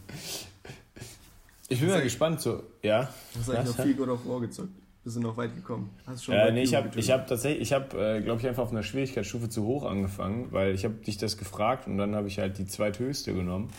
Ich 1.67 1.79
bin 1.79 1.89
mal 1.89 2.01
gespannt, 2.01 2.41
so, 2.41 2.63
ja. 2.83 3.09
Du 3.33 3.39
hast 3.39 3.49
eigentlich 3.49 3.77
noch 3.77 3.83
viel 3.83 3.95
God 3.95 4.09
of 4.09 4.27
War 4.27 4.41
gezockt. 4.41 4.69
Bist 5.03 5.17
du 5.17 5.21
noch 5.21 5.37
weit 5.37 5.55
gekommen? 5.55 5.91
Hast 6.07 6.23
schon 6.23 6.33
äh, 6.33 6.51
nee, 6.51 6.63
ich 6.63 6.73
habe 6.73 6.89
hab 6.89 7.27
tatsächlich, 7.27 7.61
ich 7.61 7.73
habe, 7.73 8.17
äh, 8.17 8.21
glaube 8.21 8.41
ich, 8.41 8.47
einfach 8.47 8.63
auf 8.63 8.71
einer 8.71 8.81
Schwierigkeitsstufe 8.81 9.49
zu 9.49 9.63
hoch 9.63 9.85
angefangen, 9.85 10.51
weil 10.51 10.73
ich 10.73 10.83
habe 10.83 10.95
dich 10.95 11.17
das 11.17 11.37
gefragt 11.37 11.87
und 11.87 11.97
dann 11.97 12.15
habe 12.15 12.27
ich 12.27 12.39
halt 12.39 12.57
die 12.57 12.65
zweithöchste 12.65 13.33
genommen. 13.33 13.69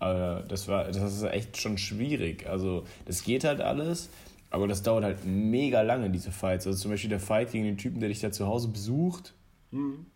Aber 0.00 0.42
das 0.48 0.66
war, 0.66 0.86
das 0.86 0.96
ist 0.96 1.22
echt 1.22 1.60
schon 1.60 1.78
schwierig. 1.78 2.48
Also, 2.48 2.84
das 3.04 3.22
geht 3.22 3.44
halt 3.44 3.60
alles, 3.60 4.10
aber 4.50 4.66
das 4.66 4.82
dauert 4.82 5.04
halt 5.04 5.24
mega 5.24 5.82
lange, 5.82 6.10
diese 6.10 6.32
Fights. 6.32 6.66
Also 6.66 6.78
zum 6.78 6.90
Beispiel 6.90 7.10
der 7.10 7.20
Fight 7.20 7.52
gegen 7.52 7.64
den 7.64 7.78
Typen, 7.78 8.00
der 8.00 8.08
dich 8.08 8.20
da 8.20 8.32
zu 8.32 8.48
Hause 8.48 8.66
besucht. 8.66 9.34
Mhm. 9.70 10.06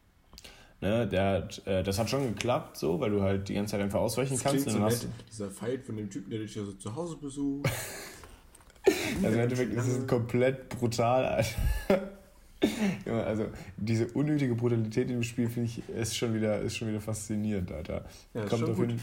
Ne, 0.81 1.07
der 1.09 1.25
hat, 1.25 1.67
äh, 1.67 1.83
das 1.83 1.99
hat 1.99 2.11
schon 2.11 2.35
geklappt, 2.35 2.77
so, 2.77 3.01
weil 3.01 3.11
du 3.11 3.23
halt 3.23 3.49
die 3.49 3.55
ganze 3.55 3.73
Zeit 3.73 3.81
einfach 3.81 4.01
ausweichen 4.01 4.35
das 4.35 4.43
kannst. 4.43 4.69
So 4.69 4.79
nett, 4.79 5.09
Dieser 5.31 5.51
Fight 5.51 5.83
von 5.83 5.97
dem 5.97 6.11
Typen, 6.11 6.31
der 6.31 6.41
dich 6.41 6.55
ja 6.55 6.65
so 6.65 6.73
zu 6.73 6.95
Hause 6.95 7.17
besucht. 7.17 7.67
also 9.23 9.35
im 9.35 9.41
Endeffekt 9.41 9.73
ist 9.73 9.87
es 9.87 10.07
komplett 10.07 10.69
brutal, 10.69 11.25
Alter. 11.25 12.13
ja, 13.07 13.23
also 13.23 13.47
diese 13.79 14.09
unnötige 14.09 14.55
Brutalität 14.55 15.11
im 15.11 15.23
Spiel 15.23 15.49
finde 15.49 15.71
ich 15.71 15.89
ist 15.89 16.15
schon 16.15 16.35
wieder 16.35 16.61
ist 16.61 16.77
schon 16.77 16.89
wieder 16.89 17.01
faszinierend, 17.01 17.73
Alter. 17.73 18.05
Ja, 18.35 18.45
Kommt 18.45 18.65
auf 18.65 18.79
jeden, 18.79 19.01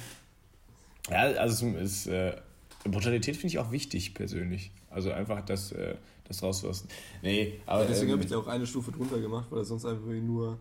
ja 1.09 1.21
also 1.21 1.67
ist, 1.69 2.05
äh, 2.05 2.35
Brutalität 2.83 3.35
finde 3.35 3.47
ich 3.47 3.59
auch 3.59 3.71
wichtig 3.71 4.13
persönlich. 4.13 4.71
Also 4.89 5.11
einfach 5.11 5.43
das, 5.43 5.71
äh, 5.71 5.95
das 6.27 6.43
rauslassen. 6.43 6.87
Nee, 7.21 7.59
aber 7.65 7.81
ja, 7.81 7.87
deswegen 7.87 8.09
ähm, 8.09 8.17
habe 8.17 8.23
ich 8.23 8.29
da 8.29 8.37
auch 8.37 8.47
eine 8.47 8.67
Stufe 8.67 8.91
drunter 8.91 9.19
gemacht, 9.19 9.47
weil 9.49 9.59
er 9.59 9.65
sonst 9.65 9.85
einfach 9.85 10.05
nur 10.05 10.59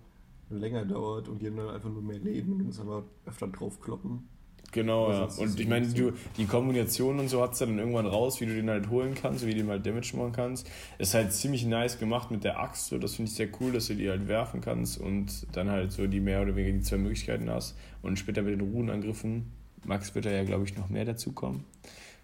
länger 0.59 0.85
dauert 0.85 1.29
und 1.29 1.41
die 1.41 1.47
haben 1.47 1.57
dann 1.57 1.71
einfach 1.71 1.91
nur 1.91 2.03
mehr 2.03 2.19
Leben 2.19 2.53
und 2.53 2.67
musst 2.67 2.81
einfach 2.81 3.03
öfter 3.27 3.49
draufkloppen. 3.49 4.29
Genau, 4.73 5.11
ja. 5.11 5.25
Und 5.25 5.61
ich 5.61 5.69
meine, 5.69 5.87
du, 5.87 6.13
die 6.39 6.47
Kombination 6.47 7.19
und 7.19 7.29
so 7.29 7.43
hat 7.43 7.53
es 7.53 7.59
dann 7.59 7.79
irgendwann 7.79 8.07
raus, 8.07 8.41
wie 8.41 8.47
du 8.47 8.55
den 8.55 8.71
halt 8.71 8.89
holen 8.89 9.15
kannst, 9.15 9.47
wie 9.47 9.51
du 9.51 9.59
den 9.59 9.69
halt 9.69 9.85
Damage 9.85 10.17
machen 10.17 10.33
kannst. 10.33 10.69
Ist 10.99 11.13
halt 11.13 11.33
ziemlich 11.33 11.67
nice 11.67 11.99
gemacht 11.99 12.31
mit 12.31 12.43
der 12.43 12.59
Axt, 12.59 12.87
so. 12.87 12.99
das 12.99 13.15
finde 13.15 13.31
ich 13.31 13.37
sehr 13.37 13.49
cool, 13.61 13.73
dass 13.73 13.89
du 13.89 13.95
die 13.95 14.09
halt 14.09 14.29
werfen 14.29 14.63
kannst 14.63 14.99
und 14.99 15.47
dann 15.53 15.69
halt 15.69 15.93
so 15.93 16.07
die 16.07 16.21
mehr 16.21 16.41
oder 16.41 16.57
weniger 16.57 16.79
die 16.79 16.83
zwei 16.83 16.97
Möglichkeiten 16.97 17.51
hast. 17.51 17.77
Und 18.01 18.19
später 18.19 18.41
mit 18.41 18.59
den 18.59 18.73
Runenangriffen, 18.73 19.53
Max 19.85 20.15
wird 20.15 20.25
da 20.25 20.31
ja, 20.31 20.43
glaube 20.43 20.65
ich, 20.65 20.77
noch 20.77 20.89
mehr 20.89 21.05
dazu 21.05 21.33
kommen, 21.33 21.65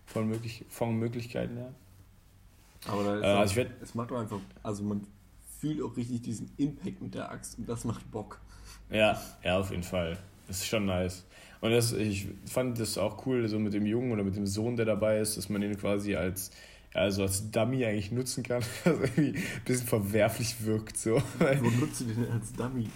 von, 0.07 0.27
möglich, 0.27 0.65
von 0.71 0.97
Möglichkeiten 0.99 1.59
her. 1.59 1.75
Aber 2.87 3.05
da 3.05 3.17
ist 3.17 3.25
äh, 3.25 3.27
also 3.27 3.61
auch, 3.61 3.67
es 3.83 3.95
macht 3.95 4.11
doch 4.11 4.19
einfach, 4.19 4.41
also 4.63 4.85
man 4.85 5.03
fühlt 5.59 5.83
auch 5.83 5.97
richtig 5.97 6.23
diesen 6.23 6.51
Impact 6.57 7.03
mit 7.03 7.15
der 7.15 7.31
Axt 7.31 7.59
und 7.59 7.69
das 7.69 7.85
macht 7.85 8.11
Bock. 8.11 8.41
Ja, 8.91 9.21
ja, 9.45 9.59
auf 9.59 9.71
jeden 9.71 9.83
Fall. 9.83 10.17
Das 10.47 10.59
ist 10.59 10.67
schon 10.67 10.87
nice. 10.87 11.27
Und 11.61 11.73
das, 11.73 11.93
ich 11.93 12.29
fand 12.47 12.79
das 12.79 12.97
auch 12.97 13.27
cool, 13.27 13.49
so 13.49 13.59
mit 13.59 13.75
dem 13.75 13.85
Jungen 13.85 14.13
oder 14.13 14.23
mit 14.23 14.37
dem 14.37 14.47
Sohn, 14.47 14.77
der 14.77 14.87
dabei 14.87 15.19
ist, 15.19 15.37
dass 15.37 15.49
man 15.49 15.61
den 15.61 15.77
quasi 15.77 16.15
als, 16.15 16.53
also 16.95 17.23
als 17.23 17.51
Dummy 17.51 17.85
eigentlich 17.85 18.13
nutzen 18.13 18.45
kann, 18.45 18.63
was 18.85 18.95
irgendwie 18.95 19.39
ein 19.39 19.65
bisschen 19.65 19.87
verwerflich 19.87 20.65
wirkt. 20.65 20.97
So. 20.97 21.21
Wo 21.39 21.71
nutzt 21.81 22.01
du 22.01 22.05
den 22.05 22.23
denn 22.23 22.33
als 22.33 22.53
Dummy? 22.53 22.89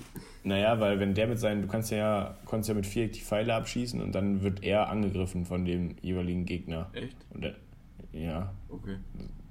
Naja, 0.45 0.79
weil 0.81 1.01
wenn 1.01 1.15
der 1.15 1.27
mit 1.27 1.41
seinen, 1.41 1.63
du 1.63 1.69
kannst 1.69 1.91
ja, 1.91 2.37
kannst 2.49 2.69
ja 2.69 2.75
mit 2.75 2.87
Viereck 2.87 3.13
die 3.13 3.21
Pfeile 3.21 3.55
abschießen 3.55 4.01
und 4.01 4.13
dann 4.13 4.43
wird 4.43 4.63
er 4.63 4.89
angegriffen 4.89 5.45
von 5.45 5.65
dem 5.65 5.97
jeweiligen 6.01 6.47
Gegner. 6.47 6.91
Echt? 6.93 7.17
Und 7.31 7.43
der, 7.43 7.57
ja. 8.13 8.55
Okay. 8.69 8.97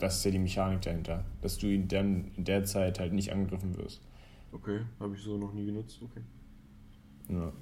Das 0.02 0.18
ist 0.18 0.26
ja 0.26 0.32
die 0.32 0.39
Mechanik 0.39 0.82
dahinter, 0.82 1.24
dass 1.43 1.60
du 1.60 1.68
in 1.68 1.88
der, 1.88 2.02
in 2.02 2.34
der 2.43 2.64
Zeit 2.66 2.99
halt 2.99 3.14
nicht 3.14 3.32
angegriffen 3.32 3.78
wirst. 3.78 4.02
Okay, 4.52 4.80
habe 4.99 5.16
ich 5.16 5.22
so 5.22 5.38
noch 5.38 5.54
nie 5.54 5.68
genutzt, 5.68 5.99
okay. 6.02 6.22
Ja. 7.30 7.54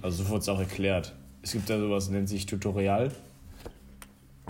Also 0.00 0.24
so 0.24 0.30
wurde 0.30 0.40
es 0.40 0.48
auch 0.48 0.58
erklärt. 0.58 1.14
Es 1.42 1.52
gibt 1.52 1.68
da 1.68 1.78
sowas, 1.78 2.08
nennt 2.08 2.30
sich 2.30 2.46
Tutorial. 2.46 3.12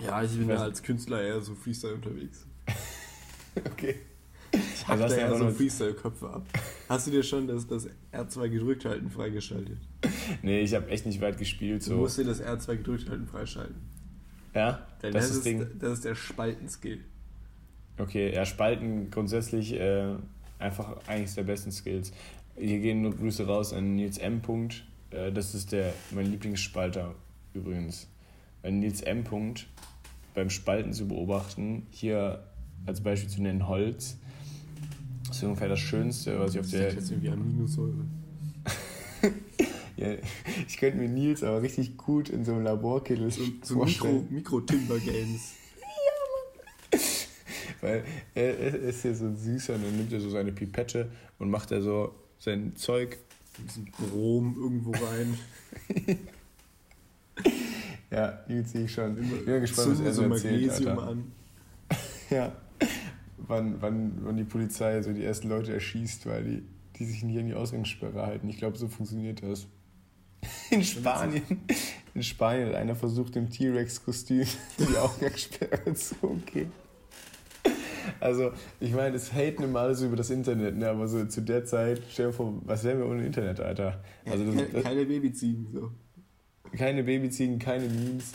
Ja, 0.01 0.23
ich 0.23 0.31
bin 0.31 0.49
ja 0.49 0.59
als 0.59 0.81
Künstler 0.81 1.21
eher 1.21 1.41
so 1.41 1.57
Freestyle 1.57 1.95
unterwegs. 1.95 2.47
okay. 3.57 3.97
Ich 4.53 4.87
hack 4.87 5.01
also 5.01 5.17
da 5.17 5.21
eher 5.21 5.37
so 5.37 5.51
Freestyle-Köpfe 5.51 6.31
ab. 6.31 6.47
Hast 6.89 7.09
du 7.09 7.11
dir 7.11 7.25
schon 7.25 7.49
das, 7.49 7.67
das 7.67 7.89
R2 8.13 8.49
gedrückt 8.49 8.85
halten 8.85 9.11
freigeschaltet? 9.11 9.79
Nee, 10.43 10.61
ich 10.61 10.75
habe 10.75 10.89
echt 10.89 11.07
nicht 11.07 11.21
weit 11.21 11.39
gespielt. 11.39 11.83
So. 11.83 11.95
Du 11.95 11.99
musst 11.99 12.17
dir 12.17 12.25
das 12.25 12.41
R2 12.41 12.77
gedrückt 12.77 13.11
halten 13.11 13.27
freischalten. 13.27 13.90
Ja? 14.55 14.87
Das, 15.01 15.13
das, 15.13 15.31
ist, 15.31 15.47
Ding. 15.47 15.67
das 15.79 15.93
ist 15.95 16.05
der 16.05 16.15
Spalten-Skill. 16.15 17.01
Okay, 17.99 18.35
ja, 18.35 18.47
Spalten 18.47 19.11
grundsätzlich 19.11 19.75
äh, 19.75 20.15
einfach 20.59 20.97
eines 21.07 21.35
der 21.35 21.45
besten 21.45 21.71
Skills. 21.71 22.13
Hier 22.57 22.81
gehen 22.81 23.03
nur 23.03 23.15
Grüße 23.15 23.47
raus 23.47 23.73
an 23.73 23.97
Nils 23.97 24.19
M. 24.19 24.41
Punkt. 24.41 24.85
Äh, 25.11 25.33
das 25.33 25.55
ist 25.55 25.73
der, 25.73 25.93
mein 26.11 26.27
Lieblingsspalter 26.27 27.15
übrigens. 27.55 28.09
Weil 28.63 28.73
Nils 28.73 29.03
M. 29.03 29.25
Punkt 29.25 29.67
beim 30.35 30.51
Spalten 30.51 30.93
zu 30.93 31.09
beobachten, 31.09 31.87
hier 31.91 32.45
als 32.87 33.01
Beispiel 33.01 33.29
zu 33.29 33.43
nennen 33.43 33.69
Holz, 33.69 34.17
ist 35.31 35.43
ungefähr 35.43 35.69
das 35.69 35.81
Schönste, 35.81 36.39
was 36.39 36.55
ich 36.55 36.61
auf 36.61 36.71
der. 36.71 36.85
Das 36.85 36.95
ist 36.95 37.01
jetzt 37.01 37.11
irgendwie 37.11 37.31
Aminosäure. 37.31 38.05
Ja, 40.01 40.17
ich 40.67 40.79
könnte 40.79 40.97
mir 40.97 41.09
Nils 41.09 41.43
aber 41.43 41.61
richtig 41.61 41.99
gut 41.99 42.31
in 42.31 42.43
so 42.43 42.53
einem 42.53 42.65
Laborkittel 42.65 43.31
so, 43.31 43.43
so 43.63 43.75
vorstellen. 43.75 44.27
Mikro-Timber-Games. 44.31 45.53
ja, 45.77 46.97
Mann. 46.97 47.01
Weil 47.83 48.05
er, 48.35 48.59
er, 48.59 48.75
ist 48.77 49.05
ja 49.05 49.13
so 49.13 49.27
ein 49.27 49.37
Süßer 49.37 49.75
und 49.75 49.85
dann 49.85 49.97
nimmt 49.97 50.11
er 50.11 50.21
so 50.21 50.31
seine 50.31 50.53
Pipette 50.53 51.11
und 51.39 51.51
macht 51.51 51.71
er 51.71 51.83
so 51.83 52.15
sein 52.39 52.75
Zeug. 52.77 53.19
Ein 53.59 53.65
bisschen 53.67 53.93
Brom 53.93 54.57
irgendwo 54.59 54.93
rein. 54.93 55.39
ja, 58.11 58.41
Nils 58.49 58.73
sehe 58.73 58.85
ich 58.87 58.93
schon. 58.93 59.23
Ich 59.23 59.45
bin 59.45 59.61
gespannt, 59.61 59.91
was 59.91 60.01
er 60.01 60.13
so 60.15 60.23
erzählt, 60.23 60.71
Alter. 60.71 61.03
An. 61.09 61.33
ja, 62.31 62.57
wann, 63.37 63.83
wann, 63.83 64.19
wann 64.23 64.37
die 64.39 64.45
Polizei 64.45 65.03
so 65.03 65.13
die 65.13 65.25
ersten 65.25 65.51
Leute 65.51 65.75
erschießt, 65.75 66.25
weil 66.25 66.45
die, 66.45 66.63
die 66.97 67.05
sich 67.05 67.23
nicht 67.23 67.39
an 67.39 67.49
die 67.49 67.55
Ausgangssperre 67.55 68.25
halten. 68.25 68.49
Ich 68.49 68.57
glaube, 68.57 68.79
so 68.79 68.89
funktioniert 68.89 69.43
das. 69.43 69.67
In 70.71 70.85
Spanien, 70.85 71.43
in 72.15 72.23
Spanien 72.23 72.69
hat 72.69 72.75
einer 72.77 72.95
versucht, 72.95 73.37
im 73.37 73.51
T-Rex-Kostüm 73.51 74.47
die 74.79 74.97
Ausgangssperre 74.97 75.95
zu 75.95 76.15
umgehen. 76.23 76.73
Also, 78.19 78.53
ich 78.81 78.93
meine, 78.93 79.17
es 79.17 79.33
haten 79.33 79.63
immer 79.63 79.81
alles 79.81 80.03
über 80.03 80.17
das 80.17 80.31
Internet, 80.31 80.77
ne? 80.77 80.89
aber 80.89 81.07
so 81.09 81.25
zu 81.27 81.43
der 81.43 81.65
Zeit, 81.65 82.03
stell 82.11 82.29
dir 82.29 82.33
vor, 82.33 82.55
was 82.65 82.85
wären 82.85 82.99
wir 82.99 83.07
ohne 83.07 83.25
Internet, 83.25 83.61
Alter? 83.61 84.03
Also 84.27 84.45
das, 84.45 84.73
das, 84.73 84.83
keine 84.83 85.05
Babyziegen, 85.05 85.67
so. 85.73 85.91
Keine 86.77 87.03
Babyziegen, 87.03 87.59
keine 87.59 87.89
Memes. 87.89 88.33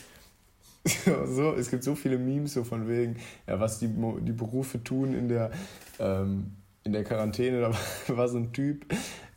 So, 1.04 1.26
so, 1.26 1.54
es 1.56 1.72
gibt 1.72 1.84
so 1.84 1.96
viele 1.96 2.20
Memes 2.20 2.54
so 2.54 2.64
von 2.64 2.88
wegen, 2.88 3.16
ja, 3.48 3.60
was 3.60 3.80
die, 3.80 3.88
die 3.88 4.34
Berufe 4.34 4.84
tun 4.84 5.16
in 5.16 5.30
der, 5.30 5.50
ähm, 5.98 6.52
in 6.84 6.94
der 6.94 7.04
Quarantäne. 7.04 7.60
Da 7.62 7.72
war 8.16 8.28
so 8.28 8.38
ein 8.38 8.54
Typ, 8.54 8.86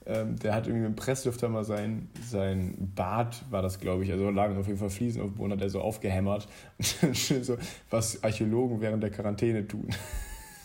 ähm, 0.09 0.39
der 0.39 0.55
hat 0.55 0.67
irgendwie 0.67 0.87
im 0.87 0.97
Presslüfter 0.97 1.51
mal 1.51 1.65
sein, 1.65 2.09
sein 2.27 2.93
Bad, 2.97 3.45
war 3.51 3.61
das 3.61 3.79
glaube 3.79 4.05
ich, 4.05 4.11
also 4.11 4.31
lagen 4.31 4.57
auf 4.59 4.67
jeden 4.67 4.79
Fall 4.79 4.89
Fliesen 4.89 5.21
auf 5.21 5.29
dem 5.29 5.37
Boden, 5.37 5.53
hat 5.53 5.61
er 5.61 5.69
so 5.69 5.83
aufgehämmert. 5.83 6.49
so, 7.13 7.59
was 7.91 8.25
Archäologen 8.25 8.81
während 8.81 9.03
der 9.03 9.11
Quarantäne 9.11 9.69
tun. 9.69 9.89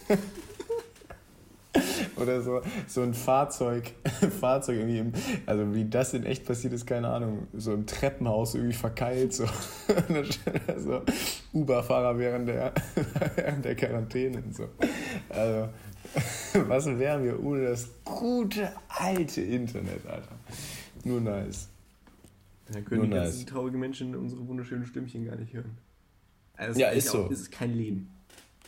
Oder 2.15 2.41
so, 2.41 2.61
so 2.87 3.01
ein 3.01 3.13
Fahrzeug, 3.13 3.91
Fahrzeug 4.39 4.77
irgendwie, 4.77 4.99
im, 4.99 5.11
also 5.45 5.73
wie 5.73 5.85
das 5.85 6.13
in 6.13 6.25
echt 6.25 6.45
passiert 6.45 6.71
ist, 6.71 6.85
keine 6.85 7.09
Ahnung, 7.09 7.47
so 7.53 7.73
im 7.73 7.85
Treppenhaus 7.85 8.55
irgendwie 8.55 8.75
verkeilt, 8.75 9.33
so, 9.33 9.45
so 10.77 11.01
Uber-Fahrer 11.51 12.17
während 12.17 12.47
der, 12.47 12.73
während 13.35 13.65
der 13.65 13.75
Quarantäne 13.75 14.37
und 14.37 14.55
so. 14.55 14.69
Also, 15.29 15.69
was 16.68 16.86
wären 16.86 17.24
wir 17.24 17.43
ohne 17.43 17.70
das 17.70 17.88
gute 18.03 18.72
alte 18.88 19.41
Internet, 19.41 20.05
Alter? 20.05 20.36
Nur 21.03 21.22
nice. 21.22 21.70
Dann 22.72 22.86
können 22.86 23.01
Nur 23.01 23.09
die 23.09 23.16
ganzen 23.16 23.39
nice. 23.39 23.45
traurigen 23.45 23.80
Menschen 23.80 24.16
unsere 24.16 24.47
wunderschönen 24.47 24.86
Stimmchen 24.86 25.26
gar 25.26 25.36
nicht 25.36 25.53
hören. 25.53 25.78
Also 26.55 26.80
ja, 26.80 26.89
ist 26.89 27.09
so. 27.09 27.28
Das 27.28 27.39
ist 27.39 27.51
kein 27.51 27.74
Leben. 27.74 28.09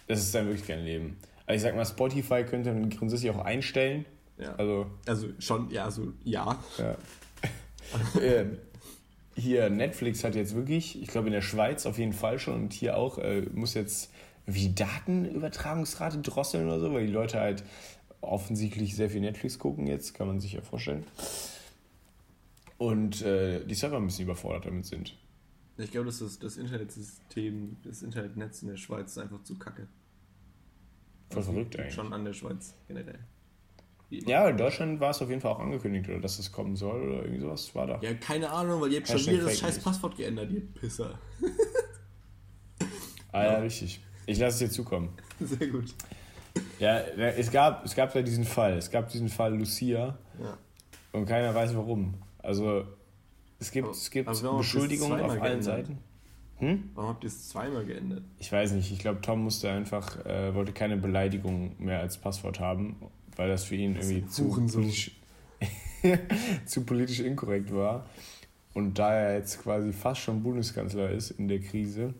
Das 0.07 0.19
ist 0.19 0.33
dann 0.35 0.47
wirklich 0.47 0.67
kein 0.67 0.83
Leben. 0.83 1.17
Also 1.45 1.57
ich 1.57 1.61
sag 1.61 1.75
mal, 1.75 1.85
Spotify 1.85 2.43
könnte 2.43 2.73
man 2.73 2.89
grundsätzlich 2.89 3.31
auch 3.31 3.43
einstellen. 3.43 4.05
Ja. 4.37 4.55
Also, 4.55 4.87
also 5.05 5.29
schon, 5.39 5.69
ja, 5.69 5.85
also 5.85 6.13
ja. 6.23 6.59
ja. 6.77 6.97
äh, 8.21 8.45
hier, 9.35 9.69
Netflix 9.69 10.23
hat 10.23 10.35
jetzt 10.35 10.55
wirklich, 10.55 11.01
ich 11.01 11.07
glaube 11.07 11.27
in 11.27 11.33
der 11.33 11.41
Schweiz 11.41 11.85
auf 11.85 11.97
jeden 11.97 12.13
Fall 12.13 12.39
schon 12.39 12.55
und 12.55 12.73
hier 12.73 12.97
auch, 12.97 13.17
äh, 13.17 13.41
muss 13.53 13.73
jetzt 13.73 14.11
wie 14.45 14.67
die 14.69 14.75
Datenübertragungsrate 14.75 16.19
drosseln 16.19 16.67
oder 16.67 16.79
so, 16.79 16.93
weil 16.93 17.07
die 17.07 17.13
Leute 17.13 17.39
halt 17.39 17.63
offensichtlich 18.21 18.95
sehr 18.95 19.09
viel 19.09 19.21
Netflix 19.21 19.59
gucken 19.59 19.87
jetzt, 19.87 20.13
kann 20.13 20.27
man 20.27 20.39
sich 20.39 20.53
ja 20.53 20.61
vorstellen. 20.61 21.03
Und 22.77 23.21
äh, 23.21 23.65
die 23.65 23.75
Server 23.75 23.97
ein 23.97 24.05
bisschen 24.05 24.25
überfordert 24.25 24.65
damit 24.65 24.85
sind. 24.85 25.17
Ich 25.77 25.91
glaube, 25.91 26.07
dass 26.07 26.19
das, 26.19 26.39
das 26.39 26.57
Internetsystem, 26.57 27.77
das 27.83 28.01
Internetnetz 28.01 28.61
in 28.61 28.69
der 28.69 28.77
Schweiz 28.77 29.11
ist 29.11 29.17
einfach 29.17 29.43
zu 29.43 29.57
kacke. 29.57 29.87
Voll 31.29 31.37
also 31.37 31.51
verrückt 31.51 31.77
eigentlich. 31.77 31.93
Schon 31.93 32.13
an 32.13 32.25
der 32.25 32.33
Schweiz 32.33 32.75
generell. 32.87 33.19
Ja, 34.09 34.47
in 34.47 34.57
Deutschland 34.57 34.99
war 34.99 35.09
es 35.09 35.21
auf 35.21 35.29
jeden 35.29 35.41
Fall 35.41 35.51
auch 35.51 35.59
angekündigt, 35.59 36.07
oder 36.09 36.19
dass 36.19 36.37
es 36.37 36.51
kommen 36.51 36.75
soll 36.75 37.01
oder 37.01 37.23
irgendwie 37.23 37.41
sowas 37.41 37.73
war 37.73 37.87
da. 37.87 37.99
Ja, 38.01 38.13
keine 38.13 38.49
Ahnung, 38.49 38.79
weil 38.81 38.91
ihr 38.91 38.99
habt 38.99 39.07
schon 39.07 39.25
wieder 39.25 39.45
das 39.45 39.57
scheiß 39.57 39.79
Passwort 39.79 40.15
geändert, 40.15 40.51
ihr 40.51 40.61
Pisser. 40.61 41.19
ah 43.31 43.43
ja, 43.43 43.57
richtig. 43.57 43.99
Ich 44.25 44.39
lasse 44.39 44.65
es 44.65 44.69
dir 44.71 44.75
zukommen. 44.75 45.09
Sehr 45.39 45.67
gut. 45.67 45.93
Ja, 46.79 46.99
es 46.99 47.51
gab, 47.51 47.85
es 47.85 47.95
gab 47.95 48.13
da 48.13 48.21
diesen 48.21 48.45
Fall. 48.45 48.77
Es 48.77 48.89
gab 48.89 49.09
diesen 49.09 49.29
Fall 49.29 49.57
Lucia. 49.57 50.17
Ja. 50.41 50.57
Und 51.11 51.25
keiner 51.25 51.53
weiß 51.53 51.75
warum. 51.75 52.15
Also, 52.39 52.85
es 53.59 53.71
gibt, 53.71 53.89
es 53.89 54.09
gibt 54.09 54.29
Beschuldigungen 54.29 55.21
auf 55.21 55.41
allen 55.41 55.61
Seiten. 55.61 55.97
Hm? 56.57 56.91
Warum 56.93 57.09
habt 57.09 57.23
ihr 57.23 57.27
es 57.27 57.49
zweimal 57.49 57.85
geändert? 57.85 58.23
Ich 58.39 58.51
weiß 58.51 58.71
nicht. 58.73 58.91
Ich 58.91 58.99
glaube, 58.99 59.21
Tom 59.21 59.43
musste 59.43 59.69
einfach, 59.69 60.25
äh, 60.25 60.53
wollte 60.55 60.71
keine 60.71 60.97
Beleidigung 60.97 61.75
mehr 61.79 61.99
als 61.99 62.17
Passwort 62.17 62.59
haben, 62.59 62.95
weil 63.35 63.49
das 63.49 63.65
für 63.65 63.75
ihn 63.75 63.95
das 63.95 64.09
irgendwie 64.09 64.29
zu 64.29 64.49
politisch, 64.49 65.11
zu 66.65 66.85
politisch 66.85 67.19
inkorrekt 67.19 67.73
war. 67.73 68.05
Und 68.73 68.99
da 68.99 69.13
er 69.13 69.37
jetzt 69.37 69.61
quasi 69.61 69.91
fast 69.91 70.21
schon 70.21 70.43
Bundeskanzler 70.43 71.09
ist 71.11 71.31
in 71.31 71.47
der 71.47 71.59
Krise, 71.59 72.13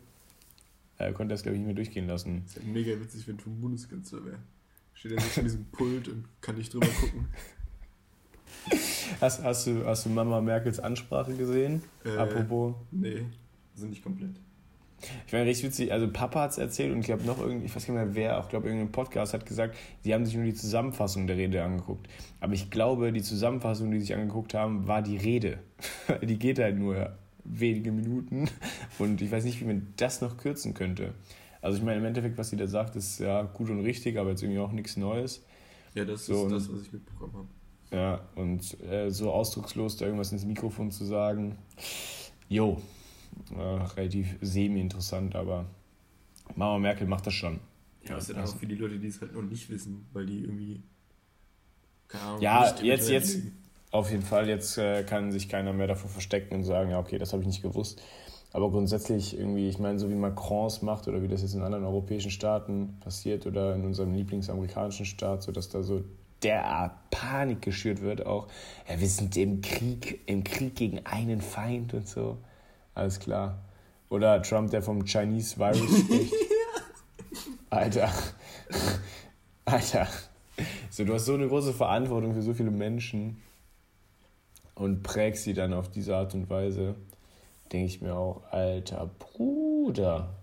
er 0.98 1.14
konnte 1.14 1.34
das, 1.34 1.43
glaube 1.43 1.56
ich, 1.56 1.60
nicht 1.60 1.68
mehr 1.68 1.76
durchgehen 1.76 2.08
lassen. 2.08 2.43
Das 2.46 2.56
wäre 2.58 2.66
mega 2.68 3.00
witzig, 3.00 3.28
wenn 3.28 3.38
Tom 3.38 3.60
Bundeskanzler 3.60 4.26
wäre. 4.26 4.39
Steht 4.93 5.12
er 5.12 5.22
sich 5.22 5.38
an 5.38 5.43
diesem 5.43 5.66
Pult 5.66 6.08
und 6.08 6.26
kann 6.41 6.56
nicht 6.56 6.74
drüber 6.74 6.88
gucken. 6.88 7.28
Hast, 9.22 9.43
hast, 9.43 9.68
du, 9.68 9.86
hast 9.86 10.06
du 10.06 10.10
Mama 10.10 10.41
Merkels 10.41 10.80
Ansprache 10.80 11.36
gesehen? 11.36 11.84
Äh, 12.04 12.18
Apropos. 12.18 12.76
Nee, 12.91 13.26
also 13.76 13.88
nicht 13.88 14.04
komplett. 14.04 14.32
Ich 15.28 15.34
meine, 15.34 15.46
richtig 15.46 15.66
witzig, 15.66 15.91
also 15.91 16.08
Papa 16.12 16.41
hat 16.41 16.52
es 16.52 16.58
erzählt 16.58 16.91
und 16.91 17.02
ich 17.02 17.06
glaube 17.06 17.26
noch 17.26 17.39
irgendwie, 17.39 17.66
ich 17.66 17.76
weiß 17.76 17.88
nicht 17.88 17.96
mehr 17.96 18.16
wer, 18.16 18.39
auch 18.39 18.50
glaube 18.50 18.68
irgendein 18.68 18.91
Podcast 18.91 19.34
hat 19.34 19.46
gesagt, 19.46 19.76
sie 20.04 20.14
haben 20.14 20.26
sich 20.26 20.36
nur 20.36 20.46
die 20.46 20.54
Zusammenfassung 20.54 21.28
der 21.28 21.38
Rede 21.38 21.64
angeguckt. 21.64 22.08
Aber 22.39 22.54
ich 22.54 22.72
glaube, 22.72 23.12
die 23.12 23.22
Zusammenfassung, 23.22 23.91
die 23.91 24.00
sie 24.00 24.06
sich 24.06 24.16
angeguckt 24.16 24.54
haben, 24.54 24.88
war 24.88 25.02
die 25.02 25.18
Rede. 25.18 25.60
die 26.24 26.39
geht 26.39 26.58
halt 26.58 26.78
nur 26.78 27.16
wenige 27.46 27.91
Minuten. 27.91 28.50
Und 29.00 29.22
ich 29.22 29.32
weiß 29.32 29.46
nicht, 29.46 29.62
wie 29.62 29.66
man 29.66 29.93
das 29.98 30.22
noch 30.22 30.38
kürzen 30.38 30.74
könnte. 30.74 31.14
Also 31.62 31.78
ich 31.78 31.84
meine, 31.84 32.00
im 32.00 32.06
Endeffekt, 32.06 32.38
was 32.38 32.50
sie 32.50 32.58
da 32.58 32.68
sagt, 32.68 32.96
ist 32.96 33.20
ja 33.20 33.41
gut 33.41 33.72
und 33.72 33.80
richtig, 33.80 34.20
aber 34.20 34.30
jetzt 34.30 34.43
irgendwie 34.43 34.60
auch 34.60 34.72
nichts 34.72 34.98
Neues. 34.98 35.43
Ja, 35.96 36.06
das 36.06 36.28
so, 36.28 36.46
ist 36.46 36.52
das, 36.52 36.72
was 36.72 36.84
ich 36.84 36.93
mitbekommen 36.93 37.34
habe. 37.34 37.48
Ja, 37.91 38.28
und 38.36 38.80
äh, 38.84 39.10
so 39.10 39.32
ausdruckslos 39.32 39.98
da 39.98 40.06
irgendwas 40.06 40.32
ins 40.32 40.46
Mikrofon 40.46 40.91
zu 40.91 41.06
sagen, 41.06 41.58
jo, 42.50 42.82
äh, 43.56 43.62
relativ 43.62 44.36
semi-interessant, 44.41 45.36
aber 45.36 45.66
Mama 46.56 46.78
Merkel 46.78 47.08
macht 47.08 47.26
das 47.26 47.34
schon. 47.34 47.60
Ja, 48.04 48.16
das 48.16 48.26
ist 48.26 48.30
ja 48.30 48.36
dann 48.36 48.48
auch 48.48 48.56
für 48.56 48.68
die 48.68 48.76
Leute, 48.76 49.00
die 49.00 49.08
es 49.08 49.20
halt 49.22 49.34
noch 49.34 49.41
nicht 49.41 49.70
wissen, 49.70 50.06
weil 50.14 50.26
die 50.26 50.41
irgendwie. 50.41 50.84
Keine 52.08 52.24
Ahnung, 52.24 52.41
ja, 52.41 52.76
jetzt, 52.82 53.10
jetzt, 53.10 53.39
auf 53.96 54.12
jeden 54.12 54.24
Fall, 54.24 54.50
jetzt 54.50 54.78
äh, 54.78 55.04
kann 55.04 55.32
sich 55.32 55.48
keiner 55.48 55.74
mehr 55.74 55.88
davor 55.88 56.10
verstecken 56.10 56.56
und 56.56 56.64
sagen, 56.64 56.91
ja, 56.91 57.00
okay, 57.00 57.18
das 57.18 57.32
habe 57.34 57.41
ich 57.41 57.48
nicht 57.48 57.62
gewusst. 57.62 58.02
Aber 58.52 58.70
grundsätzlich 58.70 59.38
irgendwie, 59.38 59.68
ich 59.68 59.80
meine, 59.80 60.00
so 60.00 60.10
wie 60.10 60.16
Macron 60.16 60.68
es 60.68 60.82
macht 60.82 61.08
oder 61.08 61.22
wie 61.22 61.28
das 61.28 61.41
jetzt 61.41 61.56
in 61.56 61.62
anderen 61.62 61.84
europäischen 61.84 62.32
Staaten 62.32 62.98
passiert 63.02 63.46
oder 63.46 63.76
in 63.76 63.84
unserem 63.86 64.14
Lieblingsamerikanischen 64.14 65.06
Staat, 65.06 65.43
so 65.43 65.52
dass 65.52 65.70
da 65.70 65.82
so 65.82 66.04
derart 66.43 67.10
Panik 67.10 67.62
geschürt 67.62 68.02
wird, 68.02 68.26
auch, 68.26 68.48
ja, 68.89 69.00
wir 69.00 69.08
sind 69.08 69.36
im 69.38 69.62
Krieg, 69.62 70.22
im 70.26 70.43
Krieg 70.43 70.76
gegen 70.76 71.06
einen 71.06 71.41
Feind 71.41 71.93
und 71.93 72.08
so. 72.08 72.38
Alles 72.93 73.20
klar. 73.20 73.60
Oder 74.10 74.41
Trump, 74.41 74.72
der 74.72 74.82
vom 74.82 75.04
Chinese 75.06 75.58
Virus 75.58 76.00
spricht. 76.00 76.34
Alter. 77.70 78.10
Alter. 79.66 80.08
So, 80.89 81.04
du 81.04 81.14
hast 81.14 81.26
so 81.26 81.34
eine 81.34 81.48
große 81.48 81.74
Verantwortung 81.74 82.34
für 82.34 82.41
so 82.41 82.54
viele 82.54 82.72
Menschen 82.72 83.41
und 84.76 85.04
prägst 85.04 85.44
sie 85.44 85.54
dann 85.54 85.74
auf 85.74 85.90
diese 85.90 86.16
Art 86.16 86.34
und 86.34 86.50
Weise, 86.50 86.96
denke 87.72 87.88
ich 87.88 88.02
mir 88.02 88.16
auch, 88.16 88.44
alter 88.52 89.10
Bruder. 89.20 90.36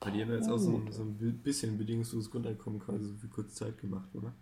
Bei 0.00 0.10
dir 0.10 0.24
haben 0.24 0.32
jetzt 0.32 0.50
auch 0.50 0.58
so 0.58 0.76
ein, 0.76 0.90
so 0.90 1.02
ein 1.02 1.40
bisschen 1.42 1.78
bedingungsloses 1.78 2.30
Grundeinkommen 2.30 2.80
quasi 2.80 3.06
so 3.06 3.14
viel 3.14 3.30
kurz 3.30 3.54
Zeit 3.54 3.78
gemacht, 3.78 4.08
oder? 4.14 4.32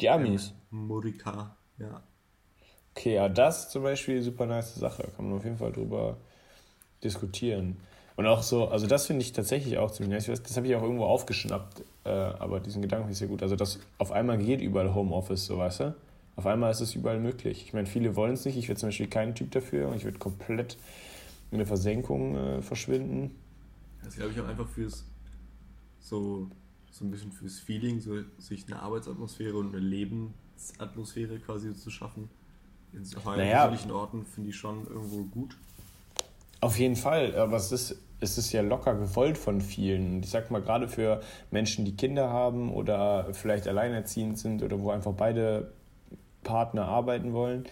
Die 0.00 0.10
Amis? 0.10 0.52
Ähm, 0.72 0.86
Morika, 0.88 1.56
ja. 1.78 2.02
Okay, 2.94 3.14
ja, 3.14 3.28
das 3.28 3.70
zum 3.70 3.84
Beispiel 3.84 4.22
super 4.22 4.46
nice 4.46 4.74
Sache. 4.74 5.08
Kann 5.16 5.28
man 5.28 5.38
auf 5.38 5.44
jeden 5.44 5.56
Fall 5.56 5.72
drüber 5.72 6.16
diskutieren. 7.02 7.76
Und 8.16 8.26
auch 8.26 8.42
so, 8.42 8.68
also 8.68 8.86
das 8.86 9.06
finde 9.06 9.22
ich 9.22 9.32
tatsächlich 9.32 9.78
auch 9.78 9.90
ziemlich 9.90 10.26
nice. 10.26 10.42
Das 10.42 10.56
habe 10.56 10.66
ich 10.66 10.74
auch 10.74 10.82
irgendwo 10.82 11.04
aufgeschnappt, 11.04 11.82
äh, 12.04 12.10
aber 12.10 12.60
diesen 12.60 12.82
Gedanken 12.82 13.10
ist 13.10 13.18
sehr 13.18 13.28
gut. 13.28 13.42
Also, 13.42 13.56
dass 13.56 13.78
auf 13.98 14.12
einmal 14.12 14.38
geht 14.38 14.60
überall 14.60 14.94
Homeoffice, 14.94 15.46
so 15.46 15.58
weißt 15.58 15.80
du? 15.80 15.94
Auf 16.36 16.46
einmal 16.46 16.70
ist 16.70 16.80
es 16.80 16.94
überall 16.94 17.20
möglich. 17.20 17.62
Ich 17.66 17.72
meine, 17.72 17.86
viele 17.86 18.16
wollen 18.16 18.34
es 18.34 18.44
nicht. 18.44 18.56
Ich 18.56 18.68
wäre 18.68 18.78
zum 18.78 18.88
Beispiel 18.88 19.08
kein 19.08 19.34
Typ 19.34 19.50
dafür. 19.50 19.94
Ich 19.94 20.04
würde 20.04 20.18
komplett 20.18 20.78
in 21.50 21.58
der 21.58 21.66
Versenkung 21.66 22.36
äh, 22.36 22.62
verschwinden. 22.62 23.36
Das 24.02 24.16
glaube 24.16 24.32
ich 24.32 24.40
auch 24.40 24.48
einfach 24.48 24.68
fürs 24.68 25.04
so, 26.00 26.48
so 26.90 27.04
ein 27.04 27.10
bisschen 27.10 27.32
fürs 27.32 27.58
Feeling, 27.60 28.00
so 28.00 28.22
sich 28.38 28.66
eine 28.66 28.80
Arbeitsatmosphäre 28.80 29.56
und 29.56 29.68
eine 29.68 29.78
Lebensatmosphäre 29.78 31.38
quasi 31.38 31.74
zu 31.74 31.90
schaffen. 31.90 32.28
In 32.92 33.04
so 33.04 33.18
naja, 33.24 33.72
Orten 33.90 34.24
finde 34.26 34.50
ich 34.50 34.56
schon 34.56 34.86
irgendwo 34.86 35.24
gut. 35.24 35.56
Auf 36.60 36.78
jeden 36.78 36.96
Fall, 36.96 37.34
aber 37.36 37.56
es 37.56 37.72
ist, 37.72 37.96
es 38.20 38.38
ist 38.38 38.52
ja 38.52 38.60
locker 38.60 38.94
gewollt 38.94 39.38
von 39.38 39.60
vielen. 39.60 40.16
Und 40.16 40.24
ich 40.24 40.30
sag 40.30 40.50
mal, 40.50 40.60
gerade 40.60 40.88
für 40.88 41.20
Menschen, 41.50 41.84
die 41.84 41.96
Kinder 41.96 42.28
haben 42.28 42.72
oder 42.72 43.32
vielleicht 43.32 43.66
alleinerziehend 43.66 44.38
sind 44.38 44.62
oder 44.62 44.80
wo 44.80 44.90
einfach 44.90 45.12
beide 45.12 45.72
Partner 46.44 46.86
arbeiten 46.86 47.32
wollen, 47.32 47.64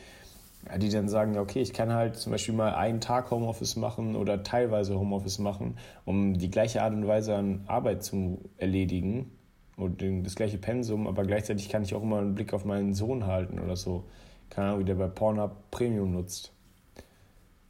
ja, 0.66 0.78
die 0.78 0.88
dann 0.88 1.08
sagen, 1.08 1.38
okay, 1.38 1.60
ich 1.60 1.72
kann 1.72 1.92
halt 1.92 2.16
zum 2.16 2.32
Beispiel 2.32 2.54
mal 2.54 2.74
einen 2.74 3.00
Tag 3.00 3.30
Homeoffice 3.30 3.76
machen 3.76 4.16
oder 4.16 4.42
teilweise 4.42 4.98
Homeoffice 4.98 5.38
machen, 5.38 5.76
um 6.04 6.38
die 6.38 6.50
gleiche 6.50 6.82
Art 6.82 6.92
und 6.92 7.06
Weise 7.06 7.34
an 7.34 7.64
Arbeit 7.66 8.04
zu 8.04 8.38
erledigen 8.56 9.30
und 9.76 10.02
das 10.24 10.34
gleiche 10.34 10.58
Pensum, 10.58 11.06
aber 11.06 11.24
gleichzeitig 11.24 11.70
kann 11.70 11.82
ich 11.82 11.94
auch 11.94 12.02
immer 12.02 12.18
einen 12.18 12.34
Blick 12.34 12.52
auf 12.52 12.64
meinen 12.64 12.92
Sohn 12.92 13.26
halten 13.26 13.58
oder 13.58 13.76
so. 13.76 14.04
Keine 14.50 14.68
Ahnung, 14.68 14.80
wie 14.80 14.84
der 14.84 14.96
bei 14.96 15.06
Pornhub 15.06 15.70
Premium 15.70 16.12
nutzt. 16.12 16.52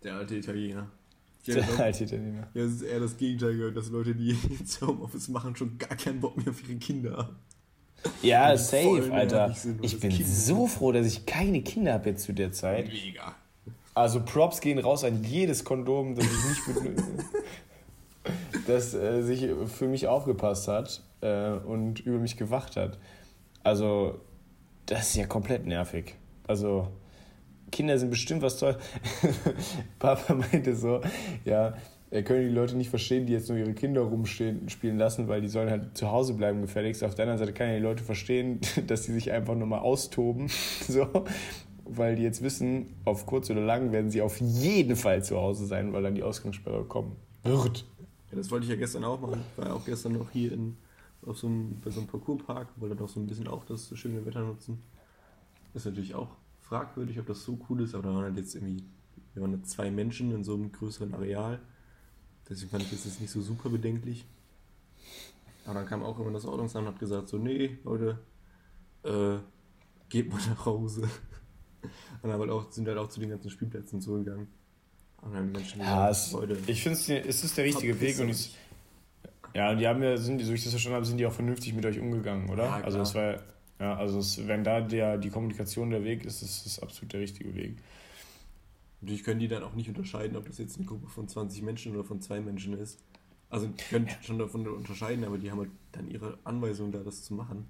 Der 0.02 0.14
alte 0.14 0.36
Italiener. 0.36 0.90
Der 1.46 1.62
alte 1.78 2.04
Italiener. 2.04 2.48
Ja, 2.54 2.62
es 2.62 2.72
ist 2.72 2.82
eher 2.82 3.00
das 3.00 3.16
Gegenteil 3.16 3.56
gehört, 3.56 3.76
dass 3.76 3.90
Leute, 3.90 4.14
die 4.14 4.30
jetzt 4.58 4.80
Homeoffice 4.80 5.28
machen, 5.28 5.54
schon 5.54 5.78
gar 5.78 5.96
keinen 5.96 6.20
Bock 6.20 6.36
mehr 6.36 6.48
auf 6.48 6.68
ihre 6.68 6.78
Kinder 6.78 7.16
haben. 7.16 7.36
Ja, 8.22 8.56
safe, 8.56 9.10
Alter. 9.12 9.54
Ich 9.82 10.00
bin 10.00 10.10
so 10.24 10.66
froh, 10.66 10.92
dass 10.92 11.06
ich 11.06 11.26
keine 11.26 11.62
Kinder 11.62 11.94
habe 11.94 12.10
jetzt 12.10 12.24
zu 12.24 12.32
der 12.32 12.52
Zeit. 12.52 12.88
Mega. 12.88 13.34
Also 13.94 14.22
Props 14.24 14.60
gehen 14.60 14.78
raus 14.78 15.04
an 15.04 15.24
jedes 15.24 15.64
Kondom, 15.64 16.14
das 16.14 16.24
ich 16.24 16.48
nicht 16.48 16.82
benutze. 16.82 17.04
das 18.66 18.94
äh, 18.94 19.22
sich 19.22 19.48
für 19.66 19.88
mich 19.88 20.06
aufgepasst 20.06 20.68
hat 20.68 21.02
äh, 21.20 21.50
und 21.50 22.00
über 22.00 22.18
mich 22.18 22.36
gewacht 22.36 22.76
hat. 22.76 22.98
Also, 23.62 24.20
das 24.86 25.10
ist 25.10 25.16
ja 25.16 25.26
komplett 25.26 25.66
nervig. 25.66 26.14
Also, 26.46 26.88
Kinder 27.70 27.98
sind 27.98 28.10
bestimmt 28.10 28.42
was 28.42 28.58
toll. 28.58 28.76
Papa 29.98 30.34
meinte 30.34 30.74
so, 30.74 31.00
ja, 31.44 31.74
können 32.10 32.48
die 32.48 32.54
Leute 32.54 32.76
nicht 32.76 32.90
verstehen, 32.90 33.26
die 33.26 33.32
jetzt 33.32 33.48
nur 33.48 33.58
ihre 33.58 33.72
Kinder 33.72 34.00
rumstehen 34.02 34.68
spielen 34.68 34.98
lassen, 34.98 35.28
weil 35.28 35.40
die 35.40 35.48
sollen 35.48 35.70
halt 35.70 35.96
zu 35.96 36.10
Hause 36.10 36.34
bleiben 36.34 36.60
gefälligst. 36.60 37.04
Auf 37.04 37.14
der 37.14 37.24
anderen 37.24 37.38
Seite 37.38 37.52
kann 37.52 37.68
er 37.68 37.76
die 37.76 37.82
Leute 37.82 38.02
verstehen, 38.02 38.60
dass 38.88 39.04
sie 39.04 39.12
sich 39.12 39.30
einfach 39.30 39.54
nur 39.54 39.68
mal 39.68 39.78
austoben, 39.78 40.48
so, 40.88 41.06
weil 41.84 42.16
die 42.16 42.22
jetzt 42.22 42.42
wissen, 42.42 42.96
auf 43.04 43.26
kurz 43.26 43.48
oder 43.50 43.60
lang 43.60 43.92
werden 43.92 44.10
sie 44.10 44.22
auf 44.22 44.40
jeden 44.40 44.96
Fall 44.96 45.22
zu 45.22 45.36
Hause 45.36 45.66
sein, 45.66 45.92
weil 45.92 46.02
dann 46.02 46.16
die 46.16 46.24
Ausgangssperre 46.24 46.84
kommen 46.84 47.14
wird. 47.44 47.86
Ja, 48.30 48.36
das 48.36 48.50
wollte 48.50 48.64
ich 48.64 48.70
ja 48.70 48.76
gestern 48.76 49.04
auch 49.04 49.20
machen. 49.20 49.40
Ich 49.52 49.58
war 49.58 49.68
ja 49.68 49.74
auch 49.74 49.84
gestern 49.84 50.12
noch 50.12 50.30
hier 50.30 50.52
in, 50.52 50.76
auf 51.24 51.38
so 51.38 51.46
einem, 51.46 51.80
bei 51.80 51.90
so 51.90 52.00
einem 52.00 52.08
Parcourspark, 52.08 52.68
wollte 52.76 52.96
doch 52.96 53.08
so 53.08 53.20
ein 53.20 53.26
bisschen 53.26 53.46
auch 53.46 53.64
das 53.64 53.96
schöne 53.96 54.24
Wetter 54.26 54.42
nutzen. 54.42 54.82
ist 55.74 55.84
natürlich 55.84 56.16
auch 56.16 56.28
fragwürdig, 56.60 57.20
ob 57.20 57.26
das 57.26 57.44
so 57.44 57.58
cool 57.68 57.82
ist, 57.82 57.94
aber 57.94 58.08
da 58.08 58.14
waren 58.14 58.24
halt 58.24 58.36
jetzt 58.36 58.54
irgendwie, 58.56 58.84
wir 59.34 59.42
waren 59.42 59.52
jetzt 59.52 59.70
zwei 59.70 59.92
Menschen 59.92 60.32
in 60.32 60.42
so 60.42 60.54
einem 60.54 60.72
größeren 60.72 61.14
Areal. 61.14 61.60
Deswegen 62.50 62.70
fand 62.70 62.82
ich 62.82 62.90
das 62.90 63.04
jetzt 63.04 63.20
nicht 63.20 63.30
so 63.30 63.40
super 63.40 63.70
bedenklich. 63.70 64.26
Aber 65.64 65.74
dann 65.74 65.86
kam 65.86 66.02
auch 66.02 66.18
immer 66.18 66.32
das 66.32 66.44
Ordnungsamt 66.44 66.86
und 66.86 66.94
hat 66.94 67.00
gesagt, 67.00 67.28
so, 67.28 67.38
nee, 67.38 67.78
Leute, 67.84 68.18
äh, 69.04 69.38
geht 70.08 70.28
mal 70.28 70.40
nach 70.48 70.66
Hause. 70.66 71.02
Und 72.22 72.30
dann 72.30 72.38
halt 72.38 72.50
auch, 72.50 72.70
sind 72.70 72.88
halt 72.88 72.98
auch 72.98 73.08
zu 73.08 73.20
den 73.20 73.30
ganzen 73.30 73.50
Spielplätzen 73.50 74.00
zugegangen. 74.00 74.48
Und 75.22 75.34
dann 75.34 75.52
Menschen 75.52 75.80
ja, 75.80 76.10
es, 76.10 76.32
Leute, 76.32 76.58
ich 76.66 76.82
finde, 76.82 76.98
es 76.98 77.44
ist 77.44 77.56
der 77.56 77.64
richtige 77.64 78.00
Weg 78.00 78.18
und 78.18 78.30
ich, 78.30 78.56
ja, 79.54 79.74
die 79.74 79.86
haben 79.86 80.02
ja, 80.02 80.16
sind, 80.16 80.40
so 80.42 80.52
ich 80.52 80.62
das 80.62 80.72
verstanden 80.72 80.96
habe, 80.96 81.06
sind 81.06 81.18
die 81.18 81.26
auch 81.26 81.32
vernünftig 81.32 81.74
mit 81.74 81.84
euch 81.84 81.98
umgegangen, 82.00 82.48
oder? 82.50 82.64
Ja, 82.64 82.80
also 82.80 83.00
es 83.00 83.14
war, 83.14 83.38
ja, 83.78 83.96
also 83.96 84.18
es, 84.18 84.46
wenn 84.46 84.64
da 84.64 84.80
der, 84.80 85.18
die 85.18 85.30
Kommunikation 85.30 85.90
der 85.90 86.04
Weg 86.04 86.24
ist, 86.24 86.42
ist 86.42 86.66
das 86.66 86.80
absolut 86.80 87.12
der 87.12 87.20
richtige 87.20 87.54
Weg. 87.54 87.76
Natürlich 89.00 89.24
können 89.24 89.40
die 89.40 89.48
dann 89.48 89.62
auch 89.62 89.74
nicht 89.74 89.88
unterscheiden, 89.88 90.36
ob 90.36 90.46
das 90.46 90.58
jetzt 90.58 90.76
eine 90.76 90.86
Gruppe 90.86 91.08
von 91.08 91.26
20 91.26 91.62
Menschen 91.62 91.94
oder 91.94 92.04
von 92.04 92.20
zwei 92.20 92.40
Menschen 92.40 92.74
ist. 92.74 93.02
Also 93.48 93.66
die 93.66 93.82
können 93.84 94.06
ja. 94.06 94.14
schon 94.22 94.38
davon 94.38 94.66
unterscheiden, 94.68 95.24
aber 95.24 95.38
die 95.38 95.50
haben 95.50 95.58
halt 95.58 95.70
dann 95.92 96.08
ihre 96.08 96.38
Anweisung 96.44 96.92
da, 96.92 96.98
das 96.98 97.24
zu 97.24 97.34
machen. 97.34 97.68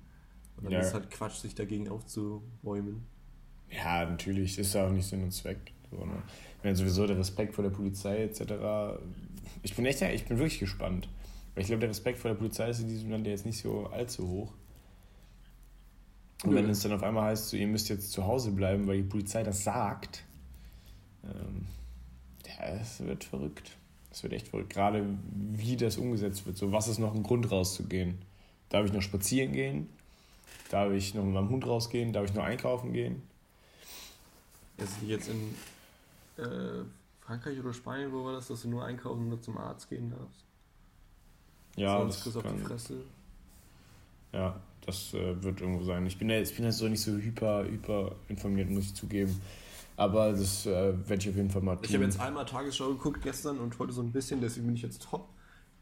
Und 0.57 0.65
dann 0.65 0.73
ja. 0.73 0.81
ist 0.81 0.89
es 0.89 0.95
halt 0.95 1.11
Quatsch, 1.11 1.37
sich 1.37 1.55
dagegen 1.55 1.89
aufzuräumen. 1.89 3.07
Ja, 3.71 4.05
natürlich, 4.05 4.59
ist 4.59 4.75
ja 4.75 4.87
auch 4.87 4.91
nicht 4.91 5.07
Sinn 5.07 5.23
und 5.23 5.33
Zweck. 5.33 5.73
So, 5.91 6.05
ne? 6.05 6.23
Wenn 6.63 6.75
sowieso 6.75 7.07
der 7.07 7.19
Respekt 7.19 7.55
vor 7.55 7.65
der 7.65 7.71
Polizei 7.71 8.25
etc. 8.25 9.01
Ich 9.63 9.75
bin 9.75 9.87
echt, 9.87 10.03
ich 10.03 10.27
bin 10.27 10.39
wirklich 10.39 10.59
gespannt. 10.59 11.09
Weil 11.55 11.63
ich 11.63 11.69
glaube, 11.69 11.81
der 11.81 11.91
Respekt 11.91 12.19
vor 12.19 12.31
der 12.31 12.39
Polizei 12.39 12.69
ist 12.71 12.81
in 12.81 12.89
diesem 12.89 13.11
Land 13.11 13.27
ja 13.27 13.33
jetzt 13.33 13.47
nicht 13.47 13.61
so 13.61 13.87
allzu 13.87 14.29
hoch. 14.29 14.53
Und 16.45 16.55
wenn 16.55 16.69
es 16.71 16.81
dann 16.81 16.93
auf 16.93 17.03
einmal 17.03 17.25
heißt, 17.31 17.51
so, 17.51 17.57
ihr 17.57 17.67
müsst 17.67 17.89
jetzt 17.89 18.13
zu 18.13 18.27
Hause 18.27 18.51
bleiben, 18.53 18.87
weil 18.87 18.99
die 18.99 19.09
Polizei 19.09 19.43
das 19.43 19.65
sagt, 19.65 20.25
ähm, 21.25 21.67
ja, 22.47 22.75
es 22.81 23.01
wird 23.01 23.25
verrückt. 23.25 23.77
Es 24.11 24.23
wird 24.23 24.33
echt 24.33 24.49
verrückt. 24.49 24.71
Gerade 24.71 25.07
wie 25.33 25.77
das 25.77 25.97
umgesetzt 25.97 26.47
wird. 26.47 26.57
So, 26.57 26.73
was 26.73 26.89
ist 26.89 26.99
noch 26.99 27.15
ein 27.15 27.23
Grund 27.23 27.51
rauszugehen? 27.51 28.19
Darf 28.69 28.87
ich 28.87 28.93
noch 28.93 29.03
spazieren 29.03 29.53
gehen? 29.53 29.89
Darf 30.71 30.93
ich 30.93 31.15
noch 31.15 31.25
mit 31.25 31.35
meinem 31.35 31.49
Hund 31.49 31.67
rausgehen? 31.67 32.13
Darf 32.13 32.27
ich 32.27 32.35
noch 32.35 32.45
einkaufen 32.45 32.93
gehen? 32.93 33.23
Ist 34.79 34.95
jetzt 35.07 35.29
in 35.29 35.55
äh, 36.43 36.85
Frankreich 37.21 37.59
oder 37.59 37.73
Spanien, 37.73 38.13
wo 38.13 38.25
war 38.25 38.33
das, 38.33 38.49
dass 38.49 38.63
du 38.63 38.69
nur 38.69 38.85
einkaufen 38.85 39.23
und 39.23 39.29
nur 39.29 39.43
zum 39.43 39.59
Arzt 39.59 39.89
gehen 39.89 40.11
darfst? 40.11 40.45
Ja, 41.77 41.99
Sonst 41.99 42.27
das 42.27 42.35
kann, 42.35 42.47
auf 42.47 42.53
die 42.53 42.65
Fresse. 42.65 42.95
Ja, 44.33 44.61
das 44.87 45.15
äh, 45.15 45.43
wird 45.43 45.61
irgendwo 45.61 45.85
sein. 45.85 46.07
Ich 46.07 46.19
bin 46.19 46.31
ja 46.31 46.41
bin 46.41 46.65
ja 46.65 46.73
so 46.73 46.89
nicht 46.89 47.03
so 47.03 47.13
hyper, 47.13 47.65
hyper 47.65 48.17
informiert, 48.29 48.71
muss 48.71 48.87
ich 48.87 48.95
zugeben. 48.95 49.41
Aber 50.01 50.33
das 50.33 50.65
äh, 50.65 50.71
werde 50.71 51.17
ich 51.17 51.29
auf 51.29 51.37
jeden 51.37 51.51
Fall 51.51 51.61
mal 51.61 51.77
tun. 51.77 51.85
Ich 51.87 51.93
habe 51.93 52.05
jetzt 52.05 52.19
einmal 52.19 52.47
Tagesschau 52.47 52.89
geguckt 52.89 53.21
gestern 53.23 53.59
und 53.59 53.79
heute 53.79 53.93
so 53.93 54.01
ein 54.01 54.13
bisschen, 54.13 54.41
deswegen 54.41 54.65
bin 54.65 54.75
ich 54.75 54.81
jetzt 54.81 55.03
top 55.03 55.29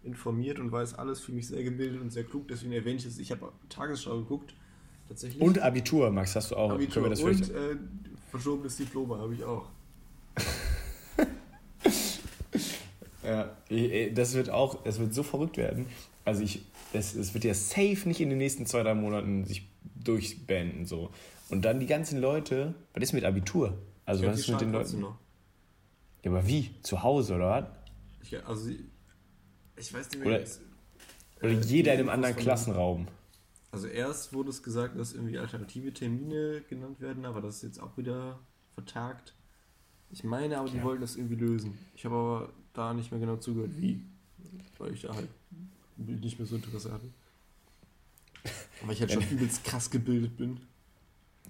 informiert 0.03 0.59
und 0.59 0.73
weiß 0.73 0.95
alles 0.95 1.21
für 1.21 1.31
mich 1.31 1.47
sehr 1.47 1.63
gebildet 1.63 2.01
und 2.01 2.11
sehr 2.11 2.25
klug. 2.25 2.49
Deswegen 2.49 2.73
erwähne 2.73 2.97
ich 2.97 3.07
es. 3.07 3.21
Ich 3.21 3.31
habe 3.31 3.53
Tagesschau 3.69 4.19
geguckt. 4.19 4.55
Tatsächlich. 5.09 5.41
Und 5.41 5.61
Abitur, 5.61 6.11
Max, 6.11 6.35
hast 6.35 6.51
du 6.51 6.57
auch. 6.57 6.73
Abitur 6.73 7.05
und 7.05 7.51
äh, 7.51 7.77
verschobenes 8.29 8.77
Diploma 8.77 9.19
habe 9.19 9.35
ich 9.35 9.45
auch. 9.45 9.69
ja, 13.23 13.57
das 14.17 14.35
wird 14.35 14.51
auch, 14.51 14.83
das 14.83 14.99
wird 14.99 15.15
so 15.15 15.23
verrückt 15.23 15.59
werden. 15.59 15.87
Also 16.25 16.43
ich, 16.43 16.67
es, 16.93 17.15
es 17.15 17.35
wird 17.35 17.45
ja 17.45 17.55
safe 17.55 18.09
nicht 18.09 18.21
in 18.21 18.31
den 18.31 18.39
nächsten 18.39 18.67
zwei, 18.67 18.83
drei 18.83 18.95
Monaten 18.95 19.45
sich 19.45 19.69
durchbeenden 19.95 20.87
so. 20.87 21.11
Und 21.51 21.65
dann 21.65 21.79
die 21.79 21.87
ganzen 21.87 22.21
Leute, 22.21 22.75
was 22.95 23.05
ist 23.05 23.13
mit 23.13 23.25
Abitur? 23.25 23.79
Also 24.09 24.27
was 24.27 24.39
ist 24.39 24.49
mit 24.49 24.61
den 24.63 24.73
Leuten? 24.73 25.01
Noch. 25.01 25.19
Ja, 26.25 26.31
aber 26.31 26.47
wie? 26.47 26.71
Zu 26.83 27.03
Hause 27.03 27.35
oder 27.35 27.51
was? 27.51 27.65
Ich, 28.23 28.47
also 28.47 28.71
ich 29.77 29.93
weiß 29.93 30.11
nicht 30.11 30.19
mehr. 30.21 30.29
Oder, 30.29 30.39
jetzt, 30.41 30.63
oder 31.41 31.51
äh, 31.51 31.61
jeder 31.61 31.93
in 31.93 32.01
einem 32.01 32.09
anderen 32.09 32.35
Klassenraum. 32.35 33.07
Also 33.71 33.87
erst 33.87 34.33
wurde 34.33 34.49
es 34.49 34.63
gesagt, 34.63 34.99
dass 34.99 35.13
irgendwie 35.13 35.39
alternative 35.39 35.93
Termine 35.93 36.63
genannt 36.71 37.01
werden, 37.01 37.27
aber 37.27 37.43
das 37.43 37.57
ist 37.57 37.63
jetzt 37.65 37.83
auch 37.83 37.99
wieder 37.99 38.39
vertagt. 38.73 39.35
Ich 40.09 40.25
meine 40.25 40.57
aber, 40.57 40.71
die 40.71 40.79
ja. 40.79 40.85
wollten 40.85 41.03
das 41.03 41.17
irgendwie 41.17 41.37
lösen. 41.37 41.79
Ich 41.95 42.07
habe 42.07 42.15
aber 42.15 42.53
da 42.73 42.95
nicht 42.95 43.11
mehr 43.11 43.21
genau 43.21 43.37
zugehört, 43.37 43.73
wie. 43.77 44.01
Weil 44.79 44.95
ich 44.95 45.03
da 45.03 45.15
halt 45.15 45.29
nicht 45.99 46.39
mehr 46.39 46.47
so 46.47 46.57
Interesse 46.57 46.93
hatte. 46.93 47.11
Aber 48.83 48.93
ich 48.93 49.01
halt 49.01 49.11
schon 49.11 49.29
übelst 49.29 49.65
krass 49.65 49.91
gebildet 49.91 50.37
bin. 50.37 50.61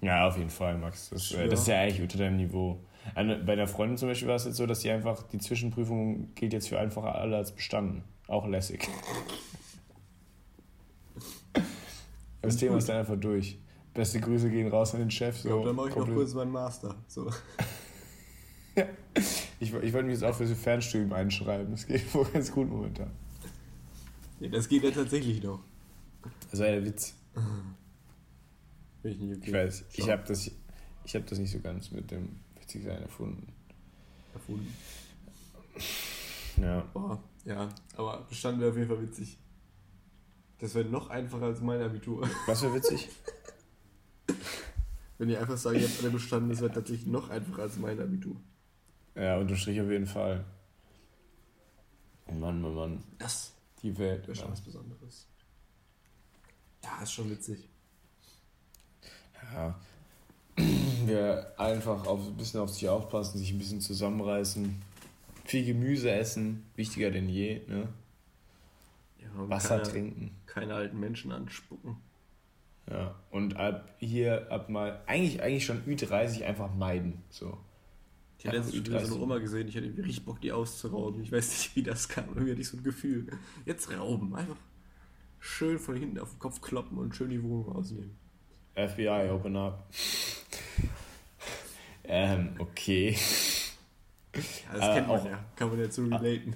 Ja, 0.01 0.27
auf 0.27 0.37
jeden 0.37 0.49
Fall, 0.49 0.77
Max. 0.77 1.09
Das, 1.09 1.29
ja. 1.31 1.47
das 1.47 1.61
ist 1.61 1.67
ja 1.67 1.79
eigentlich 1.81 2.01
unter 2.01 2.17
deinem 2.17 2.37
Niveau. 2.37 2.79
Bei 3.15 3.21
einer 3.21 3.67
Freundin 3.67 3.97
zum 3.97 4.09
Beispiel 4.09 4.27
war 4.27 4.35
es 4.35 4.45
jetzt 4.45 4.57
so, 4.57 4.65
dass 4.65 4.79
die 4.79 4.89
einfach, 4.89 5.23
die 5.23 5.39
Zwischenprüfung 5.39 6.33
gilt 6.35 6.53
jetzt 6.53 6.69
für 6.69 6.79
einfach 6.79 7.03
alle 7.03 7.37
als 7.37 7.51
bestanden. 7.51 8.03
Auch 8.27 8.47
lässig. 8.47 8.87
Das 12.41 12.55
Thema 12.55 12.77
ist 12.77 12.87
dann 12.87 12.97
einfach 12.97 13.17
durch. 13.19 13.59
Beste 13.93 14.21
Grüße 14.21 14.49
gehen 14.49 14.69
raus 14.69 14.93
an 14.93 15.01
den 15.01 15.11
Chef. 15.11 15.37
So, 15.37 15.59
ja, 15.59 15.65
dann 15.65 15.75
mache 15.75 15.89
ich 15.89 15.95
noch 15.95 16.07
kurz 16.07 16.33
meinen 16.33 16.51
Master. 16.51 16.95
So. 17.07 17.29
ja. 18.75 18.85
Ich, 19.61 19.73
ich 19.73 19.91
wollte 19.91 20.07
mich 20.07 20.13
jetzt 20.13 20.23
auch 20.23 20.33
für 20.33 20.47
so 20.47 20.55
Fernstudium 20.55 21.11
einschreiben. 21.11 21.71
Das 21.71 21.85
geht 21.85 22.13
wohl 22.13 22.23
ganz 22.23 22.49
gut 22.49 22.69
momentan. 22.69 23.11
Ja, 24.39 24.47
das 24.47 24.69
geht 24.69 24.83
ja 24.83 24.91
tatsächlich 24.91 25.43
noch. 25.43 25.59
Das 26.49 26.61
war 26.61 26.67
ja 26.67 26.75
der 26.75 26.85
Witz. 26.85 27.13
Ich, 29.03 29.21
okay. 29.21 29.39
ich 29.41 29.53
weiß, 29.53 29.85
Schau. 29.89 30.03
ich 30.03 30.09
habe 30.09 30.23
das, 30.27 30.51
hab 31.13 31.27
das 31.27 31.39
nicht 31.39 31.51
so 31.51 31.59
ganz 31.59 31.91
mit 31.91 32.11
dem 32.11 32.39
Witzigsein 32.59 33.01
erfunden. 33.01 33.53
Erfunden? 34.33 34.73
Ja. 36.57 36.81
Boah, 36.93 37.23
ja, 37.45 37.69
aber 37.95 38.25
Bestand 38.27 38.59
wäre 38.59 38.71
auf 38.71 38.77
jeden 38.77 38.89
Fall 38.89 39.01
witzig. 39.01 39.37
Das 40.59 40.75
wäre 40.75 40.89
noch 40.89 41.09
einfacher 41.09 41.45
als 41.45 41.61
mein 41.61 41.81
Abitur. 41.81 42.29
Was 42.45 42.61
wäre 42.61 42.73
witzig? 42.73 43.07
Wenn 45.17 45.29
ihr 45.29 45.39
einfach 45.39 45.57
sagt, 45.57 45.77
ihr 45.77 45.87
habt 45.87 45.99
alle 46.01 46.11
bestanden, 46.11 46.49
das 46.49 46.59
wäre 46.59 46.73
tatsächlich 46.73 47.07
noch 47.07 47.29
einfacher 47.29 47.61
als 47.61 47.77
mein 47.77 47.99
Abitur. 47.99 48.35
Ja, 49.15 49.37
unterstrich 49.37 49.79
auf 49.79 49.89
jeden 49.89 50.05
Fall. 50.07 50.43
Mann, 52.27 52.61
Mann, 52.61 52.75
Mann. 52.75 53.03
Das. 53.17 53.53
Die 53.81 53.97
Welt. 53.97 54.27
Wäre 54.27 54.35
schon 54.35 54.45
ja. 54.47 54.51
was 54.51 54.61
Besonderes. 54.61 55.27
Ja, 56.83 57.01
ist 57.01 57.13
schon 57.13 57.29
witzig 57.29 57.68
ja, 59.53 59.79
wir 61.05 61.53
einfach 61.57 62.05
auf, 62.05 62.27
ein 62.27 62.37
bisschen 62.37 62.59
auf 62.59 62.69
sich 62.69 62.87
aufpassen, 62.87 63.37
sich 63.37 63.51
ein 63.51 63.59
bisschen 63.59 63.81
zusammenreißen. 63.81 64.81
Viel 65.45 65.65
Gemüse 65.65 66.11
essen, 66.11 66.65
wichtiger 66.75 67.11
denn 67.11 67.27
je. 67.29 67.61
Ne? 67.67 67.87
Ja, 69.19 69.27
Wasser 69.49 69.77
keine, 69.79 69.89
trinken. 69.89 70.31
Keine 70.45 70.75
alten 70.75 70.99
Menschen 70.99 71.31
anspucken. 71.31 71.97
Ja, 72.89 73.15
und 73.31 73.55
ab 73.57 73.95
hier, 73.99 74.51
ab 74.51 74.69
mal, 74.69 75.01
eigentlich, 75.05 75.41
eigentlich 75.41 75.65
schon 75.65 75.83
Ü30 75.85 76.43
einfach 76.45 76.73
meiden. 76.73 77.21
So. 77.29 77.57
Ich 78.39 78.47
habe 78.47 78.57
letztens 78.57 78.85
wieder 78.85 79.05
so 79.05 79.15
eine 79.15 79.23
Oma 79.23 79.37
gesehen, 79.37 79.67
ich 79.67 79.75
hatte 79.75 79.85
richtig 79.97 80.25
Bock, 80.25 80.39
die 80.41 80.51
auszurauben. 80.51 81.21
Ich 81.21 81.31
weiß 81.31 81.49
nicht, 81.49 81.75
wie 81.75 81.83
das 81.83 82.07
kam, 82.07 82.25
irgendwie 82.29 82.51
hatte 82.51 82.61
ich 82.61 82.69
so 82.69 82.77
ein 82.77 82.83
Gefühl. 82.83 83.27
Jetzt 83.65 83.91
rauben, 83.91 84.33
einfach 84.35 84.55
schön 85.39 85.77
von 85.77 85.95
hinten 85.95 86.19
auf 86.19 86.31
den 86.31 86.39
Kopf 86.39 86.61
kloppen 86.61 86.97
und 86.97 87.15
schön 87.15 87.29
die 87.29 87.43
Wohnung 87.43 87.75
ausnehmen. 87.75 88.15
FBI, 88.87 89.29
open 89.31 89.55
up. 89.55 89.83
ähm, 92.03 92.55
okay. 92.59 93.15
Ja, 94.35 94.41
das 94.73 94.89
äh, 94.89 94.93
kennt 94.93 95.07
man 95.07 95.19
auch, 95.19 95.25
ja. 95.25 95.39
Kann 95.55 95.69
man 95.69 95.91
so 95.91 96.03
relaten. 96.03 96.55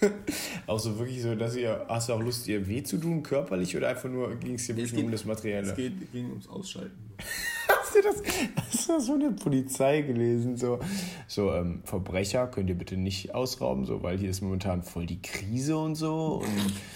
auch 0.66 0.78
so 0.78 0.98
wirklich 0.98 1.22
so, 1.22 1.34
dass 1.34 1.56
ihr, 1.56 1.84
hast 1.88 2.08
du 2.08 2.12
auch 2.12 2.20
Lust, 2.20 2.46
ihr 2.48 2.66
weh 2.68 2.82
zu 2.82 2.98
tun, 2.98 3.22
körperlich, 3.22 3.76
oder 3.76 3.88
einfach 3.88 4.08
nur 4.08 4.34
ging 4.36 4.54
es 4.54 4.66
dir 4.66 4.76
wirklich 4.76 5.02
um 5.02 5.10
das 5.10 5.24
Materielle? 5.24 5.68
Es 5.68 5.76
geht, 5.76 6.12
ging 6.12 6.30
ums 6.30 6.48
Ausschalten. 6.48 7.12
hast 7.68 7.94
du 7.94 8.02
das? 8.02 8.22
Hast 8.56 8.88
du 8.88 9.00
so 9.00 9.14
eine 9.14 9.32
Polizei 9.32 10.02
gelesen? 10.02 10.56
So, 10.56 10.80
so 11.26 11.52
ähm, 11.52 11.82
Verbrecher 11.84 12.46
könnt 12.48 12.68
ihr 12.68 12.76
bitte 12.76 12.96
nicht 12.96 13.34
ausrauben, 13.34 13.84
so, 13.84 14.02
weil 14.02 14.18
hier 14.18 14.30
ist 14.30 14.42
momentan 14.42 14.82
voll 14.82 15.06
die 15.06 15.20
Krise 15.22 15.76
und 15.76 15.94
so. 15.94 16.42
Und 16.42 16.72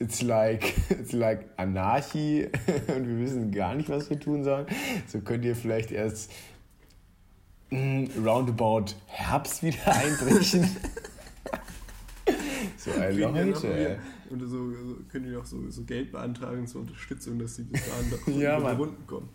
it's 0.00 0.22
like, 0.22 0.74
it's 0.88 1.12
like 1.12 1.50
Anarchie 1.56 2.46
und 2.88 3.06
wir 3.06 3.18
wissen 3.20 3.52
gar 3.52 3.74
nicht, 3.74 3.88
was 3.88 4.10
wir 4.10 4.18
tun 4.18 4.42
sollen. 4.42 4.66
So 5.06 5.20
könnt 5.20 5.44
ihr 5.44 5.54
vielleicht 5.54 5.92
erst 5.92 6.32
mm, 7.70 8.06
roundabout 8.24 8.94
Herbst 9.06 9.62
wieder 9.62 9.86
einbrechen. 9.86 10.68
so 12.76 12.90
ein 12.92 13.18
Leute, 13.18 13.98
Und 14.30 14.40
so, 14.40 14.70
so 14.72 14.96
können 15.12 15.30
die 15.30 15.36
auch 15.36 15.44
so, 15.44 15.70
so 15.70 15.84
Geld 15.84 16.12
beantragen 16.12 16.66
zur 16.66 16.80
Unterstützung, 16.80 17.38
dass 17.38 17.56
sie 17.56 17.64
bis 17.64 17.82
dahin 17.86 18.40
ja, 18.40 18.58
über 18.58 18.72
Runden 18.72 19.06
kommen. 19.06 19.28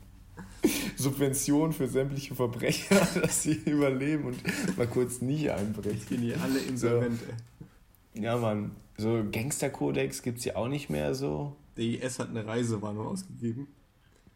Subvention 0.95 1.73
für 1.73 1.87
sämtliche 1.87 2.33
Verbrecher, 2.33 3.07
dass 3.21 3.43
sie 3.43 3.53
überleben 3.65 4.25
und 4.25 4.77
mal 4.77 4.87
kurz 4.87 5.21
nicht 5.21 5.51
einbrechen. 5.51 6.05
Gehen 6.09 6.21
hier 6.21 6.41
alle 6.41 6.59
insolvent, 6.59 7.19
so. 7.19 8.21
Ja, 8.21 8.35
Mann. 8.37 8.71
So 8.97 9.25
Gangsterkodex 9.29 10.21
gibt 10.21 10.39
es 10.39 10.45
ja 10.45 10.55
auch 10.55 10.67
nicht 10.67 10.89
mehr 10.89 11.15
so. 11.15 11.55
DIS 11.77 12.19
hat 12.19 12.29
eine 12.29 12.45
Reisewarnung 12.45 13.07
ausgegeben. 13.07 13.67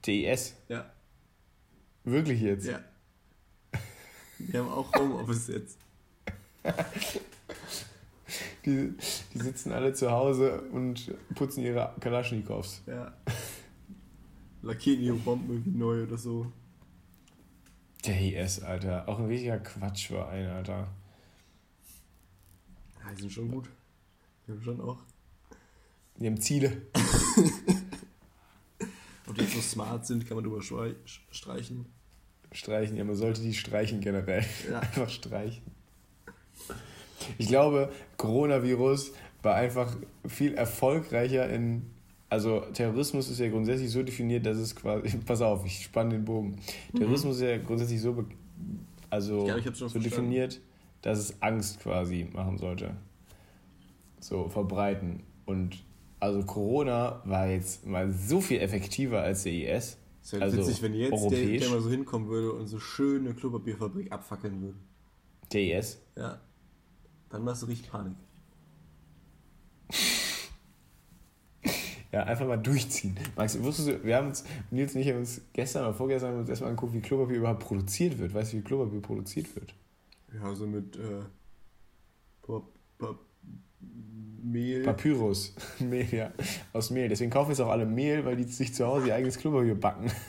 DIS? 0.05 0.55
Ja. 0.67 0.91
Wirklich 2.03 2.41
jetzt? 2.41 2.65
Ja. 2.65 2.81
Wir 4.39 4.59
haben 4.61 4.69
auch 4.69 4.93
Homeoffice 4.93 5.47
jetzt. 5.47 5.77
Die, 8.65 8.93
die 9.33 9.39
sitzen 9.39 9.71
alle 9.71 9.93
zu 9.93 10.11
Hause 10.11 10.61
und 10.61 11.13
putzen 11.33 11.63
ihre 11.63 11.95
Kalaschnikows. 11.99 12.83
Ja. 12.85 13.13
Lackieren 14.61 15.01
ihre 15.01 15.15
Bomben 15.15 15.49
irgendwie 15.49 15.77
neu 15.77 16.03
oder 16.03 16.17
so. 16.17 16.51
Der 18.05 18.19
IS, 18.19 18.61
Alter. 18.61 19.07
Auch 19.07 19.19
ein 19.19 19.25
richtiger 19.25 19.59
Quatschverein, 19.59 20.47
Alter. 20.47 20.87
Ja, 22.99 23.11
die 23.15 23.21
sind 23.21 23.31
schon 23.31 23.49
gut. 23.49 23.69
Die 24.49 24.53
haben 24.53 24.63
schon 24.63 24.81
auch. 24.81 24.97
Die 26.17 26.25
haben 26.25 26.41
Ziele. 26.41 26.71
Ob 29.27 29.35
die 29.35 29.41
jetzt 29.41 29.53
so 29.53 29.61
smart 29.61 30.07
sind, 30.07 30.27
kann 30.27 30.37
man 30.37 30.43
drüber 30.43 30.59
streichen. 30.63 31.85
Streichen, 32.51 32.97
ja, 32.97 33.03
man 33.03 33.15
sollte 33.15 33.43
die 33.43 33.53
streichen 33.53 34.01
generell. 34.01 34.43
Ja. 34.67 34.79
Einfach 34.81 35.07
streichen. 35.07 35.61
Ich 37.37 37.47
glaube, 37.47 37.91
Coronavirus 38.17 39.11
war 39.43 39.53
einfach 39.53 39.95
viel 40.25 40.55
erfolgreicher 40.55 41.47
in. 41.47 41.85
Also 42.29 42.61
Terrorismus 42.73 43.29
ist 43.29 43.39
ja 43.39 43.49
grundsätzlich 43.49 43.91
so 43.91 44.01
definiert, 44.01 44.47
dass 44.47 44.57
es 44.57 44.75
quasi. 44.75 45.15
Pass 45.25 45.41
auf, 45.41 45.63
ich 45.63 45.83
spanne 45.83 46.09
den 46.11 46.25
Bogen. 46.25 46.59
Mhm. 46.91 46.97
Terrorismus 46.97 47.35
ist 47.35 47.43
ja 47.43 47.57
grundsätzlich 47.59 48.01
so, 48.01 48.25
also 49.11 49.43
glaub, 49.43 49.75
so 49.75 49.99
definiert, 49.99 50.59
dass 51.03 51.19
es 51.19 51.39
Angst 51.39 51.81
quasi 51.81 52.27
machen 52.33 52.57
sollte. 52.57 52.95
So 54.19 54.49
verbreiten. 54.49 55.23
Und 55.45 55.83
also 56.19 56.43
Corona 56.43 57.21
war 57.25 57.47
jetzt 57.47 57.85
mal 57.85 58.11
so 58.11 58.41
viel 58.41 58.59
effektiver 58.59 59.21
als 59.21 59.43
der 59.43 59.53
IS. 59.53 59.97
Es 60.21 60.33
wäre 60.33 60.43
also 60.43 60.57
witzig, 60.57 60.81
wenn 60.81 60.93
jetzt 60.93 61.31
der, 61.31 61.59
der, 61.59 61.69
mal 61.69 61.81
so 61.81 61.89
hinkommen 61.89 62.27
würde 62.27 62.51
und 62.53 62.67
so 62.67 62.79
schöne 62.79 63.33
Klopapierfabrik 63.33 64.11
abfackeln 64.11 64.61
würde. 64.61 64.77
Der 65.53 65.79
IS? 65.79 66.01
Ja. 66.15 66.39
Dann 67.29 67.43
machst 67.43 67.63
du 67.63 67.67
richtig 67.67 67.89
Panik. 67.89 68.15
Ja, 72.11 72.23
einfach 72.23 72.47
mal 72.47 72.57
durchziehen. 72.57 73.15
Max, 73.35 73.61
wusstest 73.61 73.87
du, 73.87 74.03
wir 74.03 74.15
haben 74.15 74.29
uns, 74.29 74.43
Nils 74.71 74.95
und 74.95 75.01
ich 75.01 75.09
haben 75.09 75.19
uns 75.19 75.41
gestern 75.53 75.83
oder 75.83 75.93
vorgestern 75.93 76.31
haben 76.31 76.39
uns 76.39 76.49
erstmal 76.49 76.71
angeguckt, 76.71 76.93
wie 76.93 77.01
Klopapier 77.01 77.37
überhaupt 77.37 77.63
produziert 77.63 78.17
wird. 78.17 78.33
Weißt 78.33 78.51
du, 78.51 78.57
wie 78.57 78.61
Klopapier 78.61 78.99
produziert 78.99 79.55
wird? 79.55 79.75
Ja, 80.33 80.55
so 80.55 80.65
mit 80.65 80.95
äh, 80.95 81.21
Pop, 82.41 82.73
Pop, 82.97 83.19
Mehl. 84.43 84.83
Papyrus. 84.83 85.53
Mehl, 85.79 86.07
ja. 86.13 86.31
Aus 86.73 86.89
Mehl. 86.89 87.09
Deswegen 87.09 87.31
kaufen 87.31 87.51
jetzt 87.51 87.59
auch 87.59 87.69
alle 87.69 87.85
Mehl, 87.85 88.25
weil 88.25 88.35
die 88.35 88.43
sich 88.43 88.73
zu 88.73 88.85
Hause 88.85 89.07
ihr 89.07 89.15
eigenes 89.15 89.37
Klopapier 89.37 89.75
backen. 89.75 90.11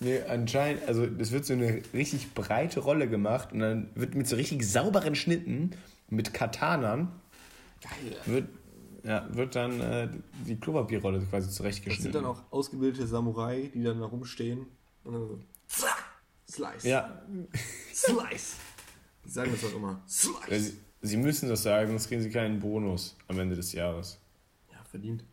Nee, 0.00 0.20
anscheinend, 0.28 0.86
also 0.86 1.04
es 1.04 1.32
wird 1.32 1.44
so 1.44 1.54
eine 1.54 1.82
richtig 1.92 2.32
breite 2.32 2.78
Rolle 2.78 3.08
gemacht 3.08 3.52
und 3.52 3.58
dann 3.58 3.90
wird 3.96 4.14
mit 4.14 4.28
so 4.28 4.36
richtig 4.36 4.62
sauberen 4.62 5.16
Schnitten, 5.16 5.72
mit 6.08 6.32
Katanern, 6.32 7.10
Geil. 7.82 8.16
wird, 8.26 8.48
ja, 9.02 9.26
wird 9.34 9.56
dann 9.56 9.80
äh, 9.80 10.08
die 10.46 10.54
Klopapierrolle 10.54 11.20
quasi 11.22 11.50
zurechtgeschnitten. 11.50 12.12
Das 12.12 12.12
sind 12.12 12.14
dann 12.14 12.26
auch 12.26 12.44
ausgebildete 12.52 13.08
Samurai, 13.08 13.72
die 13.74 13.82
dann 13.82 13.98
da 13.98 14.06
rumstehen 14.06 14.66
und 15.02 15.14
dann 15.14 15.28
so 15.28 15.40
Slice. 16.48 16.88
Ja. 16.88 17.22
Slice. 17.92 18.56
Sagen 19.26 19.50
das 19.50 19.64
auch 19.64 19.76
immer. 19.76 20.00
Slice. 20.08 20.74
Sie, 21.00 21.16
müssen 21.16 21.48
das 21.48 21.62
sagen, 21.62 21.90
sonst 21.90 22.08
kriegen 22.08 22.22
sie 22.22 22.30
keinen 22.30 22.60
Bonus 22.60 23.16
am 23.28 23.38
Ende 23.38 23.54
des 23.54 23.72
Jahres. 23.72 24.20
Ja, 24.72 24.82
verdient. 24.84 25.24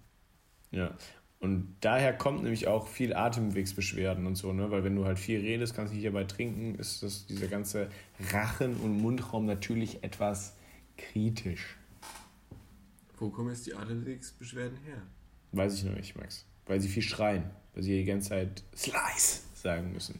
Ja. 0.72 0.95
Und 1.39 1.76
daher 1.82 2.13
kommt 2.13 2.43
nämlich 2.43 2.68
auch 2.68 2.88
viel 2.88 3.13
Atemwegsbeschwerden 3.13 4.26
und 4.26 4.36
so, 4.36 4.53
ne? 4.53 4.72
Weil 4.72 4.84
wenn 4.84 4.95
du 4.95 5.05
halt 5.05 5.20
viel 5.20 5.39
redest, 5.41 5.76
kannst 5.76 5.91
du 5.91 5.95
nicht 5.95 6.07
dabei 6.07 6.24
trinken, 6.24 6.76
ist 6.76 7.03
das 7.03 7.28
dieser 7.28 7.47
ganze 7.47 7.89
Rachen- 8.32 8.78
und 8.78 8.97
Mundraum 8.97 9.45
natürlich 9.45 10.03
etwas 10.03 10.55
kritisch. 10.97 11.78
Wo 13.18 13.30
kommen 13.30 13.49
jetzt 13.49 13.66
die 13.66 13.74
Atemwegsbeschwerden 13.74 14.78
her? 14.86 15.01
Weiß 15.51 15.76
ich 15.76 15.84
noch 15.84 15.95
nicht, 15.95 16.16
Max. 16.18 16.45
Weil 16.66 16.80
sie 16.82 16.89
viel 16.89 17.03
schreien, 17.03 17.43
weil 17.74 17.84
sie 17.84 17.97
die 17.97 18.05
ganze 18.05 18.30
Zeit 18.30 18.63
Slice 18.76 19.43
sagen 19.53 19.93
müssen. 19.93 20.20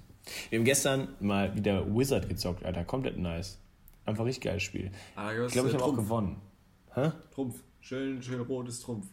Wir 0.50 0.60
haben 0.60 0.66
gestern 0.66 1.10
mal 1.20 1.56
wieder 1.56 1.86
Wizard 1.93 2.30
gezockt, 2.30 2.64
Alter. 2.64 2.84
Komplett 2.84 3.18
nice. 3.18 3.58
Einfach 4.06 4.26
richtig 4.26 4.43
geiles 4.43 4.64
Spiel. 4.64 4.91
Ah, 5.16 5.32
ich 5.32 5.51
glaube, 5.51 5.70
ich 5.70 5.74
habe 5.74 5.84
auch 5.84 5.95
gewonnen. 5.95 6.41
Hä? 6.93 7.12
Trumpf. 7.32 7.64
Schön, 7.80 8.22
schön 8.22 8.41
rotes 8.41 8.80
Trumpf. 8.82 9.08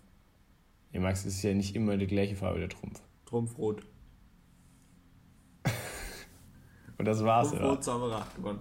Ja, 0.92 1.00
Max, 1.00 1.20
es 1.20 1.36
ist 1.36 1.42
ja 1.42 1.54
nicht 1.54 1.74
immer 1.74 1.96
die 1.96 2.06
gleiche 2.06 2.36
Farbe, 2.36 2.58
der 2.58 2.68
Trumpf. 2.68 3.00
Trumpfrot. 3.24 3.82
Und 6.98 7.04
das 7.06 7.24
war's, 7.24 7.50
Trumpfrot, 7.50 7.88
oder? 7.88 8.26
gewonnen. 8.36 8.60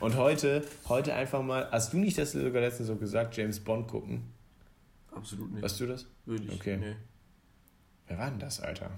Und 0.00 0.16
heute, 0.16 0.64
heute 0.88 1.14
einfach 1.14 1.42
mal, 1.42 1.68
hast 1.72 1.92
du 1.92 1.98
nicht 1.98 2.18
das 2.18 2.32
sogar 2.32 2.60
letztens 2.60 2.88
so 2.88 2.96
gesagt, 2.96 3.36
James 3.36 3.58
Bond 3.60 3.88
gucken? 3.88 4.22
Absolut 5.10 5.50
nicht. 5.52 5.62
Weißt 5.62 5.80
du 5.80 5.86
das? 5.86 6.06
Würde 6.26 6.44
ich, 6.44 6.52
okay. 6.52 6.76
Nee. 6.76 6.96
Wer 8.06 8.18
war 8.18 8.30
denn 8.30 8.38
das, 8.38 8.60
Alter? 8.60 8.90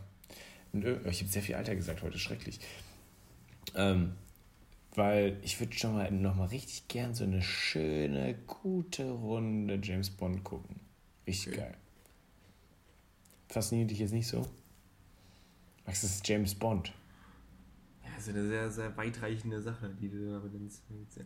Ich 0.73 0.85
habe 0.85 1.31
sehr 1.31 1.43
viel 1.43 1.55
Alter 1.55 1.75
gesagt 1.75 2.03
heute, 2.03 2.19
schrecklich. 2.19 2.61
Ähm, 3.75 4.15
weil 4.95 5.39
ich 5.43 5.59
würde 5.61 5.73
schon 5.75 5.95
mal 5.95 6.11
noch 6.11 6.35
mal 6.35 6.47
richtig 6.47 6.89
gern 6.89 7.15
so 7.15 7.25
eine 7.25 7.43
schöne, 7.43 8.35
gute 8.47 9.11
Runde 9.11 9.79
James 9.83 10.11
Bond 10.11 10.45
gucken. 10.45 10.81
Richtig 11.27 11.55
okay. 11.55 11.61
geil. 11.63 11.77
Fasziniert 13.49 13.91
dich 13.91 13.99
jetzt 13.99 14.13
nicht 14.13 14.27
so? 14.27 14.47
Max, 15.87 16.03
das 16.03 16.17
ist 16.17 16.29
James 16.29 16.55
Bond. 16.55 16.93
Ja, 18.05 18.11
das 18.15 18.29
ist 18.29 18.35
eine 18.35 18.47
sehr, 18.47 18.71
sehr 18.71 18.97
weitreichende 18.97 19.63
Sache, 19.63 19.89
die 20.01 20.09
du 20.09 20.37
aber 20.37 20.49
dann 20.49 20.69
sehr, 21.09 21.25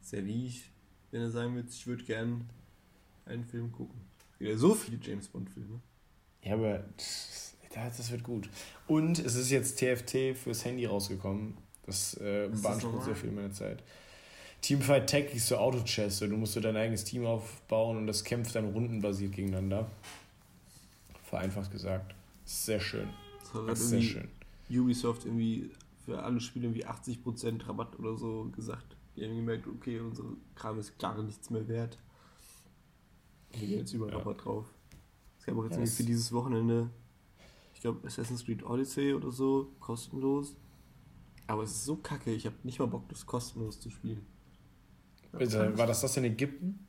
sehr 0.00 0.24
wie 0.24 0.46
ich, 0.46 0.70
wenn 1.10 1.22
du 1.22 1.30
sagen 1.30 1.54
würdest, 1.54 1.78
ich 1.78 1.86
würde 1.86 2.04
gern 2.04 2.48
einen 3.26 3.44
Film 3.44 3.72
gucken. 3.72 4.00
Ja 4.38 4.56
so 4.56 4.74
viele 4.74 4.98
James 5.02 5.28
Bond-Filme. 5.28 5.80
Ja, 6.42 6.54
aber 6.54 6.84
das, 6.96 7.56
das, 7.74 8.10
wird 8.10 8.22
gut. 8.22 8.48
Und 8.86 9.18
es 9.18 9.34
ist 9.34 9.50
jetzt 9.50 9.78
TFT 9.78 10.36
fürs 10.36 10.64
Handy 10.64 10.86
rausgekommen. 10.86 11.56
Das 11.88 12.14
äh, 12.14 12.48
beansprucht 12.48 13.04
sehr 13.04 13.16
viel 13.16 13.32
meiner 13.32 13.52
Zeit. 13.52 13.82
Teamfight 14.60 15.06
Tech 15.08 15.34
ist 15.34 15.48
so 15.48 15.56
Auto-Chess. 15.56 16.20
Du 16.20 16.36
musst 16.36 16.52
so 16.52 16.60
dein 16.60 16.76
eigenes 16.76 17.04
Team 17.04 17.26
aufbauen 17.26 17.96
und 17.96 18.06
das 18.06 18.24
kämpft 18.24 18.54
dann 18.54 18.72
rundenbasiert 18.72 19.32
gegeneinander 19.32 19.88
vereinfacht 21.28 21.70
gesagt. 21.70 22.14
Sehr 22.44 22.80
schön. 22.80 23.08
Das, 23.40 23.66
das 23.66 23.80
ist 23.80 23.88
sehr 23.90 24.02
schön. 24.02 24.28
Ubisoft 24.70 25.24
irgendwie 25.24 25.70
für 26.04 26.22
alle 26.22 26.40
Spiele 26.40 26.66
irgendwie 26.66 26.86
80% 26.86 27.68
Rabatt 27.68 27.98
oder 27.98 28.16
so 28.16 28.50
gesagt. 28.54 28.96
Die 29.16 29.24
haben 29.24 29.36
gemerkt, 29.36 29.66
okay, 29.66 30.00
unsere 30.00 30.28
Kram 30.54 30.78
ist 30.78 30.98
gar 30.98 31.20
nichts 31.22 31.50
mehr 31.50 31.66
wert. 31.68 31.98
Wir 33.52 33.68
gehen 33.68 33.78
jetzt 33.78 33.92
über 33.92 34.08
ja. 34.08 34.18
Rabatt 34.18 34.44
drauf. 34.44 34.66
Es 35.38 35.46
gab 35.46 35.56
auch 35.56 35.64
jetzt 35.64 35.78
ja, 35.78 35.86
für 35.86 36.04
dieses 36.04 36.32
Wochenende, 36.32 36.90
ich 37.74 37.80
glaube, 37.80 38.06
Assassin's 38.06 38.44
Creed 38.44 38.64
Odyssey 38.64 39.14
oder 39.14 39.30
so, 39.30 39.70
kostenlos. 39.80 40.56
Aber 41.48 41.62
es 41.62 41.70
ist 41.70 41.84
so 41.86 41.96
kacke, 41.96 42.30
ich 42.30 42.46
habe 42.46 42.56
nicht 42.62 42.78
mal 42.78 42.86
Bock, 42.86 43.08
das 43.08 43.24
kostenlos 43.26 43.80
zu 43.80 43.90
spielen. 43.90 44.24
War 45.32 45.86
das 45.86 46.02
das 46.02 46.16
in 46.18 46.24
Ägypten? 46.24 46.86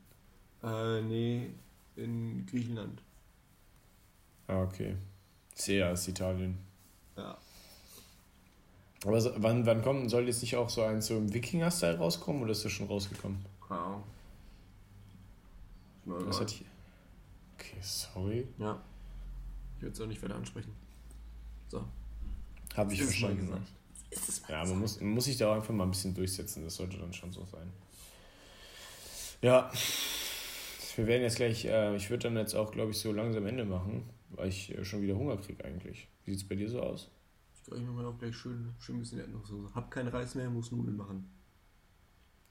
Äh, 0.62 1.02
nee, 1.02 1.50
in 1.96 2.46
Griechenland. 2.46 3.02
Ah, 4.48 4.62
okay. 4.62 4.96
Sehr 5.56 5.92
ist 5.94 6.08
Italien. 6.08 6.58
Ja. 7.16 7.38
Aber 9.06 9.22
so, 9.22 9.32
wann, 9.38 9.66
wann 9.66 9.82
kommt, 9.82 10.10
soll 10.10 10.28
jetzt 10.28 10.42
nicht 10.42 10.58
auch 10.58 10.70
so 10.70 10.84
ein 10.84 11.02
so 11.02 11.18
im 11.18 11.34
Wikinger-Style 11.34 11.98
rauskommen 11.98 12.42
oder 12.42 12.52
ist 12.52 12.66
das 12.66 12.72
schon 12.74 12.88
rausgekommen? 12.88 13.46
Keine 13.66 14.04
Was 16.06 16.42
hat 16.42 16.50
hier? 16.50 16.68
Okay, 17.56 17.78
sorry. 17.82 18.48
Ja. 18.58 18.82
Ich 19.78 19.84
würde 19.84 19.94
es 19.94 20.02
auch 20.02 20.08
nicht 20.08 20.22
weiter 20.22 20.36
ansprechen. 20.36 20.74
So. 21.70 21.86
Habe 22.76 22.94
ich 22.94 23.02
verstanden. 23.02 23.66
Gesagt. 24.10 24.50
Ja, 24.50 24.66
man 24.66 24.80
muss, 24.80 25.00
man 25.00 25.12
muss 25.12 25.26
sich 25.26 25.38
da 25.38 25.52
auch 25.52 25.56
einfach 25.56 25.74
mal 25.74 25.84
ein 25.84 25.92
bisschen 25.92 26.14
durchsetzen. 26.14 26.64
Das 26.64 26.76
sollte 26.76 26.98
dann 26.98 27.14
schon 27.14 27.32
so 27.32 27.46
sein. 27.46 27.72
Ja, 29.42 29.72
wir 30.96 31.08
werden 31.08 31.22
jetzt 31.22 31.38
gleich, 31.38 31.66
äh, 31.66 31.96
ich 31.96 32.10
würde 32.10 32.24
dann 32.24 32.38
jetzt 32.38 32.56
auch, 32.56 32.72
glaube 32.72 32.92
ich, 32.92 33.00
so 33.00 33.12
langsam 33.12 33.46
Ende 33.46 33.64
machen, 33.64 34.04
weil 34.32 34.50
ich 34.50 34.78
äh, 34.78 34.84
schon 34.84 35.02
wieder 35.02 35.16
Hunger 35.16 35.38
kriege 35.38 35.64
eigentlich. 35.64 36.08
Wie 36.26 36.32
sieht 36.32 36.42
es 36.42 36.48
bei 36.48 36.56
dir 36.56 36.70
so 36.70 36.82
aus? 36.82 37.10
Ich 37.56 37.64
glaube, 37.64 37.82
ich 37.82 37.90
mache 37.90 38.08
auch 38.08 38.18
gleich 38.18 38.36
schön, 38.36 38.74
schön 38.80 38.98
ein 38.98 39.00
bisschen 39.00 39.20
Erdnusssoße. 39.20 39.74
Hab 39.74 39.92
keinen 39.92 40.10
Reis 40.10 40.36
mehr, 40.36 40.50
muss 40.50 40.72
Nudeln 40.72 40.98
machen. 40.98 41.30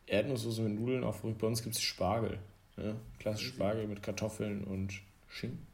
Erdnusssoße 0.07 0.63
mit 0.63 0.81
Nudeln, 0.81 1.05
auch 1.05 1.19
bei 1.19 1.47
uns 1.47 1.63
gibt 1.63 1.75
es 1.75 1.83
Spargel. 1.83 2.39
Ne? 2.77 2.97
Klassisch 3.19 3.49
Spargel 3.49 3.87
mit 3.87 4.03
Kartoffeln 4.03 4.65
und 4.65 5.01
Schinken. 5.29 5.67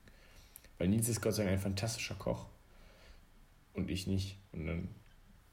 Weil 0.78 0.88
Nils 0.88 1.08
ist 1.08 1.20
Gott 1.20 1.34
sei 1.34 1.44
Dank 1.44 1.54
ein 1.54 1.62
fantastischer 1.62 2.16
Koch. 2.16 2.46
Und 3.74 3.90
ich 3.90 4.06
nicht. 4.06 4.38
Und 4.52 4.66
dann 4.66 4.88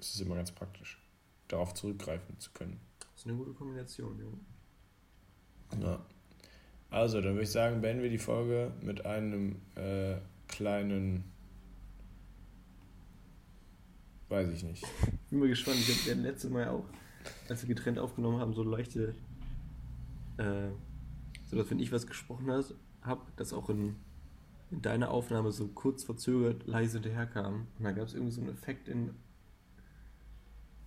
ist 0.02 0.16
es 0.16 0.22
immer 0.22 0.36
ganz 0.36 0.52
praktisch, 0.52 1.00
darauf 1.48 1.74
zurückgreifen 1.74 2.40
zu 2.40 2.52
können. 2.52 2.80
Das 3.00 3.22
ist 3.22 3.28
eine 3.28 3.38
gute 3.38 3.54
Kombination, 3.54 4.20
ja. 4.20 5.80
Ja. 5.80 6.06
Also, 6.90 7.22
dann 7.22 7.34
würde 7.34 7.44
ich 7.44 7.52
sagen, 7.52 7.82
beenden 7.82 8.04
wir 8.04 8.10
die 8.10 8.18
Folge 8.18 8.74
mit 8.82 9.06
einem 9.06 9.62
äh, 9.76 10.18
kleinen. 10.48 11.24
Weiß 14.28 14.50
ich 14.50 14.64
nicht. 14.64 14.84
Ich 14.84 15.20
bin 15.30 15.40
mal 15.40 15.48
gespannt. 15.48 15.78
Ich 15.80 16.06
habe 16.06 16.18
ja 16.18 16.22
letzte 16.22 16.50
Mal 16.50 16.68
auch, 16.68 16.86
als 17.48 17.62
wir 17.66 17.74
getrennt 17.74 18.00
aufgenommen 18.00 18.40
haben, 18.40 18.54
so 18.54 18.64
leichte. 18.64 19.16
Äh, 20.38 20.70
so 21.46 21.58
dass, 21.58 21.70
wenn 21.70 21.80
ich 21.80 21.92
was 21.92 22.08
gesprochen 22.08 22.52
habe, 23.02 23.22
das 23.36 23.54
auch 23.54 23.70
in, 23.70 23.96
in 24.72 24.82
deiner 24.82 25.12
Aufnahme 25.12 25.52
so 25.52 25.68
kurz 25.68 26.04
verzögert 26.04 26.66
leise 26.66 27.00
hinterherkam. 27.00 27.68
Und 27.78 27.84
da 27.84 27.92
gab 27.92 28.08
es 28.08 28.14
irgendwie 28.14 28.32
so 28.32 28.42
einen 28.42 28.52
Effekt 28.52 28.88
in 28.88 29.12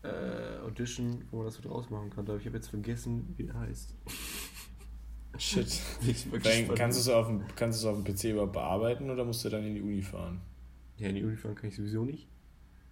äh, 0.04 0.60
Audition, 0.64 1.24
wo 1.30 1.38
man 1.38 1.46
das 1.46 1.54
so 1.54 1.62
draus 1.62 1.90
machen 1.90 2.10
konnte. 2.10 2.32
Aber 2.32 2.40
ich 2.40 2.46
habe 2.46 2.56
jetzt 2.56 2.68
vergessen, 2.68 3.34
wie 3.36 3.46
er 3.46 3.58
heißt. 3.60 3.94
Shit. 5.38 5.80
kannst 6.76 6.98
du 6.98 7.00
es 7.00 7.08
auf, 7.08 7.26
dem, 7.26 7.42
kannst 7.56 7.84
auf 7.84 8.02
dem 8.02 8.04
PC 8.04 8.24
überhaupt 8.30 8.52
bearbeiten 8.52 9.10
oder 9.10 9.24
musst 9.24 9.44
du 9.44 9.48
dann 9.48 9.64
in 9.64 9.74
die 9.74 9.82
Uni 9.82 10.02
fahren? 10.02 10.40
Ja, 10.96 11.08
in 11.08 11.16
die 11.16 11.24
Uni 11.24 11.36
fahren 11.36 11.56
kann 11.56 11.70
ich 11.70 11.76
sowieso 11.76 12.04
nicht. 12.04 12.28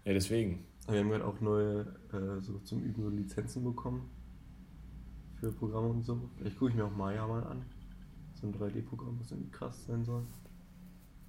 Ja, 0.04 0.12
deswegen. 0.12 0.64
Aber 0.86 0.94
wir 0.94 1.04
haben 1.04 1.12
halt 1.12 1.22
auch 1.22 1.40
neue, 1.40 1.80
äh, 2.12 2.40
so 2.40 2.58
zum 2.64 2.82
Üben 2.82 3.00
so 3.02 3.08
Lizenzen 3.08 3.62
bekommen. 3.62 4.10
Für 5.38 5.52
Programme 5.52 5.88
und 5.88 6.04
so. 6.04 6.28
Vielleicht 6.36 6.58
gucke 6.58 6.72
ich 6.72 6.76
mir 6.76 6.84
auch 6.84 6.96
Maya 6.96 7.26
mal 7.26 7.44
an. 7.44 7.64
So 8.34 8.48
ein 8.48 8.54
3D-Programm, 8.54 9.18
was 9.20 9.30
irgendwie 9.30 9.50
krass 9.50 9.84
sein 9.86 10.04
soll. 10.04 10.24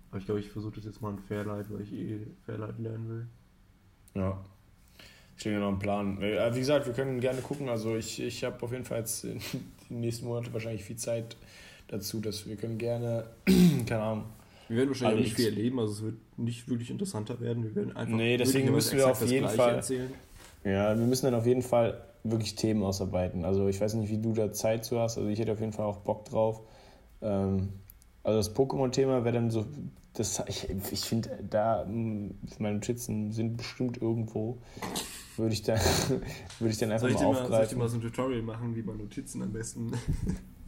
Aber 0.09 0.19
ich 0.19 0.25
glaube, 0.25 0.39
ich 0.39 0.49
versuche 0.49 0.75
das 0.75 0.85
jetzt 0.85 1.01
mal 1.01 1.11
in 1.11 1.19
Fairlight, 1.19 1.71
weil 1.71 1.81
ich 1.81 1.93
eh 1.93 2.25
Fairlight 2.45 2.79
lernen 2.79 3.09
will. 3.09 3.27
Ja. 4.15 4.43
Steht 5.35 5.53
ja 5.53 5.59
noch 5.59 5.69
ein 5.69 5.79
Plan. 5.79 6.19
Wie 6.21 6.59
gesagt, 6.59 6.85
wir 6.85 6.93
können 6.93 7.19
gerne 7.19 7.41
gucken. 7.41 7.69
Also 7.69 7.95
ich, 7.95 8.21
ich 8.21 8.43
habe 8.43 8.61
auf 8.61 8.71
jeden 8.71 8.85
Fall 8.85 8.99
jetzt 8.99 9.23
die 9.89 9.93
nächsten 9.93 10.25
Monate 10.25 10.53
wahrscheinlich 10.53 10.83
viel 10.83 10.97
Zeit 10.97 11.35
dazu, 11.87 12.19
dass 12.19 12.47
wir 12.47 12.55
können 12.55 12.77
gerne, 12.77 13.25
keine 13.87 14.01
Ahnung. 14.01 14.23
Wir 14.69 14.77
werden 14.77 14.89
wahrscheinlich 14.89 15.19
auch 15.19 15.23
nicht 15.23 15.35
viel 15.35 15.45
erleben, 15.45 15.79
also 15.79 15.93
es 15.93 16.03
wird 16.03 16.15
nicht 16.37 16.69
wirklich 16.69 16.89
interessanter 16.89 17.39
werden. 17.41 17.63
Wir 17.63 17.75
werden 17.75 17.95
einfach 17.95 18.15
nee, 18.15 18.37
deswegen 18.37 18.71
müssen 18.71 18.97
wir 18.97 19.11
auf 19.11 19.25
jeden 19.25 19.49
Fall. 19.49 19.75
Erzählen. 19.75 20.11
Ja, 20.63 20.97
wir 20.97 21.05
müssen 21.05 21.25
dann 21.25 21.35
auf 21.35 21.45
jeden 21.45 21.61
Fall 21.61 22.01
wirklich 22.23 22.55
Themen 22.55 22.83
ausarbeiten. 22.83 23.43
Also 23.43 23.67
ich 23.67 23.79
weiß 23.81 23.95
nicht, 23.95 24.09
wie 24.09 24.17
du 24.17 24.33
da 24.33 24.51
Zeit 24.51 24.85
zu 24.85 24.99
hast. 24.99 25.17
Also 25.17 25.29
ich 25.29 25.39
hätte 25.39 25.51
auf 25.51 25.59
jeden 25.59 25.73
Fall 25.73 25.85
auch 25.85 25.97
Bock 25.97 26.25
drauf. 26.25 26.61
Ähm, 27.21 27.69
also 28.23 28.37
das 28.37 28.55
Pokémon-Thema 28.55 29.25
wäre 29.25 29.35
dann 29.35 29.51
so, 29.51 29.65
das, 30.13 30.43
ich, 30.47 30.69
ich 30.69 31.01
finde, 31.01 31.39
da 31.49 31.85
meine 31.85 32.75
Notizen 32.75 33.31
sind 33.31 33.57
bestimmt 33.57 34.01
irgendwo 34.01 34.59
würde 35.37 35.53
ich, 35.53 35.63
dann, 35.63 35.79
würde 36.59 36.71
ich 36.71 36.77
dann 36.77 36.91
einfach 36.91 37.07
ich 37.07 37.15
mal 37.15 37.25
aufgreifen. 37.25 37.49
Mal, 37.49 37.55
soll 37.57 37.63
ich 37.63 37.69
dir 37.69 37.77
mal 37.77 37.89
so 37.89 37.97
ein 37.97 38.01
Tutorial 38.01 38.41
machen, 38.41 38.75
wie 38.75 38.83
man 38.83 38.97
Notizen 38.97 39.41
am 39.41 39.51
besten. 39.51 39.91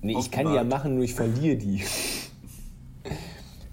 nee, 0.01 0.17
ich 0.17 0.31
kann 0.31 0.47
die 0.47 0.53
ja 0.53 0.63
machen, 0.63 0.95
nur 0.95 1.03
ich 1.03 1.13
verliere 1.13 1.57
die. 1.57 1.83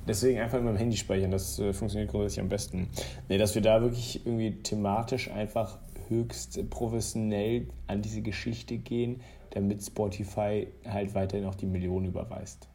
Deswegen 0.07 0.41
einfach 0.41 0.59
in 0.59 0.64
meinem 0.64 0.77
Handy 0.77 0.97
speichern, 0.97 1.31
das 1.31 1.59
äh, 1.61 1.73
funktioniert 1.73 2.11
grundsätzlich 2.11 2.41
am 2.41 2.49
besten. 2.49 2.89
Nee, 3.29 3.39
dass 3.39 3.55
wir 3.55 3.62
da 3.62 3.83
wirklich 3.83 4.27
irgendwie 4.27 4.61
thematisch 4.62 5.31
einfach 5.31 5.79
höchst 6.09 6.68
professionell 6.70 7.68
an 7.87 8.03
diese 8.03 8.20
Geschichte 8.20 8.79
gehen, 8.79 9.20
damit 9.51 9.83
Spotify 9.83 10.66
halt 10.85 11.14
weiterhin 11.14 11.47
auch 11.47 11.55
die 11.55 11.66
Millionen 11.66 12.07
überweist. 12.07 12.68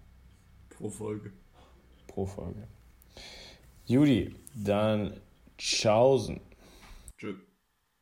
Pro 0.69 0.89
Folge. 0.89 1.33
Pro 2.07 2.25
Folge. 2.25 2.65
Judy, 3.87 4.35
dann 4.53 5.13
tschaußen. 5.57 6.41
Tschüss. 7.17 7.46